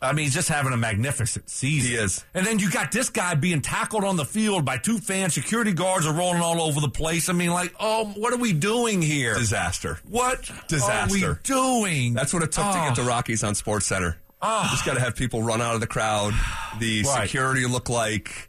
I 0.00 0.12
mean, 0.12 0.26
he's 0.26 0.34
just 0.34 0.48
having 0.48 0.72
a 0.72 0.76
magnificent 0.76 1.50
season. 1.50 1.90
He 1.90 1.96
is. 1.96 2.24
And 2.32 2.46
then 2.46 2.60
you 2.60 2.70
got 2.70 2.92
this 2.92 3.10
guy 3.10 3.34
being 3.34 3.60
tackled 3.60 4.04
on 4.04 4.16
the 4.16 4.24
field 4.24 4.64
by 4.64 4.76
two 4.78 4.98
fans. 4.98 5.34
Security 5.34 5.72
guards 5.72 6.06
are 6.06 6.14
rolling 6.14 6.40
all 6.40 6.60
over 6.62 6.80
the 6.80 6.88
place. 6.88 7.28
I 7.28 7.32
mean, 7.32 7.50
like, 7.50 7.74
oh, 7.80 8.04
what 8.16 8.32
are 8.32 8.36
we 8.36 8.52
doing 8.52 9.02
here? 9.02 9.34
Disaster. 9.34 9.98
What 10.08 10.48
Disaster. 10.68 11.26
are 11.26 11.32
we 11.32 11.38
doing? 11.42 12.14
That's 12.14 12.32
what 12.32 12.44
it 12.44 12.52
took 12.52 12.64
to 12.64 12.70
Oh. 12.80 12.86
get 12.86 12.94
the 12.94 13.02
Rockies 13.02 13.42
on 13.42 13.56
Sports 13.56 13.86
Center. 13.86 14.16
Just 14.42 14.84
got 14.84 14.94
to 14.94 15.00
have 15.00 15.16
people 15.16 15.42
run 15.42 15.60
out 15.60 15.74
of 15.74 15.80
the 15.80 15.86
crowd. 15.86 16.32
The 16.78 17.02
Right. 17.02 17.22
security 17.22 17.66
look 17.66 17.88
like 17.88 18.48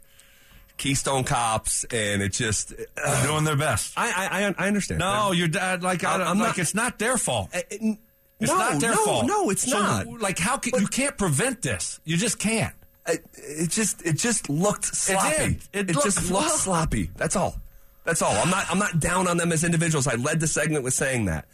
Keystone 0.76 1.24
cops, 1.24 1.84
and 1.84 2.22
it 2.22 2.32
just. 2.32 2.72
They're 2.96 3.26
doing 3.26 3.44
their 3.44 3.56
best. 3.56 3.92
I 3.96 4.10
I 4.10 4.54
I- 4.64 4.68
understand. 4.68 4.98
No, 5.00 5.32
your 5.32 5.48
dad 5.48 5.82
like 5.82 6.04
I, 6.04 6.14
I'm 6.22 6.38
like 6.38 6.48
not- 6.50 6.58
it's 6.58 6.74
not 6.74 6.98
their 6.98 7.18
fault. 7.18 7.50
Uh, 7.54 7.58
it- 7.70 7.98
It's 8.40 8.50
no, 8.50 8.56
not 8.56 8.80
their 8.80 8.92
no, 8.94 9.04
fault. 9.04 9.26
No, 9.26 9.50
it's 9.50 9.70
So, 9.70 9.78
not. 9.78 10.06
Like 10.20 10.38
how 10.38 10.56
can 10.56 10.80
you 10.80 10.86
can't 10.86 11.18
prevent 11.18 11.60
this? 11.60 12.00
You 12.04 12.16
just 12.16 12.38
can't. 12.38 12.74
it, 13.06 13.22
it 13.34 13.70
just 13.70 14.00
it 14.02 14.14
just 14.14 14.48
looked 14.48 14.84
sloppy. 14.86 15.58
did. 15.72 15.88
It 15.90 15.94
looked- 15.94 16.06
just 16.06 16.30
looked 16.30 16.50
sloppy. 16.52 17.10
That's 17.16 17.36
all. 17.36 17.56
That's 18.04 18.22
all. 18.22 18.32
I'm 18.36 18.48
not 18.48 18.64
I'm 18.70 18.78
not 18.78 18.98
down 19.00 19.28
on 19.28 19.36
them 19.36 19.52
as 19.52 19.62
individuals. 19.64 20.06
I 20.06 20.14
led 20.14 20.40
the 20.40 20.46
segment 20.46 20.84
with 20.84 20.94
saying 20.94 21.26
that. 21.26 21.44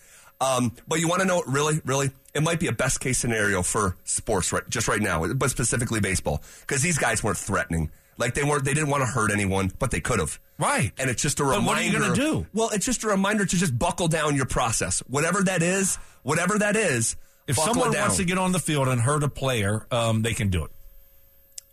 Um, 0.41 0.71
but 0.87 1.01
you 1.01 1.09
want 1.09 1.23
to 1.23 1.27
know 1.27 1.43
really, 1.47 1.81
really, 1.85 2.11
it 2.37 2.43
might 2.43 2.61
be 2.61 2.67
a 2.69 2.73
best 2.73 3.01
case 3.01 3.19
scenario 3.19 3.63
for 3.63 3.97
sports 4.05 4.53
right 4.53 4.63
just 4.69 4.87
right 4.89 5.01
now, 5.01 5.27
but 5.35 5.51
specifically 5.51 6.01
baseball, 6.01 6.43
because 6.61 6.83
these 6.83 6.99
guys 6.99 7.25
weren't 7.25 7.39
threatening 7.39 7.91
Like 8.19 8.35
they 8.35 8.45
weren't, 8.45 8.65
they 8.65 8.73
didn't 8.75 8.89
want 8.91 9.03
to 9.03 9.07
hurt 9.07 9.31
anyone, 9.31 9.71
but 9.79 9.91
they 9.91 10.01
could 10.01 10.21
have. 10.21 10.39
Right. 10.59 10.91
And 10.99 11.11
it's 11.11 11.21
just 11.23 11.39
a 11.41 11.43
But 11.45 11.51
reminder. 11.59 11.67
what 11.69 11.79
are 11.79 11.83
you 11.83 11.93
gonna 11.99 12.15
do? 12.15 12.47
Well, 12.55 12.71
it's 12.73 12.87
just 12.87 13.05
a 13.05 13.09
reminder 13.09 13.45
to 13.45 13.57
just 13.57 13.79
buckle 13.79 14.09
down 14.09 14.37
your 14.37 14.47
process, 14.47 15.01
whatever 15.07 15.43
that 15.43 15.63
is. 15.63 15.97
Whatever 16.23 16.59
that 16.59 16.77
is. 16.77 17.17
If 17.47 17.57
someone 17.57 17.93
down. 17.93 18.03
wants 18.03 18.17
to 18.17 18.25
get 18.25 18.39
on 18.39 18.53
the 18.53 18.59
field 18.59 18.89
and 18.89 19.01
hurt 19.01 19.23
a 19.23 19.29
player, 19.29 19.87
um, 19.91 20.23
they 20.23 20.33
can 20.35 20.49
do 20.49 20.65
it. 20.65 20.71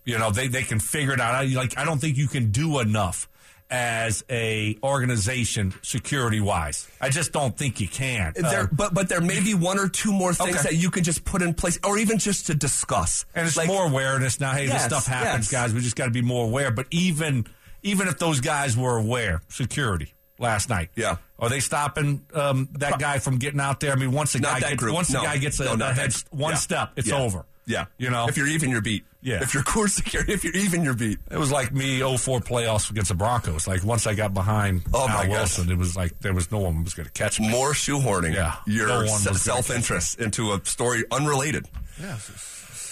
You 0.05 0.20
know, 0.20 0.32
they, 0.32 0.47
they 0.49 0.64
can 0.64 0.80
figure 0.80 1.14
it 1.14 1.22
out. 1.22 1.34
I, 1.34 1.45
like 1.45 1.78
I 1.78 1.86
don't 1.86 1.99
think 1.99 2.18
you 2.18 2.28
can 2.28 2.51
do 2.51 2.80
enough 2.80 3.28
as 3.70 4.24
a 4.30 4.78
organization 4.84 5.74
security 5.82 6.39
wise. 6.39 6.88
I 7.01 7.09
just 7.09 7.32
don't 7.32 7.57
think 7.57 7.80
you 7.82 7.88
can. 7.88 8.34
There, 8.36 8.61
Uh, 8.61 8.68
but 8.72 8.93
but 8.93 9.09
there 9.09 9.22
may 9.22 9.39
be 9.39 9.53
one 9.53 9.80
or 9.80 9.89
two 9.89 10.11
more 10.11 10.34
things 10.34 10.57
Okay. 10.57 10.64
that 10.70 10.76
you 10.76 10.91
could 10.91 11.03
just 11.03 11.26
put 11.26 11.41
in 11.41 11.53
place, 11.53 11.80
or 11.84 11.97
even 11.97 12.20
just 12.20 12.47
to 12.47 12.53
discuss. 12.53 13.26
and 13.36 13.47
it's 13.47 13.57
Like, 13.57 13.68
more 13.68 13.86
awareness 13.86 14.39
now. 14.39 14.51
Hey, 14.53 14.68
Yes, 14.68 14.74
this 14.74 14.84
stuff 14.86 15.07
happens, 15.07 15.51
yes. 15.51 15.61
guys. 15.61 15.74
We 15.74 15.82
just 15.82 15.95
got 15.95 16.05
to 16.05 16.11
be 16.11 16.22
more 16.22 16.45
aware. 16.45 16.72
But 16.72 16.88
even 16.91 17.45
even 17.82 18.07
if 18.07 18.18
those 18.18 18.39
guys 18.39 18.78
were 18.78 18.95
aware, 18.97 19.41
security 19.49 20.14
last 20.39 20.70
night, 20.70 20.89
Yeah. 20.95 21.18
are 21.38 21.49
they 21.49 21.59
stopping 21.59 22.26
um, 22.34 22.70
that 22.74 22.97
guy 22.99 23.20
from 23.20 23.38
getting 23.39 23.59
out 23.59 23.80
there? 23.82 23.91
I 23.91 23.95
mean, 23.95 24.11
once 24.11 24.34
the 24.34 24.39
Not 24.39 24.61
guy 24.61 24.70
gets, 24.76 24.84
once 24.84 25.09
No. 25.11 25.20
the 25.22 25.26
guy 25.26 25.38
gets 25.38 25.59
a, 25.59 25.76
No, 25.76 25.89
a 25.89 25.93
head, 25.93 26.14
one 26.32 26.51
yeah. 26.51 26.57
step, 26.57 26.91
it's 26.95 27.09
Yeah. 27.09 27.16
over. 27.18 27.45
Yeah, 27.66 27.86
you 27.97 28.09
know, 28.09 28.28
if 28.28 28.36
you're 28.38 28.47
even 28.47 28.70
your 28.70 28.82
beat. 28.82 29.05
Yeah. 29.22 29.41
if 29.41 29.53
you're 29.53 29.64
Coors 29.74 29.91
security, 29.91 30.34
if 30.34 30.43
you're 30.43 30.55
even 30.55 30.84
your 30.84 30.93
beat. 30.95 31.18
It 31.32 31.38
was 31.38 31.49
like 31.49 31.72
me 31.74 31.99
04 31.99 32.41
playoffs 32.41 32.89
against 32.91 33.07
the 33.07 33.16
Broncos. 33.16 33.68
Like 33.68 33.82
once 33.86 34.05
I 34.05 34.16
got 34.16 34.34
behind 34.34 34.84
Oh, 34.93 35.01
Al 35.03 35.07
my 35.07 35.24
gosh. 35.28 35.30
Wilson, 35.30 35.72
it 35.72 35.78
was 35.78 35.95
like 35.95 36.20
there 36.20 36.34
was 36.34 36.51
no 36.51 36.59
one 36.59 36.84
was 36.84 36.93
going 36.93 37.05
to 37.05 37.11
catch 37.14 37.39
me. 37.39 37.47
More 37.49 37.72
shoehorning 37.72 38.34
Yeah, 38.34 38.55
your 38.68 38.88
no 38.88 39.05
self 39.07 39.72
interest 39.72 40.20
into 40.20 40.51
a 40.51 40.59
story 40.66 41.05
unrelated. 41.09 41.68
Yeah. 42.01 42.18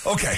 Okay, 0.05 0.35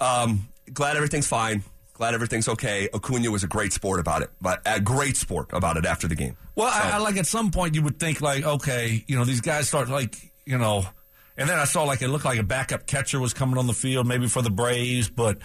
um, 0.00 0.48
glad 0.72 0.96
everything's 0.96 1.26
fine. 1.26 1.62
Glad 1.94 2.14
everything's 2.14 2.48
okay. 2.48 2.88
Acuna 2.94 3.30
was 3.30 3.44
a 3.44 3.46
great 3.46 3.72
sport 3.72 4.00
about 4.00 4.22
it, 4.22 4.30
but 4.40 4.60
a 4.66 4.80
great 4.80 5.16
sport 5.16 5.48
about 5.52 5.76
it 5.76 5.84
after 5.86 6.08
the 6.08 6.14
game. 6.14 6.36
Well, 6.56 6.66
I, 6.72 6.92
I 6.94 6.98
like 6.98 7.16
at 7.18 7.26
some 7.26 7.50
point 7.50 7.74
you 7.74 7.82
would 7.82 8.00
think 8.00 8.20
like, 8.20 8.44
okay, 8.44 9.04
you 9.06 9.16
know, 9.16 9.24
these 9.24 9.40
guys 9.42 9.68
start 9.68 9.88
like, 9.88 10.16
you 10.46 10.58
know, 10.58 10.84
and 11.40 11.48
then 11.48 11.58
I 11.58 11.64
saw 11.64 11.82
like 11.82 12.02
it 12.02 12.08
looked 12.08 12.24
like 12.24 12.38
a 12.38 12.44
backup 12.44 12.86
catcher 12.86 13.18
was 13.18 13.34
coming 13.34 13.58
on 13.58 13.66
the 13.66 13.72
field, 13.74 14.06
maybe 14.06 14.28
for 14.28 14.42
the 14.42 14.50
Braves, 14.50 15.10
but 15.10 15.38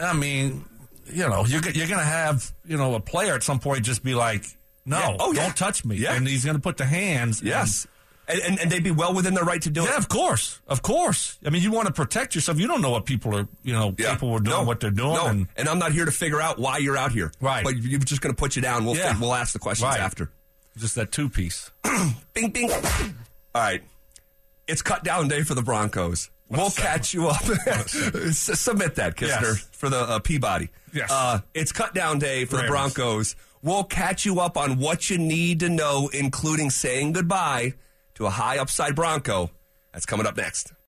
I 0.00 0.14
mean, 0.14 0.64
you 1.12 1.28
know, 1.28 1.44
you're 1.44 1.60
you're 1.70 1.86
going 1.86 1.98
to 1.98 2.04
have 2.04 2.50
you 2.64 2.78
know 2.78 2.94
a 2.94 3.00
player 3.00 3.34
at 3.34 3.42
some 3.42 3.58
point 3.58 3.84
just 3.84 4.02
be 4.02 4.14
like, 4.14 4.44
no, 4.86 4.98
Yeah. 4.98 5.16
Oh, 5.20 5.32
don't 5.34 5.44
yeah. 5.44 5.52
touch 5.52 5.84
me, 5.84 5.96
Yeah. 5.96 6.14
and 6.14 6.26
he's 6.26 6.44
going 6.44 6.56
to 6.56 6.62
put 6.62 6.78
the 6.78 6.86
hands, 6.86 7.42
Yes. 7.42 7.86
And, 8.28 8.40
and, 8.40 8.58
and 8.58 8.70
they'd 8.72 8.82
be 8.82 8.90
well 8.90 9.14
within 9.14 9.34
their 9.34 9.44
right 9.44 9.62
to 9.62 9.70
do 9.70 9.82
yeah, 9.82 9.86
it. 9.86 9.90
Yeah, 9.92 9.96
of 9.98 10.08
course, 10.08 10.60
of 10.66 10.82
course. 10.82 11.38
I 11.46 11.50
mean, 11.50 11.62
you 11.62 11.70
want 11.70 11.86
to 11.86 11.92
protect 11.92 12.34
yourself. 12.34 12.58
You 12.58 12.66
don't 12.66 12.82
know 12.82 12.90
what 12.90 13.04
people 13.04 13.36
are, 13.36 13.46
you 13.62 13.72
know, 13.72 13.94
Yeah. 13.96 14.14
people 14.14 14.32
are 14.32 14.40
doing, 14.40 14.56
No. 14.56 14.64
what 14.64 14.80
they're 14.80 14.90
doing, 14.90 15.12
No. 15.14 15.26
and 15.28 15.46
And 15.56 15.68
I'm 15.68 15.78
not 15.78 15.92
here 15.92 16.04
to 16.04 16.10
figure 16.10 16.40
out 16.40 16.58
why 16.58 16.78
you're 16.78 16.96
out 16.96 17.12
here. 17.12 17.30
Right. 17.40 17.62
But 17.62 17.76
you're 17.76 18.00
just 18.00 18.20
going 18.22 18.34
to 18.34 18.36
put 18.36 18.56
you 18.56 18.62
down. 18.62 18.84
We'll, 18.84 18.96
Yeah. 18.96 19.16
we'll 19.20 19.32
ask 19.32 19.52
the 19.52 19.60
questions 19.60 19.84
Right. 19.86 20.00
after. 20.00 20.32
just 20.76 20.96
that 20.96 21.12
two 21.12 21.28
piece. 21.30 21.70
Bing, 22.34 22.50
bing. 22.50 22.68
All 22.72 22.80
right. 23.54 23.82
It's 24.68 24.82
cut 24.82 25.04
down 25.04 25.28
day 25.28 25.42
for 25.42 25.54
the 25.54 25.62
Broncos. 25.62 26.30
We'll 26.48 26.70
catch 26.70 27.12
you 27.14 27.28
up. 27.28 27.42
S- 27.66 28.60
Submit 28.60 28.94
that, 28.96 29.16
Kistner, 29.16 29.54
Yes. 29.54 29.68
for 29.72 29.88
the 29.88 29.98
uh, 29.98 30.18
Peabody. 30.20 30.68
Yes. 30.92 31.10
Uh, 31.10 31.40
it's 31.54 31.72
cut 31.72 31.94
down 31.94 32.18
day 32.18 32.44
for 32.44 32.56
the 32.56 32.68
Broncos. 32.68 33.34
We'll 33.62 33.84
catch 33.84 34.24
you 34.24 34.38
up 34.40 34.56
on 34.56 34.78
what 34.78 35.10
you 35.10 35.18
need 35.18 35.60
to 35.60 35.68
know, 35.68 36.08
including 36.12 36.70
saying 36.70 37.12
goodbye 37.12 37.74
to 38.14 38.26
a 38.26 38.30
high 38.30 38.58
upside 38.58 38.94
Bronco. 38.94 39.50
That's 39.92 40.06
coming 40.06 40.26
up 40.26 40.36
next. 40.36 40.72